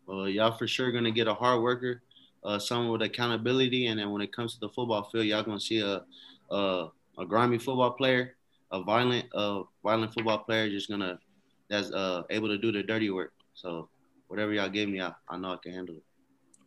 Well, 0.05 0.29
y'all 0.29 0.55
for 0.57 0.67
sure 0.67 0.91
gonna 0.91 1.11
get 1.11 1.27
a 1.27 1.33
hard 1.33 1.61
worker, 1.61 2.03
uh, 2.43 2.59
someone 2.59 2.91
with 2.91 3.01
accountability, 3.01 3.87
and 3.87 3.99
then 3.99 4.11
when 4.11 4.21
it 4.21 4.31
comes 4.31 4.53
to 4.53 4.59
the 4.59 4.69
football 4.69 5.03
field, 5.03 5.25
y'all 5.25 5.43
gonna 5.43 5.59
see 5.59 5.79
a 5.79 6.03
a, 6.51 6.87
a 7.17 7.25
grimy 7.25 7.57
football 7.57 7.91
player, 7.91 8.35
a 8.71 8.83
violent 8.83 9.25
uh 9.33 9.63
violent 9.83 10.13
football 10.13 10.39
player, 10.39 10.69
just 10.69 10.89
gonna 10.89 11.17
that's 11.69 11.91
uh 11.91 12.23
able 12.29 12.49
to 12.49 12.57
do 12.57 12.71
the 12.71 12.83
dirty 12.83 13.09
work. 13.09 13.33
So 13.55 13.89
whatever 14.27 14.53
y'all 14.53 14.69
give 14.69 14.89
me, 14.89 15.01
I, 15.01 15.13
I 15.27 15.37
know 15.37 15.53
I 15.53 15.57
can 15.57 15.71
handle 15.71 15.95
it. 15.95 16.03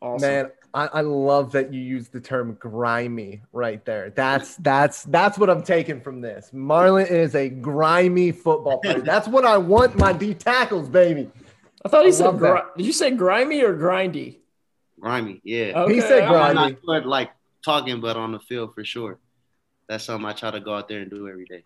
Awesome. 0.00 0.28
Man, 0.28 0.50
I, 0.74 0.86
I 0.86 1.00
love 1.00 1.52
that 1.52 1.72
you 1.72 1.80
use 1.80 2.08
the 2.08 2.20
term 2.20 2.54
grimy 2.60 3.42
right 3.52 3.84
there. 3.84 4.10
That's 4.10 4.56
that's 4.56 5.04
that's 5.04 5.38
what 5.38 5.50
I'm 5.50 5.62
taking 5.62 6.00
from 6.00 6.20
this. 6.20 6.50
Marlon 6.52 7.10
is 7.10 7.34
a 7.34 7.48
grimy 7.48 8.32
football 8.32 8.78
player. 8.78 9.00
That's 9.04 9.26
what 9.26 9.44
I 9.44 9.56
want 9.56 9.96
my 9.96 10.12
D 10.12 10.34
tackles, 10.34 10.88
baby. 10.88 11.30
I 11.84 11.88
thought 11.88 12.04
he 12.04 12.08
I 12.08 12.14
said, 12.14 12.24
love 12.26 12.38
gri- 12.38 12.60
did 12.76 12.86
you 12.86 12.92
say 12.92 13.10
grimy 13.10 13.62
or 13.62 13.74
grindy? 13.74 14.38
Grimy, 15.00 15.40
yeah. 15.44 15.72
Okay, 15.76 15.94
He 15.94 16.00
said 16.00 16.24
all 16.24 16.34
right. 16.34 16.50
I'm 16.50 16.54
not 16.54 16.82
good 16.82 17.06
like 17.06 17.30
talking, 17.64 18.00
but 18.00 18.16
on 18.16 18.32
the 18.32 18.40
field 18.40 18.74
for 18.74 18.84
sure. 18.84 19.18
That's 19.88 20.04
something 20.04 20.28
I 20.28 20.32
try 20.32 20.50
to 20.50 20.60
go 20.60 20.74
out 20.74 20.88
there 20.88 21.00
and 21.00 21.10
do 21.10 21.28
every 21.28 21.46
day. 21.46 21.62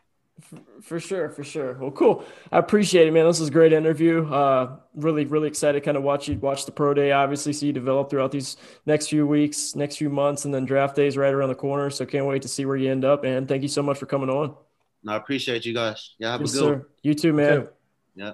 For 0.82 1.00
sure, 1.00 1.28
for 1.28 1.44
sure. 1.44 1.74
Well, 1.74 1.90
cool. 1.92 2.24
I 2.50 2.58
appreciate 2.58 3.06
it, 3.06 3.12
man. 3.12 3.26
This 3.26 3.40
was 3.40 3.48
a 3.48 3.52
great 3.52 3.72
interview. 3.72 4.26
Uh, 4.30 4.76
really, 4.94 5.24
really 5.24 5.48
excited 5.48 5.80
to 5.80 5.84
kind 5.84 5.96
of 5.96 6.02
watch 6.02 6.28
you 6.28 6.36
watch 6.38 6.66
the 6.66 6.72
pro 6.72 6.92
day, 6.92 7.12
obviously, 7.12 7.52
see 7.52 7.66
you 7.68 7.72
develop 7.72 8.10
throughout 8.10 8.32
these 8.32 8.56
next 8.84 9.08
few 9.08 9.26
weeks, 9.26 9.74
next 9.74 9.96
few 9.96 10.10
months, 10.10 10.44
and 10.44 10.52
then 10.52 10.64
draft 10.64 10.96
days 10.96 11.16
right 11.16 11.32
around 11.32 11.48
the 11.48 11.54
corner. 11.54 11.88
So 11.88 12.04
can't 12.04 12.26
wait 12.26 12.42
to 12.42 12.48
see 12.48 12.64
where 12.64 12.76
you 12.76 12.90
end 12.90 13.04
up. 13.04 13.24
And 13.24 13.48
thank 13.48 13.62
you 13.62 13.68
so 13.68 13.82
much 13.82 13.98
for 13.98 14.06
coming 14.06 14.28
on. 14.28 14.54
And 15.02 15.10
I 15.10 15.16
appreciate 15.16 15.64
you 15.64 15.74
guys. 15.74 16.14
Y'all 16.18 16.32
have 16.32 16.40
Yes, 16.40 16.54
a 16.54 16.58
good 16.58 16.64
sir. 16.64 16.88
You 17.02 17.14
too, 17.14 17.32
man. 17.32 17.62
Too. 17.62 17.68
Yeah. 18.14 18.32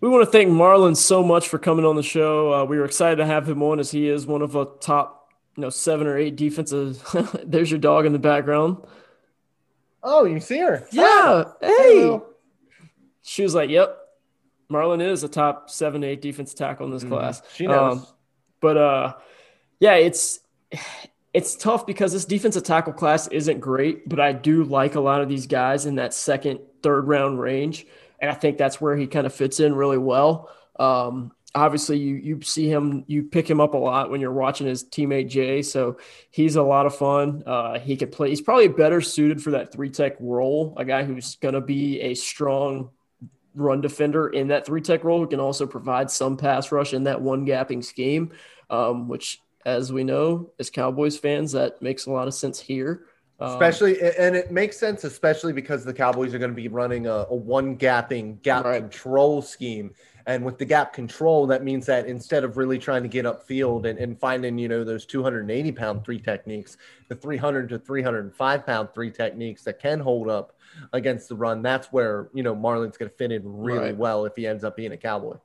We 0.00 0.08
want 0.08 0.24
to 0.24 0.30
thank 0.30 0.48
Marlon 0.50 0.96
so 0.96 1.22
much 1.22 1.48
for 1.48 1.58
coming 1.58 1.84
on 1.84 1.94
the 1.96 2.02
show. 2.02 2.52
Uh, 2.52 2.64
we 2.64 2.78
were 2.78 2.84
excited 2.86 3.16
to 3.16 3.26
have 3.26 3.48
him 3.48 3.62
on 3.62 3.78
as 3.78 3.90
he 3.90 4.08
is 4.08 4.26
one 4.26 4.40
of 4.42 4.56
a 4.56 4.64
top, 4.80 5.30
you 5.56 5.60
know, 5.60 5.68
seven 5.70 6.06
or 6.06 6.16
eight 6.16 6.36
defensive. 6.36 7.02
There's 7.44 7.70
your 7.70 7.80
dog 7.80 8.06
in 8.06 8.12
the 8.12 8.18
background. 8.18 8.78
Oh, 10.02 10.24
you 10.24 10.40
see 10.40 10.58
her? 10.58 10.86
Yeah. 10.92 11.44
Hey. 11.60 12.00
Hello. 12.00 12.26
She 13.22 13.42
was 13.42 13.54
like, 13.54 13.68
"Yep, 13.68 13.94
Marlon 14.70 15.02
is 15.02 15.22
a 15.22 15.28
top 15.28 15.68
seven, 15.68 16.02
eight 16.02 16.22
defense 16.22 16.54
tackle 16.54 16.86
in 16.86 16.92
this 16.92 17.04
Mhm. 17.04 17.08
class." 17.08 17.42
She 17.54 17.66
knows. 17.66 17.98
Um, 17.98 18.06
but 18.60 18.76
uh, 18.78 19.14
yeah, 19.78 19.96
it's 19.96 20.40
it's 21.34 21.54
tough 21.54 21.86
because 21.86 22.12
this 22.14 22.24
defensive 22.24 22.62
tackle 22.64 22.94
class 22.94 23.28
isn't 23.28 23.60
great, 23.60 24.08
but 24.08 24.18
I 24.18 24.32
do 24.32 24.64
like 24.64 24.94
a 24.94 25.00
lot 25.00 25.20
of 25.20 25.28
these 25.28 25.46
guys 25.46 25.84
in 25.84 25.96
that 25.96 26.14
second, 26.14 26.60
third 26.82 27.06
round 27.06 27.38
range, 27.38 27.86
and 28.20 28.30
I 28.30 28.34
think 28.34 28.58
that's 28.58 28.80
where 28.80 28.96
he 28.96 29.06
kind 29.06 29.26
of 29.26 29.34
fits 29.34 29.60
in 29.60 29.74
really 29.74 29.98
well. 29.98 30.50
Um, 30.78 31.32
obviously 31.54 31.98
you 31.98 32.14
you 32.16 32.40
see 32.42 32.68
him 32.68 33.04
you 33.06 33.24
pick 33.24 33.48
him 33.48 33.60
up 33.60 33.74
a 33.74 33.78
lot 33.78 34.10
when 34.10 34.20
you're 34.20 34.32
watching 34.32 34.66
his 34.66 34.84
teammate 34.84 35.28
Jay 35.28 35.62
so 35.62 35.98
he's 36.30 36.56
a 36.56 36.62
lot 36.62 36.86
of 36.86 36.94
fun 36.94 37.42
uh, 37.46 37.78
he 37.78 37.96
could 37.96 38.12
play 38.12 38.28
he's 38.28 38.40
probably 38.40 38.68
better 38.68 39.00
suited 39.00 39.42
for 39.42 39.50
that 39.50 39.72
three 39.72 39.90
tech 39.90 40.16
role 40.20 40.74
a 40.76 40.84
guy 40.84 41.02
who's 41.02 41.36
going 41.36 41.54
to 41.54 41.60
be 41.60 42.00
a 42.00 42.14
strong 42.14 42.90
run 43.54 43.80
defender 43.80 44.28
in 44.28 44.48
that 44.48 44.64
three 44.64 44.80
tech 44.80 45.02
role 45.02 45.18
who 45.18 45.26
can 45.26 45.40
also 45.40 45.66
provide 45.66 46.10
some 46.10 46.36
pass 46.36 46.70
rush 46.70 46.94
in 46.94 47.04
that 47.04 47.20
one 47.20 47.44
gapping 47.44 47.84
scheme 47.84 48.30
um, 48.70 49.08
which 49.08 49.42
as 49.66 49.92
we 49.92 50.04
know 50.04 50.52
as 50.58 50.70
Cowboys 50.70 51.18
fans 51.18 51.52
that 51.52 51.82
makes 51.82 52.06
a 52.06 52.10
lot 52.10 52.28
of 52.28 52.34
sense 52.34 52.60
here 52.60 53.06
um, 53.40 53.52
especially 53.52 54.00
and 54.18 54.36
it 54.36 54.50
makes 54.50 54.76
sense 54.76 55.04
especially 55.04 55.52
because 55.52 55.84
the 55.84 55.94
cowboys 55.94 56.34
are 56.34 56.38
going 56.38 56.50
to 56.50 56.56
be 56.56 56.68
running 56.68 57.06
a, 57.06 57.26
a 57.30 57.34
one 57.34 57.76
gapping 57.76 58.40
gap 58.42 58.64
right. 58.64 58.80
control 58.80 59.42
scheme 59.42 59.92
and 60.26 60.44
with 60.44 60.58
the 60.58 60.64
gap 60.64 60.92
control, 60.92 61.46
that 61.48 61.64
means 61.64 61.86
that 61.86 62.06
instead 62.06 62.44
of 62.44 62.56
really 62.56 62.78
trying 62.78 63.02
to 63.02 63.08
get 63.08 63.24
upfield 63.24 63.84
and, 63.84 63.98
and 63.98 64.18
finding, 64.18 64.58
you 64.58 64.68
know, 64.68 64.84
those 64.84 65.06
280 65.06 65.72
pound 65.72 66.04
three 66.04 66.18
techniques, 66.18 66.76
the 67.08 67.14
300 67.16 67.68
to 67.70 67.78
305 67.78 68.66
pound 68.66 68.88
three 68.94 69.10
techniques 69.10 69.64
that 69.64 69.80
can 69.80 69.98
hold 69.98 70.28
up 70.28 70.56
against 70.92 71.28
the 71.28 71.34
run, 71.34 71.62
that's 71.62 71.88
where, 71.88 72.28
you 72.32 72.42
know, 72.42 72.54
Marlon's 72.54 72.96
going 72.96 73.10
to 73.10 73.16
fit 73.16 73.32
in 73.32 73.42
really 73.44 73.86
right. 73.86 73.96
well 73.96 74.24
if 74.24 74.36
he 74.36 74.46
ends 74.46 74.62
up 74.62 74.76
being 74.76 74.92
a 74.92 74.96
Cowboy. 74.96 75.36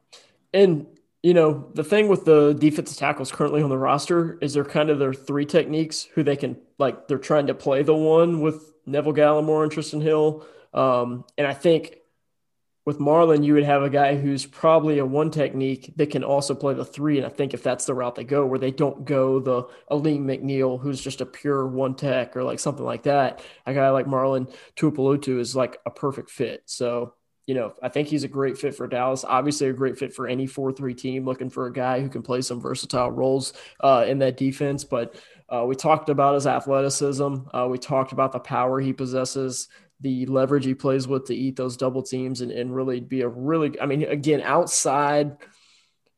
And, 0.54 0.86
you 1.26 1.34
know, 1.34 1.72
the 1.74 1.84
thing 1.84 2.08
with 2.08 2.24
the 2.26 2.54
defensive 2.54 2.98
tackles 2.98 3.32
currently 3.32 3.64
on 3.64 3.70
the 3.72 3.78
roster 3.80 4.38
is 4.44 4.54
they're 4.54 4.64
kind 4.64 4.92
of 4.92 5.00
their 5.00 5.12
three 5.12 5.44
techniques 5.44 6.04
who 6.14 6.22
they 6.22 6.36
can, 6.36 6.56
like, 6.78 7.08
they're 7.08 7.18
trying 7.18 7.48
to 7.48 7.56
play 7.56 7.82
the 7.82 7.96
one 7.96 8.42
with 8.42 8.74
Neville 8.86 9.12
Gallimore 9.12 9.64
and 9.64 9.72
Trysten 9.72 10.04
Hill. 10.04 10.46
Um, 10.72 11.26
and 11.36 11.48
I 11.48 11.56
think 11.56 11.98
with 12.86 13.00
Marlon, 13.00 13.44
you 13.44 13.56
would 13.56 13.64
have 13.64 13.82
a 13.82 13.90
guy 13.90 14.16
who's 14.16 14.46
probably 14.46 15.00
a 15.00 15.06
one 15.06 15.32
technique 15.32 15.92
that 15.96 16.12
can 16.12 16.24
also 16.24 16.54
play 16.54 16.76
the 16.76 16.86
three. 16.86 17.18
And 17.18 17.26
I 17.26 17.30
think 17.30 17.56
if 17.56 17.64
that's 17.64 17.86
the 17.86 17.96
route 17.96 18.14
they 18.14 18.24
go, 18.24 18.46
where 18.46 18.60
they 18.60 18.70
don't 18.70 19.04
go 19.04 19.40
the 19.40 19.64
Alim 19.90 20.28
McNeill, 20.28 20.80
who's 20.80 21.02
just 21.02 21.22
a 21.22 21.26
pure 21.26 21.66
one 21.66 21.96
tech 21.96 22.38
or 22.38 22.44
like 22.44 22.60
something 22.60 22.86
like 22.86 23.02
that, 23.04 23.42
a 23.66 23.74
guy 23.74 23.90
like 23.90 24.06
Marlon 24.06 24.54
Tuipulotu 24.76 25.40
is 25.40 25.56
like 25.56 25.80
a 25.88 25.90
perfect 25.90 26.30
fit. 26.30 26.62
So, 26.66 27.16
you 27.48 27.54
know, 27.54 27.74
I 27.82 27.90
think 27.90 28.08
he's 28.08 28.24
a 28.24 28.28
great 28.28 28.58
fit 28.58 28.76
for 28.76 28.88
Dallas. 28.88 29.24
Obviously, 29.24 29.68
a 29.68 29.74
great 29.74 29.98
fit 30.00 30.14
for 30.14 30.28
any 30.28 30.48
4 30.48 30.72
3 30.72 30.94
team 30.94 31.26
looking 31.26 31.50
for 31.50 31.68
a 31.68 31.74
guy 31.74 32.00
who 32.02 32.10
can 32.10 32.24
play 32.24 32.42
some 32.42 32.60
versatile 32.60 33.12
roles 33.12 33.54
uh, 33.82 34.06
in 34.08 34.20
that 34.20 34.38
defense. 34.38 34.84
But 34.84 35.16
uh, 35.48 35.64
we 35.68 35.76
talked 35.76 36.10
about 36.10 36.36
his 36.36 36.48
athleticism. 36.48 37.36
Uh, 37.54 37.68
we 37.70 37.78
talked 37.78 38.14
about 38.14 38.32
the 38.32 38.40
power 38.40 38.80
he 38.80 38.94
possesses 38.94 39.68
the 40.02 40.26
leverage 40.26 40.66
he 40.66 40.74
plays 40.74 41.08
with 41.08 41.26
to 41.26 41.36
eat 41.36 41.56
those 41.56 41.78
double 41.78 42.02
teams 42.02 42.42
and, 42.42 42.52
and 42.52 42.76
really 42.76 43.00
be 43.00 43.22
a 43.22 43.28
really, 43.28 43.80
I 43.80 43.86
mean, 43.86 44.04
again, 44.04 44.42
outside, 44.42 45.38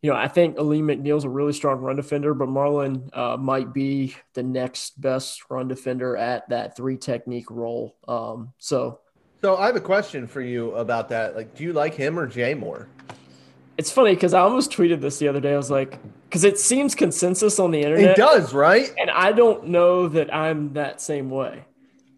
you 0.02 0.10
know, 0.10 0.16
I 0.16 0.28
think 0.28 0.58
Alim 0.58 0.88
McNeill's 0.88 1.26
a 1.26 1.30
really 1.30 1.54
strong 1.54 1.80
run 1.80 1.96
defender, 1.96 2.34
but 2.34 2.48
Marlon 2.48 3.16
uh, 3.16 3.38
might 3.38 3.74
be 3.74 4.16
the 4.34 4.44
next 4.44 5.00
best 5.00 5.44
run 5.50 5.68
defender 5.68 6.16
at 6.16 6.50
that 6.50 6.76
three 6.76 6.98
technique 6.98 7.52
role. 7.52 7.98
Um, 8.08 8.54
so, 8.58 9.02
so 9.42 9.58
I 9.58 9.68
have 9.68 9.76
a 9.76 9.82
question 9.82 10.28
for 10.28 10.42
you 10.42 10.72
about 10.76 11.10
that. 11.10 11.36
Like, 11.36 11.56
do 11.56 11.64
you 11.64 11.74
like 11.74 11.94
him 11.94 12.18
or 12.18 12.28
Jay 12.28 12.54
more? 12.54 12.88
It's 13.78 13.92
funny 13.92 14.16
because 14.16 14.34
I 14.34 14.40
almost 14.40 14.72
tweeted 14.72 15.02
this 15.02 15.20
the 15.20 15.28
other 15.28 15.40
day. 15.40 15.54
I 15.54 15.58
was 15.58 15.70
like, 15.70 16.00
because 16.24 16.44
it 16.44 16.58
seems 16.58 16.96
consensus 16.96 17.60
on 17.60 17.72
the 17.72 17.82
internet. 17.82 18.12
It 18.12 18.18
does, 18.18 18.54
right? 18.54 18.92
And 18.98 19.12
I 19.12 19.32
don't 19.32 19.68
know 19.68 20.08
that 20.08 20.34
I'm 20.34 20.74
that 20.74 21.00
same 21.00 21.30
way. 21.30 21.64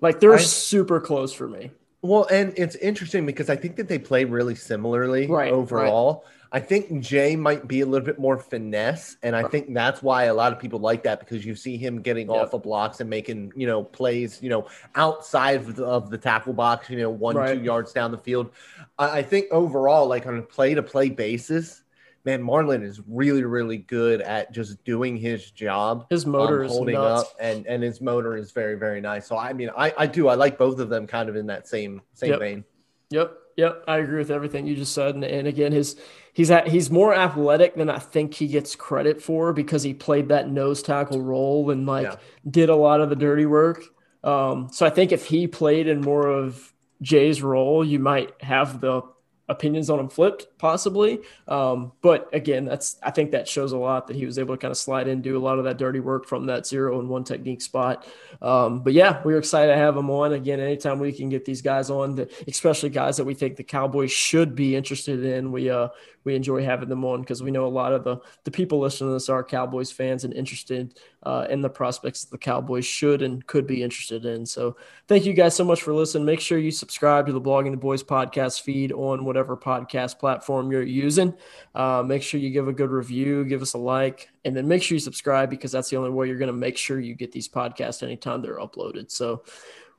Like 0.01 0.19
they're 0.21 0.35
I, 0.35 0.37
super 0.37 1.01
close 1.01 1.33
for 1.33 1.47
me. 1.47 1.71
Well, 2.01 2.25
and 2.31 2.53
it's 2.55 2.75
interesting 2.77 3.25
because 3.25 3.49
I 3.49 3.57
think 3.57 3.75
that 3.75 3.89
they 3.89 3.99
play 3.99 4.23
really 4.23 4.55
similarly 4.55 5.27
right, 5.27 5.51
overall. 5.51 6.23
Right. 6.25 6.33
I 6.51 6.59
think 6.59 7.01
Jay 7.01 7.35
might 7.35 7.67
be 7.67 7.81
a 7.81 7.85
little 7.85 8.05
bit 8.05 8.17
more 8.17 8.37
finesse, 8.37 9.17
and 9.21 9.35
I 9.35 9.43
think 9.43 9.71
that's 9.73 10.01
why 10.01 10.23
a 10.23 10.33
lot 10.33 10.51
of 10.51 10.57
people 10.57 10.79
like 10.79 11.03
that 11.03 11.19
because 11.19 11.45
you 11.45 11.53
see 11.53 11.77
him 11.77 12.01
getting 12.01 12.27
yep. 12.29 12.41
off 12.41 12.53
of 12.53 12.63
blocks 12.63 12.99
and 13.01 13.09
making 13.09 13.53
you 13.55 13.67
know 13.67 13.83
plays 13.83 14.39
you 14.41 14.49
know 14.49 14.67
outside 14.95 15.57
of 15.57 15.75
the, 15.75 15.85
of 15.85 16.09
the 16.09 16.17
tackle 16.17 16.53
box, 16.53 16.89
you 16.89 16.97
know 16.97 17.09
one 17.11 17.35
right. 17.35 17.55
two 17.55 17.63
yards 17.63 17.93
down 17.93 18.11
the 18.11 18.17
field. 18.17 18.49
I, 18.97 19.19
I 19.19 19.23
think 19.23 19.45
overall, 19.51 20.07
like 20.07 20.25
on 20.25 20.39
a 20.39 20.41
play 20.41 20.73
to 20.73 20.81
play 20.81 21.09
basis, 21.09 21.83
man, 22.25 22.41
Marlon 22.41 22.83
is 22.83 22.99
really, 23.07 23.43
really 23.43 23.77
good 23.77 24.21
at 24.21 24.51
just 24.51 24.83
doing 24.83 25.17
his 25.17 25.51
job. 25.51 26.07
His 26.09 26.25
motor 26.25 26.61
um, 26.61 26.65
is 26.65 26.71
holding 26.71 26.95
nuts. 26.95 27.29
up, 27.29 27.35
and 27.39 27.67
and 27.67 27.83
his 27.83 28.01
motor 28.01 28.35
is 28.35 28.51
very, 28.51 28.75
very 28.75 29.01
nice. 29.01 29.27
So 29.27 29.37
I 29.37 29.53
mean, 29.53 29.69
I 29.77 29.93
I 29.97 30.07
do 30.07 30.27
I 30.27 30.33
like 30.33 30.57
both 30.57 30.79
of 30.79 30.89
them 30.89 31.05
kind 31.05 31.29
of 31.29 31.35
in 31.35 31.45
that 31.47 31.67
same 31.67 32.01
same 32.13 32.31
yep. 32.31 32.39
vein. 32.39 32.63
Yep, 33.11 33.33
yep, 33.57 33.83
I 33.87 33.97
agree 33.97 34.19
with 34.19 34.31
everything 34.31 34.67
you 34.67 34.75
just 34.75 34.93
said. 34.93 35.15
And, 35.15 35.23
and 35.23 35.47
again, 35.47 35.71
his 35.71 35.99
he's 36.33 36.51
at, 36.51 36.67
he's 36.67 36.89
more 36.89 37.13
athletic 37.13 37.75
than 37.75 37.89
I 37.89 37.99
think 37.99 38.33
he 38.33 38.47
gets 38.47 38.75
credit 38.75 39.21
for 39.21 39.53
because 39.53 39.83
he 39.83 39.93
played 39.93 40.29
that 40.29 40.49
nose 40.49 40.81
tackle 40.81 41.21
role 41.21 41.71
and 41.71 41.85
like 41.85 42.05
yeah. 42.05 42.15
did 42.49 42.69
a 42.69 42.75
lot 42.75 43.01
of 43.01 43.09
the 43.09 43.15
dirty 43.15 43.45
work. 43.45 43.83
Um, 44.23 44.69
so 44.71 44.85
I 44.85 44.89
think 44.89 45.11
if 45.11 45.25
he 45.25 45.47
played 45.47 45.87
in 45.87 46.01
more 46.01 46.27
of 46.27 46.73
Jay's 47.01 47.41
role, 47.41 47.85
you 47.85 47.99
might 47.99 48.33
have 48.41 48.81
the 48.81 49.01
opinions 49.49 49.89
on 49.89 49.99
him 49.99 50.09
flipped 50.09 50.47
possibly. 50.57 51.19
Um, 51.47 51.91
but 52.01 52.29
again, 52.33 52.65
that's 52.65 52.97
I 53.03 53.11
think 53.11 53.31
that 53.31 53.47
shows 53.47 53.71
a 53.71 53.77
lot 53.77 54.07
that 54.07 54.15
he 54.15 54.25
was 54.25 54.37
able 54.37 54.55
to 54.55 54.59
kind 54.59 54.71
of 54.71 54.77
slide 54.77 55.07
in, 55.07 55.21
do 55.21 55.37
a 55.37 55.39
lot 55.39 55.57
of 55.57 55.65
that 55.65 55.77
dirty 55.77 55.99
work 55.99 56.27
from 56.27 56.45
that 56.45 56.67
zero 56.67 56.99
and 56.99 57.09
one 57.09 57.23
technique 57.23 57.61
spot. 57.61 58.05
Um, 58.41 58.81
but 58.81 58.93
yeah, 58.93 59.21
we're 59.25 59.39
excited 59.39 59.73
to 59.73 59.77
have 59.77 59.97
him 59.97 60.09
on 60.09 60.33
again. 60.33 60.59
Anytime 60.59 60.99
we 60.99 61.11
can 61.11 61.29
get 61.29 61.45
these 61.45 61.61
guys 61.61 61.89
on, 61.89 62.15
that 62.15 62.31
especially 62.47 62.89
guys 62.89 63.17
that 63.17 63.25
we 63.25 63.33
think 63.33 63.55
the 63.55 63.63
Cowboys 63.63 64.11
should 64.11 64.55
be 64.55 64.75
interested 64.75 65.25
in, 65.25 65.51
we 65.51 65.69
uh 65.69 65.89
we 66.23 66.35
enjoy 66.35 66.63
having 66.63 66.89
them 66.89 67.05
on 67.05 67.21
because 67.21 67.41
we 67.41 67.51
know 67.51 67.65
a 67.65 67.67
lot 67.67 67.93
of 67.93 68.03
the 68.03 68.17
the 68.43 68.51
people 68.51 68.79
listening 68.79 69.09
to 69.09 69.13
this 69.13 69.29
are 69.29 69.43
Cowboys 69.43 69.91
fans 69.91 70.23
and 70.23 70.33
interested 70.33 70.99
uh, 71.23 71.45
in 71.49 71.61
the 71.61 71.69
prospects 71.69 72.23
that 72.23 72.31
the 72.31 72.37
Cowboys 72.37 72.85
should 72.85 73.21
and 73.21 73.45
could 73.45 73.67
be 73.67 73.83
interested 73.83 74.25
in. 74.25 74.45
So 74.45 74.77
thank 75.07 75.25
you 75.25 75.33
guys 75.33 75.55
so 75.55 75.63
much 75.63 75.81
for 75.81 75.93
listening. 75.93 76.25
Make 76.25 76.39
sure 76.39 76.57
you 76.57 76.71
subscribe 76.71 77.27
to 77.27 77.33
the 77.33 77.41
Blogging 77.41 77.71
the 77.71 77.77
Boys 77.77 78.03
podcast 78.03 78.61
feed 78.61 78.91
on 78.91 79.25
whatever 79.25 79.57
podcast 79.57 80.19
platform 80.19 80.71
you're 80.71 80.81
using. 80.81 81.33
Uh, 81.75 82.03
make 82.05 82.23
sure 82.23 82.39
you 82.39 82.49
give 82.49 82.67
a 82.67 82.73
good 82.73 82.91
review, 82.91 83.43
give 83.45 83.61
us 83.61 83.73
a 83.73 83.77
like, 83.77 84.29
and 84.45 84.55
then 84.55 84.67
make 84.67 84.81
sure 84.81 84.95
you 84.95 84.99
subscribe 84.99 85.49
because 85.49 85.71
that's 85.71 85.89
the 85.89 85.97
only 85.97 86.09
way 86.09 86.27
you're 86.27 86.37
going 86.37 86.47
to 86.47 86.53
make 86.53 86.77
sure 86.77 86.99
you 86.99 87.15
get 87.15 87.31
these 87.31 87.49
podcasts 87.49 88.01
anytime 88.01 88.41
they're 88.41 88.59
uploaded. 88.59 89.11
So 89.11 89.43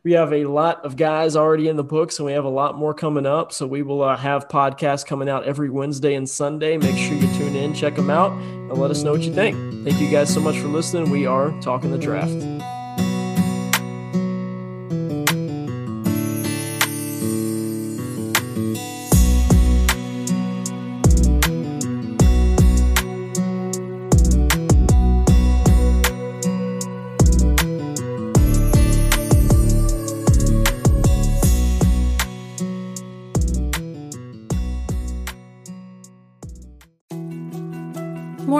we 0.02 0.12
have 0.12 0.32
a 0.32 0.44
lot 0.46 0.84
of 0.84 0.96
guys 0.96 1.36
already 1.36 1.68
in 1.68 1.76
the 1.76 1.84
books 1.84 2.18
and 2.18 2.26
we 2.26 2.32
have 2.32 2.44
a 2.44 2.50
lot 2.50 2.76
more 2.76 2.94
coming 2.94 3.26
up. 3.26 3.52
So 3.52 3.66
we 3.66 3.82
will 3.82 4.02
uh, 4.02 4.16
have 4.16 4.48
podcasts 4.48 5.04
coming 5.04 5.28
out 5.28 5.44
every 5.44 5.68
Wednesday 5.68 6.14
and 6.14 6.28
Sunday. 6.28 6.76
Make 6.78 6.96
sure 6.96 7.14
you 7.14 7.28
tune 7.38 7.54
in, 7.54 7.74
check 7.74 7.96
them 7.96 8.10
out, 8.10 8.32
and 8.32 8.78
let 8.78 8.90
us 8.90 9.02
know 9.02 9.12
what 9.12 9.22
you 9.22 9.34
think. 9.34 9.56
Thank 9.84 10.00
you 10.00 10.10
guys 10.10 10.32
so 10.32 10.40
much 10.40 10.56
for 10.58 10.68
listening. 10.68 11.10
We 11.10 11.26
are 11.26 11.50
talking 11.60 11.90
the 11.90 11.98
draft. 11.98 12.59